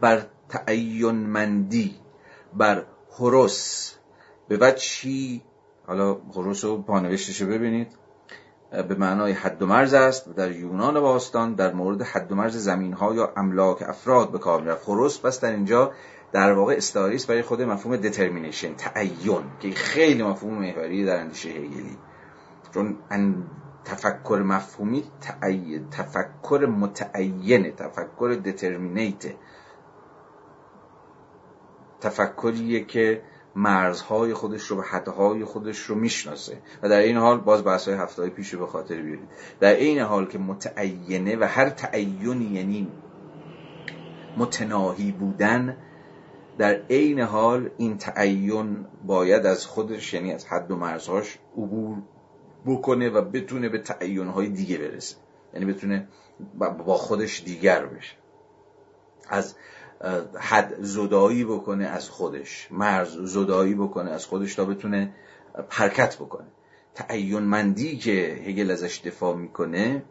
[0.00, 1.94] بر تعین مندی
[2.54, 2.84] بر
[3.18, 3.94] حرس
[4.48, 5.42] به وچی
[5.86, 7.88] حالا حرس و پانوشتش ببینید.
[8.70, 12.92] به معنای حد و مرز است در یونان باستان در مورد حد و مرز زمین
[12.92, 14.84] ها یا املاک افراد به کار می‌رفت.
[14.84, 15.92] خروس پس در اینجا
[16.32, 21.98] در واقع استعاری برای خود مفهوم دترمینیشن تعین که خیلی مفهوم محوری در اندیشه هگلی.
[22.74, 22.96] چون
[23.84, 25.04] تفکر مفهومی
[25.90, 29.24] تفکر متعین تفکر دترمینیت
[32.00, 33.22] تفکریه که
[33.56, 36.58] مرزهای خودش رو و حدهای خودش رو می‌شناسه.
[36.82, 39.28] و در این حال باز بحث های هفته های پیش به خاطر بیارید
[39.60, 42.92] در این حال که متعینه و هر تعینی یعنی
[44.36, 45.76] متناهی بودن
[46.58, 51.98] در عین حال این تعین باید از خودش یعنی از حد و مرزهاش عبور
[52.66, 55.16] بکنه و بتونه به تعینهای دیگه برسه.
[55.54, 56.08] یعنی بتونه
[56.86, 58.16] با خودش دیگر بشه.
[59.28, 59.54] از
[60.38, 65.14] حد زدایی بکنه از خودش مرز زدایی بکنه از خودش تا بتونه
[65.68, 66.46] حرکت بکنه.
[66.94, 70.02] تعین مندی که هگل ازش دفاع می‌کنه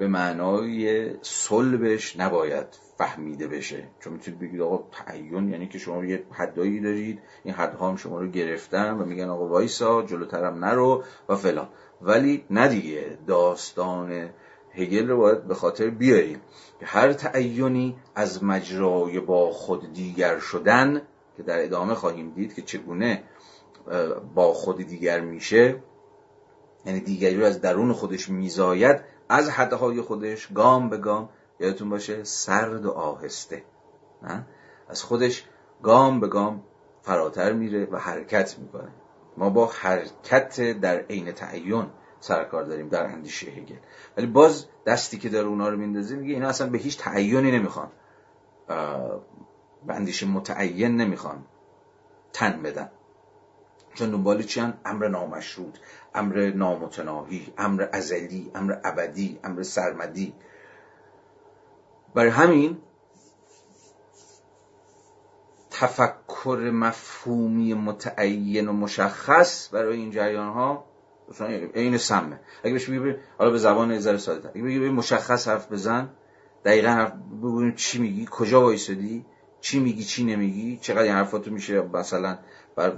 [0.00, 2.66] به معنای صلبش نباید
[2.98, 3.88] فهمیده بشه.
[4.00, 8.20] چون می‌تونید بگید آقا تعین یعنی که شما یه حدایی دارید این حدها هم شما
[8.20, 11.68] رو گرفتن و میگن آقا وایسا جلوترم نرو و فلان.
[12.02, 14.30] ولی نه داستان
[14.74, 16.40] هگل رو باید به خاطر بیاریم.
[16.80, 21.02] که هر تعینی از مجرای با خود دیگر شدن
[21.36, 23.22] که در ادامه خواهیم دید که چگونه
[24.34, 25.82] با خود دیگر میشه
[26.86, 31.28] یعنی دیگری رو از درون خودش میزاید از حدهای خودش گام به گام
[31.60, 33.64] یادتون باشه سرد و آهسته
[34.88, 35.44] از خودش
[35.82, 36.62] گام به گام
[37.02, 38.88] فراتر میره و حرکت می‌کنه.
[39.36, 41.86] ما با حرکت در عین تعین
[42.20, 43.76] سرکار داریم در اندیشه هگل.
[44.16, 47.88] ولی باز دستی که داره اونا رو میندازه میگه اینا اصلا به هیچ تعینی نمی‌خوان.
[49.86, 51.44] به اندیشه متعین نمی‌خوان
[52.32, 52.90] تن بدن.
[53.94, 55.74] چون دنبال چیان امر نامشروط
[56.14, 60.34] امر نامتناهی امر ازلی امر ابدی امر سرمدی.
[62.14, 62.78] برای همین
[65.70, 70.84] تفکر مفهومی متعین و مشخص برای این جریان ها
[71.74, 72.40] عین سمه.
[72.62, 76.08] اگه بهش بگی حالا به زبان ذره ساده اگه بگی مشخص حرف بزن.
[76.64, 79.26] دقیقا حرف ببینیم چی میگی کجا وایسادی
[79.60, 82.38] چی میگی چی نمیگی چقدر این حرفاتو میشه مثلا
[82.76, 82.92] بر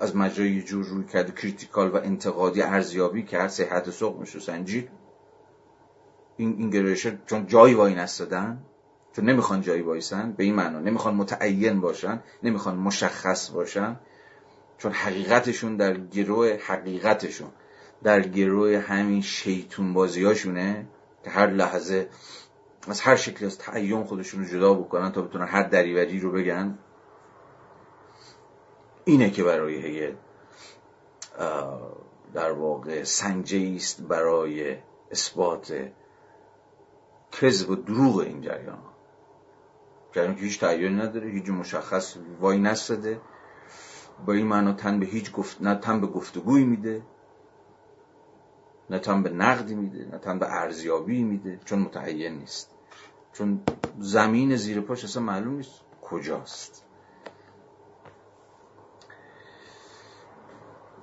[0.00, 4.88] از مجرای جور رویکرد critical و انتقادی ارزیابی کرد صحت سقمشو میشه سنجید
[6.36, 8.58] این, این گرایش چون جایی وای نستادن
[9.12, 14.00] چون نمی‌خوان جایی وایسن به این معنا نمی‌خوان متعین باشن نمی‌خوان مشخص باشن
[14.78, 17.48] چون حقیقتشون در گروه حقیقتشون
[18.02, 20.86] در گروه همین شیطون بازیاشونه
[21.24, 22.08] که هر لحظه
[22.88, 26.78] از هر شکلی از تعین خودشون رو جدا بکنن تا بتونن هر دریوری رو بگن.
[29.08, 30.14] اینه که برای هگل
[32.34, 34.76] در واقع سنجه است برای
[35.10, 35.90] اثبات
[37.32, 38.78] کذب و دروغ این جریان
[40.12, 43.20] جریان که هیچ تعیینی نداره هیچ مشخص وای نستده.
[44.26, 47.02] با این معنا تن به هیچ گفت نه تن به گفتگوی میده
[48.90, 52.70] نه تن به نقدی میده نه تن به ارزیابی میده چون متعین نیست.
[53.32, 53.60] چون
[53.98, 56.85] زمین زیر پاش اصلا معلوم نیست کجاست.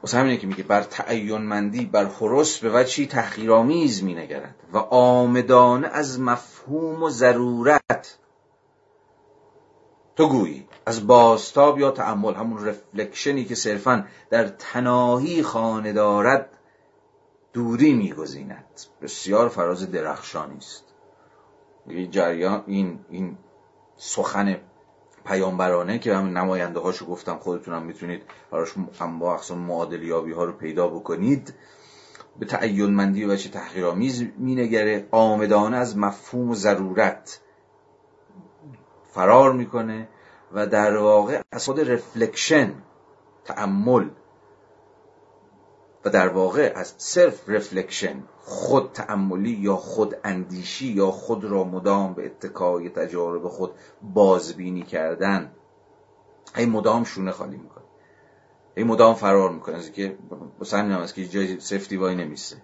[0.03, 5.87] واسه همینه که میگه بر تعین مندی بر خرس به وچی تحقیرآمیز مینگرد و آمدانه
[5.87, 8.17] از مفهوم و ضرورت.
[10.15, 16.49] تو گویی از باستاب یا تعمل همون رفلکشنی که صرفا در تناهی خانه دارد
[17.53, 18.65] دوری میگزیند.
[19.01, 20.83] بسیار فراز درخشانی است.
[22.11, 23.37] جریان این این
[23.97, 24.59] سخن
[25.25, 28.73] پیامبرانه که همین نماینده هاشو گفتم خودتونم می‌تونید براش
[29.19, 31.53] با اقسام معادلیابی ها رو پیدا بکنید.
[32.39, 35.07] به تعین مندی و چه تحقیرآمیز مینگره.
[35.11, 37.39] عامدانه از مفهوم و ضرورت
[39.13, 40.07] فرار می‌کنه
[40.51, 42.73] و در واقع از خود reflection
[43.45, 44.09] تأمل
[46.05, 52.13] و در واقع از self reflection خود تأملی یا خود اندیشی یا خود را مدام
[52.13, 53.71] به اتکای تجارب خود
[54.01, 55.51] بازبینی کردن.
[56.57, 57.83] این مدام شونه خالی می‌کنه.
[58.75, 59.75] این مدام فرار می‌کنه.
[59.75, 60.17] از که
[60.73, 62.57] همین است که جای سفتی وای نمیسته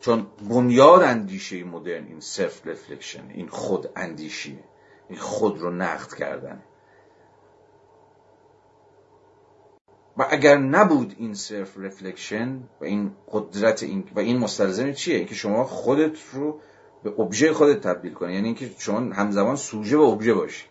[0.00, 4.64] چون بنیاد اندیشه مدرن این self reflection این خود اندیشیه.
[5.08, 6.62] این خود رو نقد کردن
[10.20, 15.34] و اگر نبود این self reflection و این قدرت این و این مستلزم چیه؟ اینکه
[15.34, 16.60] شما خودت رو
[17.02, 18.34] به ابژه خودت تبدیل کنی.
[18.34, 20.66] یعنی اینکه شما همزمان سوژه و ابژه باشی.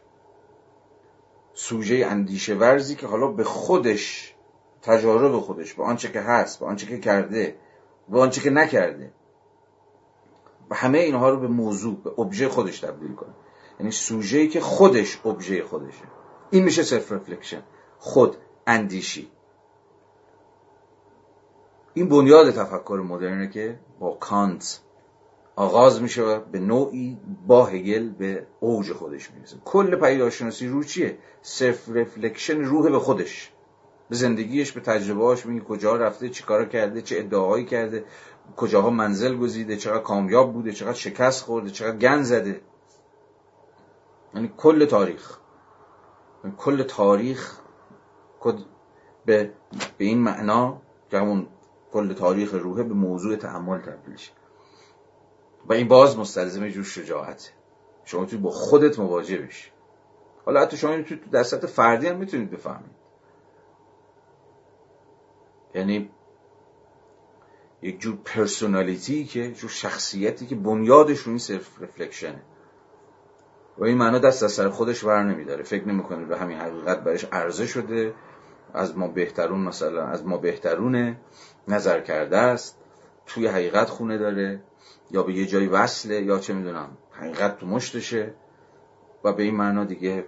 [1.53, 4.33] سوژه اندیشه ورزی که حالا به خودش
[4.81, 7.55] تجارب خودش به آنچه که هست به آنچه که کرده
[8.09, 9.11] به آنچه که نکرده.
[10.69, 13.33] و همه اینها رو به موضوع به ابژه خودش تبدیل کنه
[13.79, 16.03] یعنی سوژه‌ای که خودش ابژه خودشه.
[16.51, 17.63] این میشه self reflection
[17.99, 19.31] خود اندیشی.
[21.93, 24.81] این بنیاد تفکر مدرنه که با کانت
[25.55, 27.17] آغاز میشه و به نوعی
[27.47, 29.57] با هگل به اوج خودش می‌رسه.
[29.65, 33.51] کل پدیدارشناسی روح چیه؟ self reflection روح به خودش.
[34.09, 38.05] به زندگیش به تجربهاش میگه کجا رفته چی کارا کرده چه ادعاهایی کرده
[38.57, 42.61] کجاها منزل گزیده چقدر کامیاب بوده چقدر شکست خورده چقدر گند زده.
[44.35, 45.37] یعنی کل تاریخ.
[46.43, 47.59] یعنی کل تاریخ
[49.25, 49.51] به,
[49.97, 51.47] به این معنا که همون
[51.91, 54.31] کل تاریخ روحه به موضوع تأمل تبدیل شه.
[55.65, 57.49] و این باز مستلزم جور شجاعته
[58.03, 59.71] شما توی با خودت مواجه بشی.
[60.45, 62.99] حالا حتی شما تو در سطح فردی هم می‌تونید بفهمید.
[65.75, 66.09] یعنی
[67.81, 72.41] یک جور personality که جور شخصیتی که بنیادش این self reflection ه
[73.77, 75.63] و این معنا دست از سر خودش بر نمیداره.
[75.63, 78.13] فکر نمی‌کنه به همین حقیقت برش عرضه شده.
[78.73, 81.19] از ما بهترون مثلا از ما بهترونه
[81.67, 82.77] نظر کرده است
[83.25, 84.63] توی حقیقت خونه داره
[85.11, 88.33] یا به یه جایی وصله یا چه می‌دونم حقیقت تو مشتشه
[89.23, 90.25] و به این معنا دیگه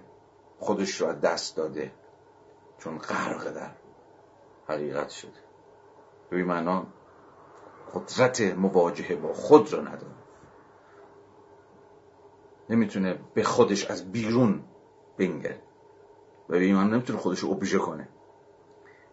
[0.59, 1.91] خودش رو از دست داده
[2.77, 3.71] چون غرق در
[4.67, 5.31] حقیقت شده.
[6.29, 6.87] به این معنا
[7.93, 10.15] قدرت مواجهه با خود رو نداره.
[12.69, 14.63] نمی‌تونه به خودش از بیرون
[15.17, 15.61] بنگره.
[16.49, 18.07] و به این معنا نمی‌تونه خودش رو ابژه کنه.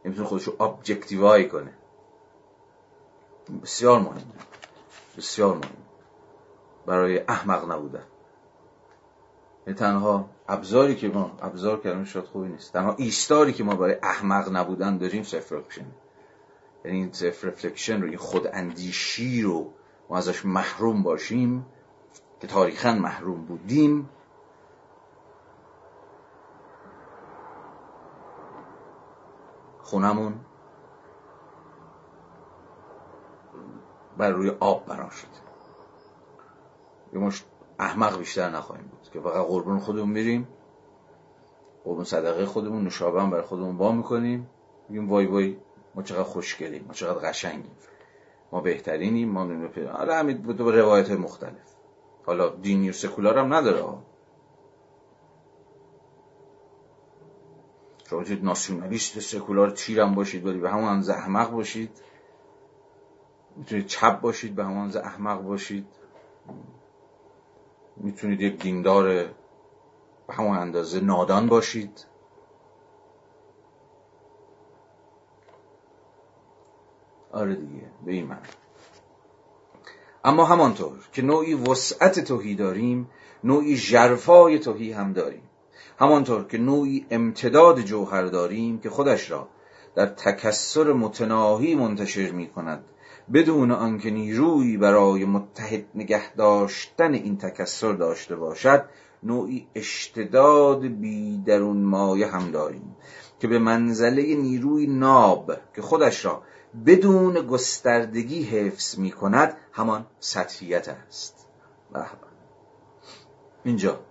[0.09, 1.73] نمی‌تونه خودش رو objectify کنه.
[3.63, 4.23] بسیار مهمه
[5.17, 5.77] بسیار مهم.
[6.87, 8.05] برای احمق نبودن.
[9.67, 12.73] یعنی تنها ابزاری که ما ابزار کردن شاید خوبی نیست.
[12.73, 15.87] تنها ایستاری که ما برای احمق نبودن داریم self reflection
[16.85, 19.73] یعنی این self reflection رو این خود اندیشی رو
[20.11, 21.67] ما ازش محروم باشیم
[22.41, 24.09] که تاریخا محروم بودیم.
[29.89, 30.35] خونمون
[34.19, 35.31] بر روی آب بنا شده
[37.13, 37.45] یه مش
[37.79, 40.49] احمق بیشتر نخواهیم بود که فقط قربون خودمون میریم
[41.85, 44.51] قربون صدقه خودمون نشابه هم بر خودمون با می‌کنیم.
[44.89, 45.57] میگیم وای وای
[45.95, 47.77] ما چقدر خوشگلیم ما چقدر قشنگیم.
[48.53, 49.49] ما بهترینیم ما
[49.93, 51.75] حالا همین دو روایت مختلف.
[52.27, 53.83] حالا دینی و سکولار هم نداره
[58.17, 61.91] می‌تونید ناسیونالیست سکولار تیرم باشید ولی به همون اندازه احمق باشید.
[63.57, 65.87] می‌تونید چپ باشید به همون اندازه احمق باشید.
[67.97, 69.05] می‌تونید یک دیندار
[70.27, 72.07] به همون اندازه نادان باشید.
[77.33, 78.41] آره دیگه به این من
[80.25, 83.11] اما همانطور که نوعی وسعت توهی داریم
[83.45, 85.48] نوعی جرفای توهی هم داریم.
[85.99, 89.49] همانطور که نوعی امتداد جوهر داریم که خودش را
[89.95, 92.85] در تکسر متناهی منتشر می کند
[93.33, 98.85] بدون آنکه نیرویی برای متحد نگه داشتن این تکسر داشته باشد
[99.23, 102.97] نوعی اشتداد بی درون مایه هم داریم
[103.41, 106.43] که به منزله نیروی ناب که خودش را
[106.87, 111.47] بدون گستردگی حفظ می کند همان سطحیت است.
[113.65, 114.08] اینجا.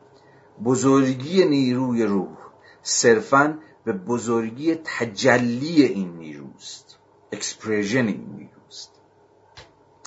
[0.64, 2.38] بزرگی نیروی روح
[2.82, 6.98] صرفا به بزرگی تجلی این نیروست
[7.32, 8.92] اکسپریژن این نیروست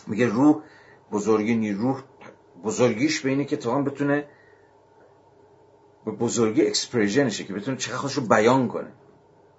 [0.06, 0.62] میگه روح
[1.12, 2.02] بزرگی نیروح
[2.64, 4.28] بزرگیش به اینه که تا بتونه
[6.04, 8.92] به بزرگی اکسپریژنشه که بتونه چقدر خودش رو بیان کنه.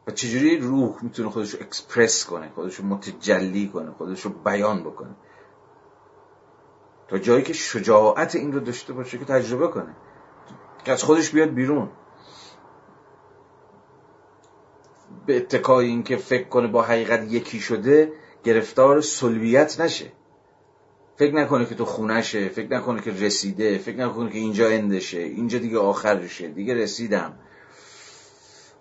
[0.07, 4.83] و چجوری روح می‌تونه خودش رو اکسپرس کنه خودش رو متجلی کنه خودش رو بیان
[4.83, 5.15] بکنه؟
[7.07, 9.95] تا جایی که شجاعت این رو داشته باشه که تجربه کنه.
[10.85, 11.89] که از خودش بیاد بیرون.
[15.25, 18.13] به اتکای این که فکر کنه با حقیقت یکی شده
[18.43, 20.11] گرفتار سلویت نشه.
[21.15, 25.59] فکر نکنه که تو خونشه فکر نکنه که رسیده فکر نکنه که اینجا اندشه اینجا
[25.59, 27.33] دیگه آخرشه دیگه رسیدم.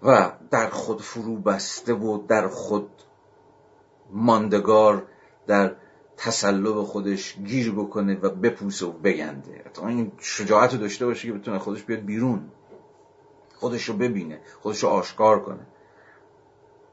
[0.02, 2.90] و در خود فرو بسته و در خود
[4.10, 5.06] ماندگار
[5.46, 5.76] در
[6.20, 9.64] تسلب خودش گیر بکنه و بپوسه و بگنده.
[9.74, 12.40] تا این شجاعت رو داشته باشه که بتونه خودش بیاد بیرون.
[13.54, 15.66] خودش رو ببینه خودش رو آشکار کنه.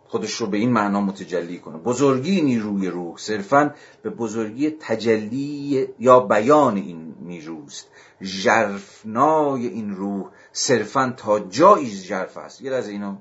[0.07, 1.77] خودش رو به این معنا متجلی کنه.
[1.77, 3.17] بزرگی نیروی روح.
[3.17, 7.87] صرفا به بزرگی تجلی یا بیان این نیروست
[8.21, 12.61] ژرفنای این روح صرفا تا جایی ژرف است.
[12.61, 13.17] یه از اینا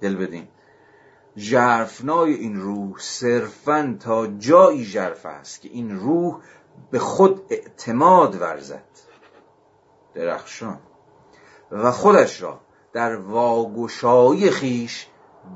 [0.00, 0.48] دل بدین.
[1.36, 6.40] ژرفنای این روح صرفا تا جایی ژرف است که این روح
[6.90, 8.84] به خود اعتماد ورزد.
[10.14, 10.78] درخشان.
[11.70, 12.60] و خودش را
[12.92, 15.08] در واگشایی خیش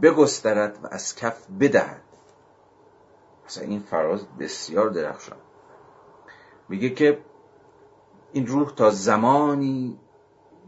[0.02, 2.02] بگسترد و از کف بدهد.
[3.46, 5.38] مثلا این فراز بسیار درخشان.
[6.68, 7.18] میگه که
[8.32, 9.98] این روح تا زمانی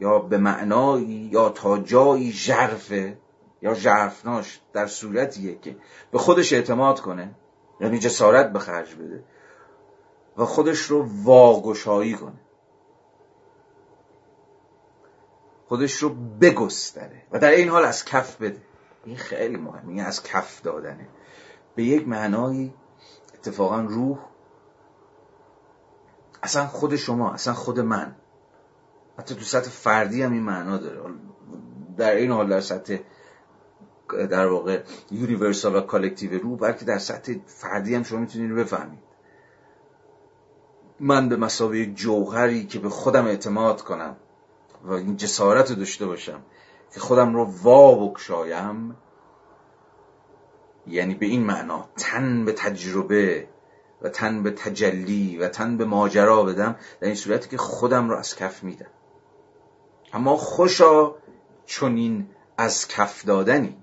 [0.00, 3.18] یا به معنایی یا تا جایی ژرفه
[3.62, 5.76] یا ژرفناش در صورتیه که
[6.10, 7.34] به خودش اعتماد کنه
[7.80, 9.24] یعنی جسارت به خرج بده
[10.36, 12.40] و خودش رو واگشایی کنه.
[15.66, 16.08] خودش رو
[16.40, 18.62] بگستره و در این حال از کف بده.
[19.04, 21.08] این خیلی مهمه این از کف دادنه.
[21.74, 22.74] به یک معنایی
[23.34, 24.18] اتفاقا روح
[26.42, 28.16] اصلا خود شما اصلا خود من.
[29.18, 31.14] حتی تو سطح فردی هم این معنا داره.
[31.96, 32.98] در این حال در سطح
[34.14, 39.10] در واقع universal و collective روح بلکه در سطح فردی هم شما می‌تونید بفهمید.
[41.00, 44.16] من به مثابه جوهری که به خودم اعتماد کنم
[44.84, 46.42] و این جسارت رو داشته باشم
[46.94, 48.96] که خودم رو وا بکشایم
[50.86, 53.48] یعنی به این معنا تن به تجربه
[54.02, 58.16] و تن به تجلی و تن به ماجرا بدم در این صورتی که خودم رو
[58.16, 58.90] از کف میدم.
[60.12, 61.14] اما خوشا
[61.66, 63.76] چنین از کف دادنی.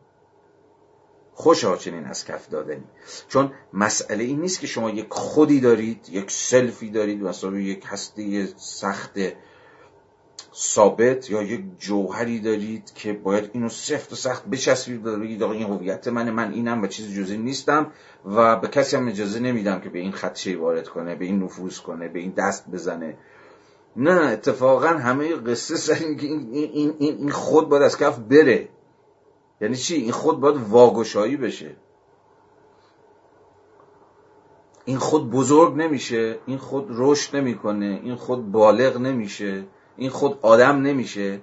[1.39, 2.83] خوشا چنین از کف دادنی.
[3.27, 8.47] چون مسئله این نیست که شما یک خودی دارید یک سلفی دارید مثلا یک هسته
[8.57, 9.19] سخت
[10.55, 15.53] ثابت یا یک جوهری دارید که باید اینو سفت و سخت بچسبید و بگید آقا
[15.53, 17.91] این هویت منه من اینم و چیز جزی نیستم
[18.25, 21.79] و به کسی هم اجازه نمیدم که به این خدشه وارد کنه به این نفوذ
[21.79, 23.17] کنه به این دست بزنه.
[23.95, 28.69] نه اتفاقا همه قصه سر این, این, این, این خود باید از کف بره.
[29.61, 31.75] یعنی چی؟ این خود باید واگشایی بشه.
[34.85, 39.67] این خود بزرگ نمیشه این خود رشد نمی‌کنه این خود بالغ نمیشه
[39.97, 41.41] این خود آدم نمیشه.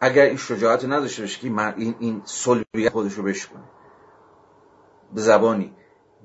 [0.00, 1.46] اگر این شجاعت نداشته باشه که
[1.76, 3.64] این این سلبیت خودش رو بشکنه
[5.14, 5.72] به زبانی.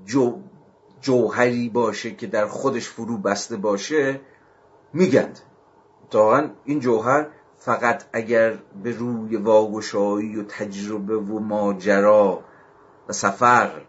[0.05, 0.39] جو
[1.01, 4.21] جوهری باشه که در خودش فرو بسته باشه
[4.93, 5.39] میگند.
[6.13, 7.27] واقعا این جوهر
[7.59, 12.43] فقط اگر به روی واگشایی و تجربه و ماجرا
[13.07, 13.81] و سفر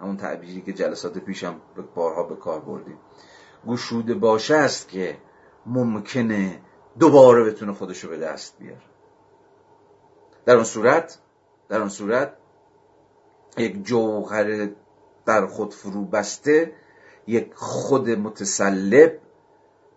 [0.00, 1.60] همون تعبیری که جلسات پیشم
[1.94, 2.98] بارها به کار بردیم
[3.66, 5.18] گشوده باشه است که
[5.66, 6.60] ممکنه
[6.98, 8.82] دوباره بتونه خودشو به دست بیاره.
[10.44, 11.18] در اون صورت
[11.68, 12.32] در اون صورت
[13.56, 14.68] یک جوهر
[15.26, 16.72] در خود فرو بسته
[17.26, 19.18] یک خود متسلب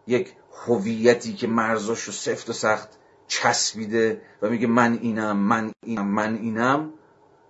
[0.07, 0.35] یک
[0.65, 2.97] هویتی که مرزاش رو سفت و سخت
[3.31, 6.89] چسبیده و میگه من اینم من اینم من اینم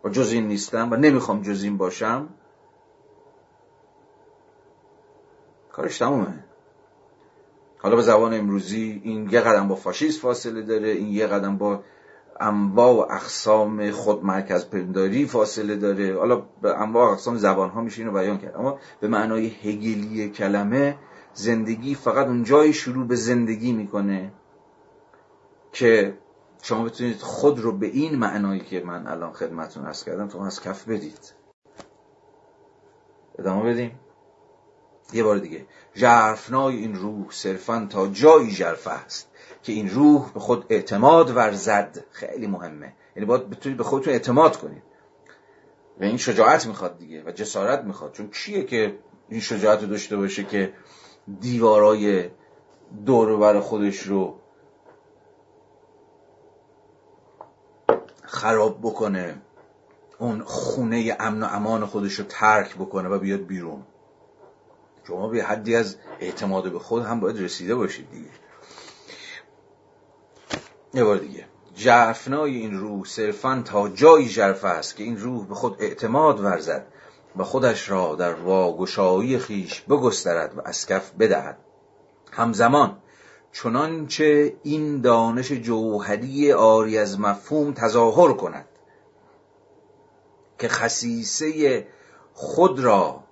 [0.03, 2.30] و جز این نیستم و نمی‌خوام جز این باشم.
[5.72, 6.44] کارش تمومه.
[7.78, 11.84] حالا به زبان امروزی این یه قدم با فاشیست فاصله داره این یه قدم با
[12.40, 16.18] انواع و اقسام خود مرکز پنداری فاصله داره.
[16.18, 18.56] حالا به انواع و اقسام زبان ها میشه اینو بیان کرد.
[18.56, 20.98] اما به معنای هگلی کلمه
[21.34, 24.32] زندگی فقط اون جایی شروع به زندگی می‌کنه.
[25.72, 26.18] که
[26.61, 30.61] شما بتونید خود رو به این معنایی که من الان خدمتون ارز کردم تو از
[30.61, 31.34] کف بدید.
[33.39, 33.99] ادامه بدیم.
[35.14, 35.65] یه بار دیگه.
[35.95, 39.30] جرفنای این روح صرفا تا جایی جرفه است
[39.64, 42.06] که این روح به خود اعتماد ورزد.
[42.11, 42.93] خیلی مهمه.
[43.15, 44.84] یعنی باید بتونید به خودتون اعتماد کنید.
[45.99, 48.11] و این شجاعت می‌خواد دیگه و جسارت می‌خواد.
[48.11, 48.99] چون کیه که
[49.30, 50.73] این شجاعت رو داشته باشه که
[51.39, 52.30] دیوارای
[53.06, 54.41] دور بر خودش رو
[58.42, 59.42] خراب بکنه
[60.20, 63.84] اون خونه امن و امان خودش رو ترک بکنه و بیاد بیرون.
[65.08, 68.30] شما به حدی از اعتماد به خود هم باید رسیده باشید دیگه.
[70.94, 71.46] یه بار دیگه.
[71.76, 76.88] جرفنای این روح صرفا تا جایی جرفه است که این روح به خود اعتماد ورزد
[77.38, 81.58] و خودش را در واگشایی خیش بگسترد و اسکف بدهد.
[82.32, 82.98] همزمان
[83.52, 88.65] چنانچه این دانش جوهری آری از مفهوم تظاهر کند
[90.60, 91.88] که خصیصه
[92.34, 93.23] خود را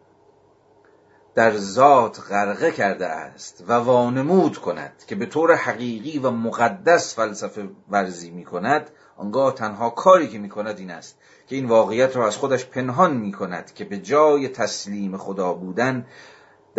[1.35, 7.69] در ذات غرقه کرده است و وانمود کند که به طور حقیقی و مقدس فلسفه
[7.89, 11.17] ورزی می کند آنگاه تنها کاری که می کند این است
[11.47, 16.05] که این واقعیت را از خودش پنهان می کند که به جای تسلیم خدا بودن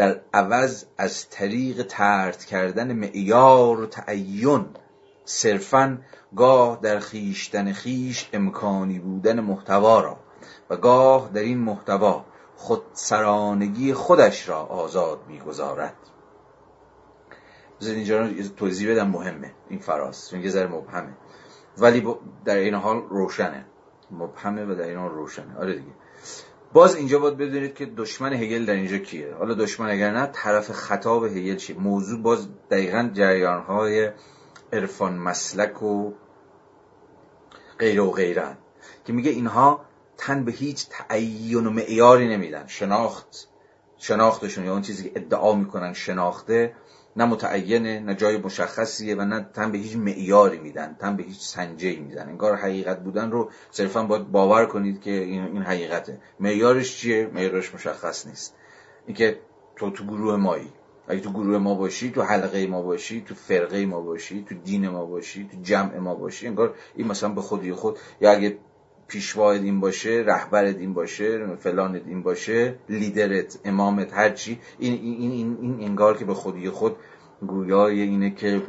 [0.01, 4.67] در عوض از طریق ترد کردن معیار و تعین
[5.25, 5.99] صرفا
[6.37, 10.17] گاه در خیشتن خیش امکانی بودن محتوا را
[10.71, 12.25] و گاه در این محتوا
[12.57, 15.95] خودسرانگی خودش را آزاد می‌گذارد.
[17.81, 21.17] بذارید اینجا رو توضیح بدم مهمه این فراز چون یه ذره مبهمه.
[21.79, 22.15] ولی
[22.45, 23.65] در این حال روشنه.
[24.11, 25.59] مبهمه و در این حال روشنه.
[25.59, 25.93] آره دیگه.
[26.73, 29.35] باز اینجا باید بدونید که دشمن هگل در اینجا کیه.
[29.35, 34.11] حالا دشمن اگر نه طرف خطاب هگل چیه موضوع باز دقیقا جریانهای
[34.73, 36.13] عرفان مسلک و
[37.79, 38.57] غیر و غیرن
[39.05, 39.85] که میگه اینها
[40.19, 42.67] تن به هیچ تعین و معیاری نمیدن.
[42.67, 43.49] شناخت
[43.99, 46.75] شناختشون یا اون چیزی که ادعا می‌کنن شناخته
[47.17, 51.41] نه متعینه نه جای مشخصیه و نه تن به هیچ معیاری میدن تن به هیچ
[51.41, 52.29] سنجی میدن.
[52.29, 56.21] انگار حقیقت بودن رو صرفا باید باور کنید که این, این حقیقته.
[56.41, 58.55] معیارش چیه؟ معیارش مشخص نیست.
[59.07, 59.41] اینکه
[59.77, 60.73] تو تو گروه مایی
[61.09, 64.89] اگه تو گروه ما باشی تو حلقه ما باشی تو فرقه ما باشی تو دین
[64.89, 68.59] ما باشی تو جمع ما باشی انگار این مثلا به خودی خود یا اگه
[69.11, 75.59] پیشواید این باشه رهبرت این باشه فلانت این باشه لیدرت امامت هرچی این, این, این,
[75.61, 76.97] این انگار که به خودی خود
[77.47, 78.63] گویای اینه که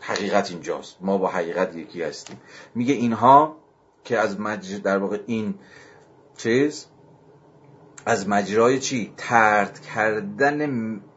[0.00, 0.96] حقیقت اینجاست.
[1.00, 2.40] ما با حقیقت یکی هستیم.
[2.74, 3.56] میگه اینها
[4.04, 5.54] که از مجر در واقع این
[6.36, 6.86] چیز
[8.06, 10.66] از مجرای چی؟ طرد کردن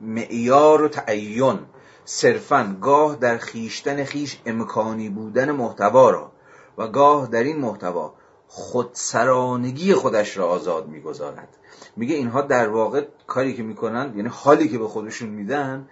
[0.02, 1.60] معیار و تعین.
[2.06, 6.32] صرفا گاه در خویشتن خویش امکانی بودن محتوا را
[6.78, 8.14] و گاه در این محتوا
[8.58, 11.58] خودسرانگی خودش را آزاد می‌گذارد.
[11.96, 15.90] میگه اینها در واقع کاری که می‌کنند یعنی حالی که به خودشون میدن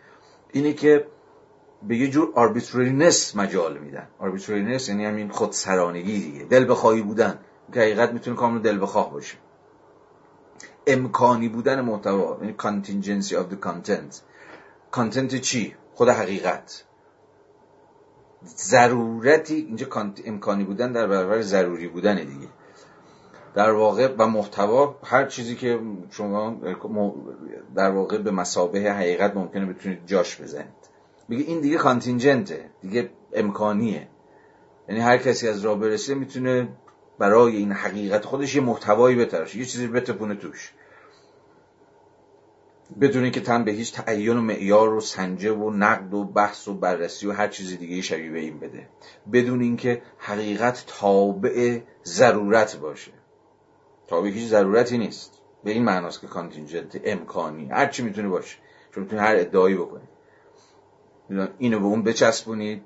[0.52, 1.08] اینه که
[1.88, 4.08] به یه جور arbitrariness مجال میدن.
[4.20, 6.46] arbitrariness یعنی همین خودسرانگی دیگه.
[6.46, 7.40] دل بخواهی بودن.
[7.74, 9.38] که حقیقت می‌تونه کامل دل بخواه باشه.
[10.88, 14.16] امکانی بودن محتوا یعنی contingency of the content.
[14.92, 16.84] کانتنت چی؟ خود حقیقت.
[18.46, 19.88] ضرورتی اینجا
[20.26, 22.48] امکانی بودن در برابر ضروری بودن دیگه.
[23.56, 25.80] در واقع و محتوا هر چیزی که
[26.12, 26.62] شما
[27.76, 30.84] در واقع به مسابه حقیقت ممکنه بتونید جاش بزنید.
[31.28, 34.08] میگه این دیگه کانتینجنته دیگه امکانیه.
[34.90, 36.68] یعنی هر کسی از راه برسه می‌تونه
[37.20, 40.74] برای این حقیقت خودش یه محتوایی بتراشه یه چیزی بتپونه توش.
[43.02, 46.74] بدون اینکه تن به هیچ تعین و معیار و سنجه و نقد و بحث و
[46.74, 48.88] بررسی و هر چیز دیگه شبیه به این بده.
[49.34, 53.12] بدون اینکه حقیقت تابع ضرورت باشه.
[54.08, 55.40] تابع هیچ ضرورتی نیست.
[55.64, 58.58] به این معناست که کانتینجنت امکانی هر چی می‌تونه باشه.
[58.96, 60.10] چون می‌تونی هر ادعایی بکنید
[61.58, 62.86] اینو به اون بچسبونید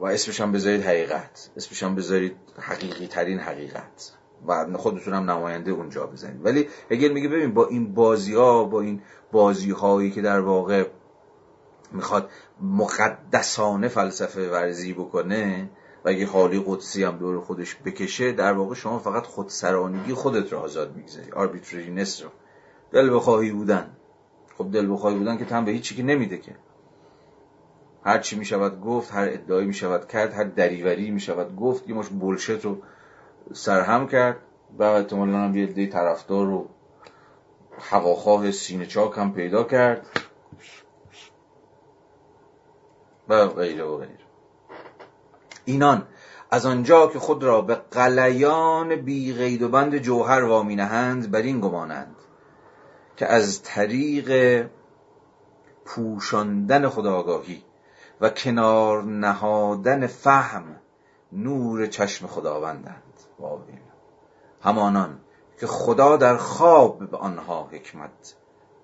[0.00, 1.50] و اسمش هم بذارید حقیقت.
[1.56, 4.12] اسمش هم بذارید حقیقی ترین حقیقت.
[4.46, 6.44] و خودتون هم نماینده اونجا بزنید.
[6.44, 9.02] ولی اگر میگه ببین با این بازی ها با این
[9.32, 10.86] بازی هایی که در واقع
[11.92, 12.30] می‌خواد
[12.62, 15.70] مقدسانه فلسفه ورزی بکنه
[16.04, 20.58] و اگه حالی قدسی هم دور خودش بکشه در واقع شما فقط خودسرانگی خودت رو
[20.58, 21.32] آزاد می‌گذاری.
[21.32, 22.28] آربیترینس رو.
[22.92, 23.96] دل بخواهی بودن.
[24.58, 26.56] خب دل بخواهی بودن که تن به هیچی که نمیده که.
[28.04, 32.64] هر چی می‌شود گفت هر ادعایی می‌شود کرد هر دریوری می‌شود گفت یه مش بولشت
[32.64, 32.78] رو
[33.52, 34.36] سرهم کرد.
[34.78, 36.68] و احتمالا هم یه طرفدار رو
[37.80, 40.06] هواخواه سینه چاک هم پیدا کرد.
[43.28, 44.18] و غیره و غیره.
[45.64, 46.06] اینان
[46.50, 51.42] از آنجا که خود را به قلیان بی غید و بند جوهر وامی نهند بر
[51.42, 52.16] این گمانند
[53.16, 54.66] که از طریق
[55.84, 57.64] پوشاندن خداگاهی
[58.20, 60.76] و کنار نهادن فهم
[61.32, 63.02] نور چشم خداوندند.
[64.62, 65.20] همانان
[65.60, 68.34] که خدا در خواب به آنها حکمت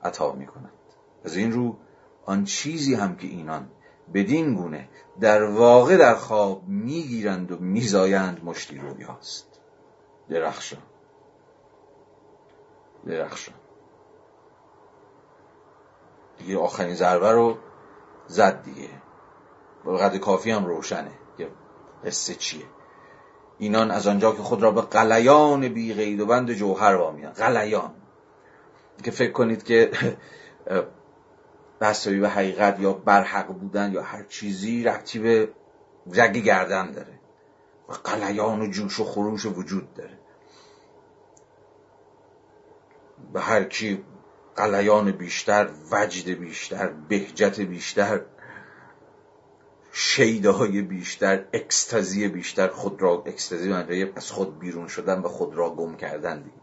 [0.02, 0.72] عطا می کند
[1.24, 1.76] از این رو
[2.24, 3.70] آن چیزی هم که اینان
[4.14, 4.88] بدین گونه
[5.20, 9.60] در واقع در خواب می‌گیرند و میزایند مشتی رویاست.
[10.28, 10.82] درخشان.
[13.06, 13.54] درخشان.
[16.38, 17.56] دیگه آخرین ضربه رو
[18.26, 18.88] زد دیگه.
[19.84, 21.12] با قدر کافی هم روشنه.
[21.38, 21.50] که
[22.04, 22.64] قصه چیه؟
[23.64, 27.32] اینان از آنجا که خود را به قلیان بی غید و بند جوهر وامیان.
[27.32, 27.90] قلیان
[29.04, 29.90] که فکر کنید که
[31.80, 35.48] بستایی به حقیقت یا برحق بودن یا هر چیزی ربطی به
[36.12, 37.20] رگ گردن داره.
[37.88, 40.18] و قلیان و جوش و خروش وجود داره.
[43.32, 44.04] به هر کی
[44.56, 48.20] قلیان بیشتر وجد بیشتر بهجت بیشتر
[49.96, 53.72] شیده بیشتر اکستازی بیشتر خود را اکستازی
[54.16, 56.56] از خود بیرون شدن و خود را گم کردن دیگه.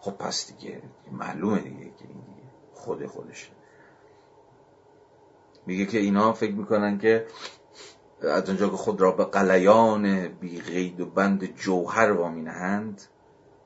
[0.00, 0.82] خب پس دیگه
[1.12, 3.48] معلومه دیگه که این دیگه خود خودشه.
[5.66, 7.26] میگه که اینا فکر می‌کنن که
[8.22, 13.02] از اونجا که خود را به قلیان بی غید و بند جوهر وامی نهند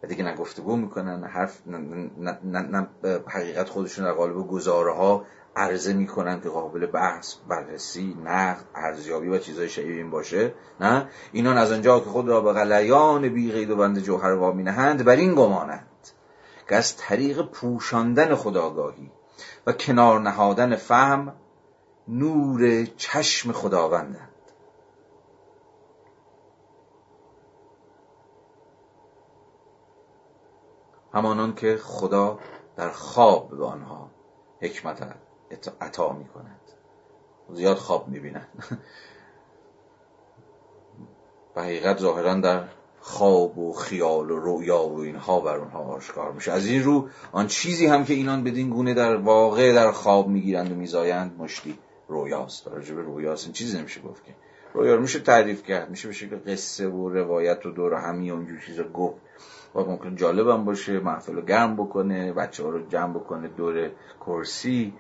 [0.03, 2.89] و دیگه نه گفتگو می‌کنن حرف نه, نه,
[3.27, 5.25] حقیقت خودشون در قالب گزاره ها
[5.57, 10.55] عرضه می‌کنن که قابل بحث بررسی نقد ارزیابی و چیزای شبیه این باشه.
[10.81, 14.63] نه؟ اینان از آنجا که خود را به قلیان بی غید و بند جوهر وامی
[14.63, 15.87] نهند بر این گمانند
[16.69, 19.11] که از طریق پوشاندن خداگاهی
[19.67, 21.35] و کنار نهادن فهم
[22.09, 24.31] نور چشم خداوندند.
[31.15, 32.39] همانان که خدا
[32.77, 34.11] در خواب به آنها
[34.61, 35.03] حکمت
[35.81, 36.61] عطا می کند
[37.53, 38.49] زیاد خواب می بینند
[41.57, 42.65] و حقیقت ظاهرا در
[43.01, 46.53] خواب و خیال و رویا و اینها بر اونها آشکار میشه.
[46.53, 50.73] از این رو آن چیزی هم که اینان بدین گونه در واقع در خواب می‌گیرند
[50.73, 51.79] و میزایند مشتی
[52.09, 54.35] رویاست راجع به رویاست این چیزی نمیشه گفت که.
[54.75, 55.91] رویا رو میشه تعریف کرد.
[55.91, 59.21] میشه به شکل قصه و روایت و دور همی اونجور چیزا گفت.
[59.75, 63.91] و ممکن جالبم باشه محفل رو گرم بکنه بچه ها رو جمع بکنه دور
[64.27, 64.95] کرسی.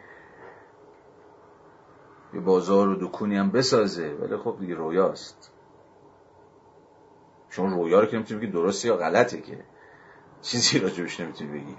[2.35, 5.51] یه بازار و دکونی هم بسازه ولی خب دیگه رویاست.
[7.51, 9.59] چون رویا رو که نمی‌تونی بگی درسته یا غلطه که؟
[10.43, 11.77] چیزی راجبش نمی‌تونی بگی.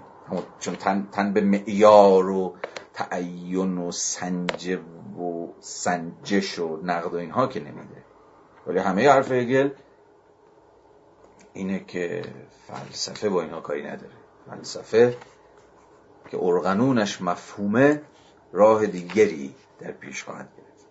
[0.58, 2.54] چون تن, تن به معیار و
[2.94, 4.78] تعین و سنجه
[5.18, 8.04] و سنجش و نقد و اینها که نمیده.
[8.66, 9.70] ولی همه حرف هگل
[11.52, 12.22] اینه که
[12.66, 14.12] فلسفه با اینها کاری نداره.
[14.50, 15.16] فلسفه
[16.30, 18.02] که ارغنونش مفهومه
[18.52, 19.54] راه دیگری.
[19.82, 20.86] در پیش خواهد گرفت.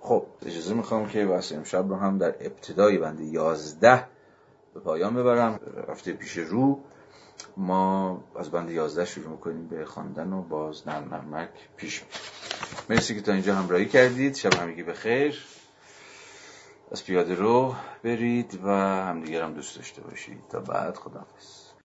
[0.00, 4.06] خب اجازه می‌خوام که بحث امشب رو هم در ابتدای بند یازده
[4.74, 5.60] به پایان ببرم.
[5.88, 6.80] رفته پیش رو
[7.56, 12.04] ما از بند یازده شروع می‌کنیم به خواندن و باز نرم نرمک پیش
[12.90, 14.34] مرسی که تا اینجا همراهی کردید.
[14.34, 15.44] شب همگی بخیر.
[16.90, 17.74] از پیاده رو
[18.04, 18.68] برید و
[19.06, 20.38] همدیگر هم دوست داشته باشید.
[20.50, 21.61] تا بعد خداحافظ.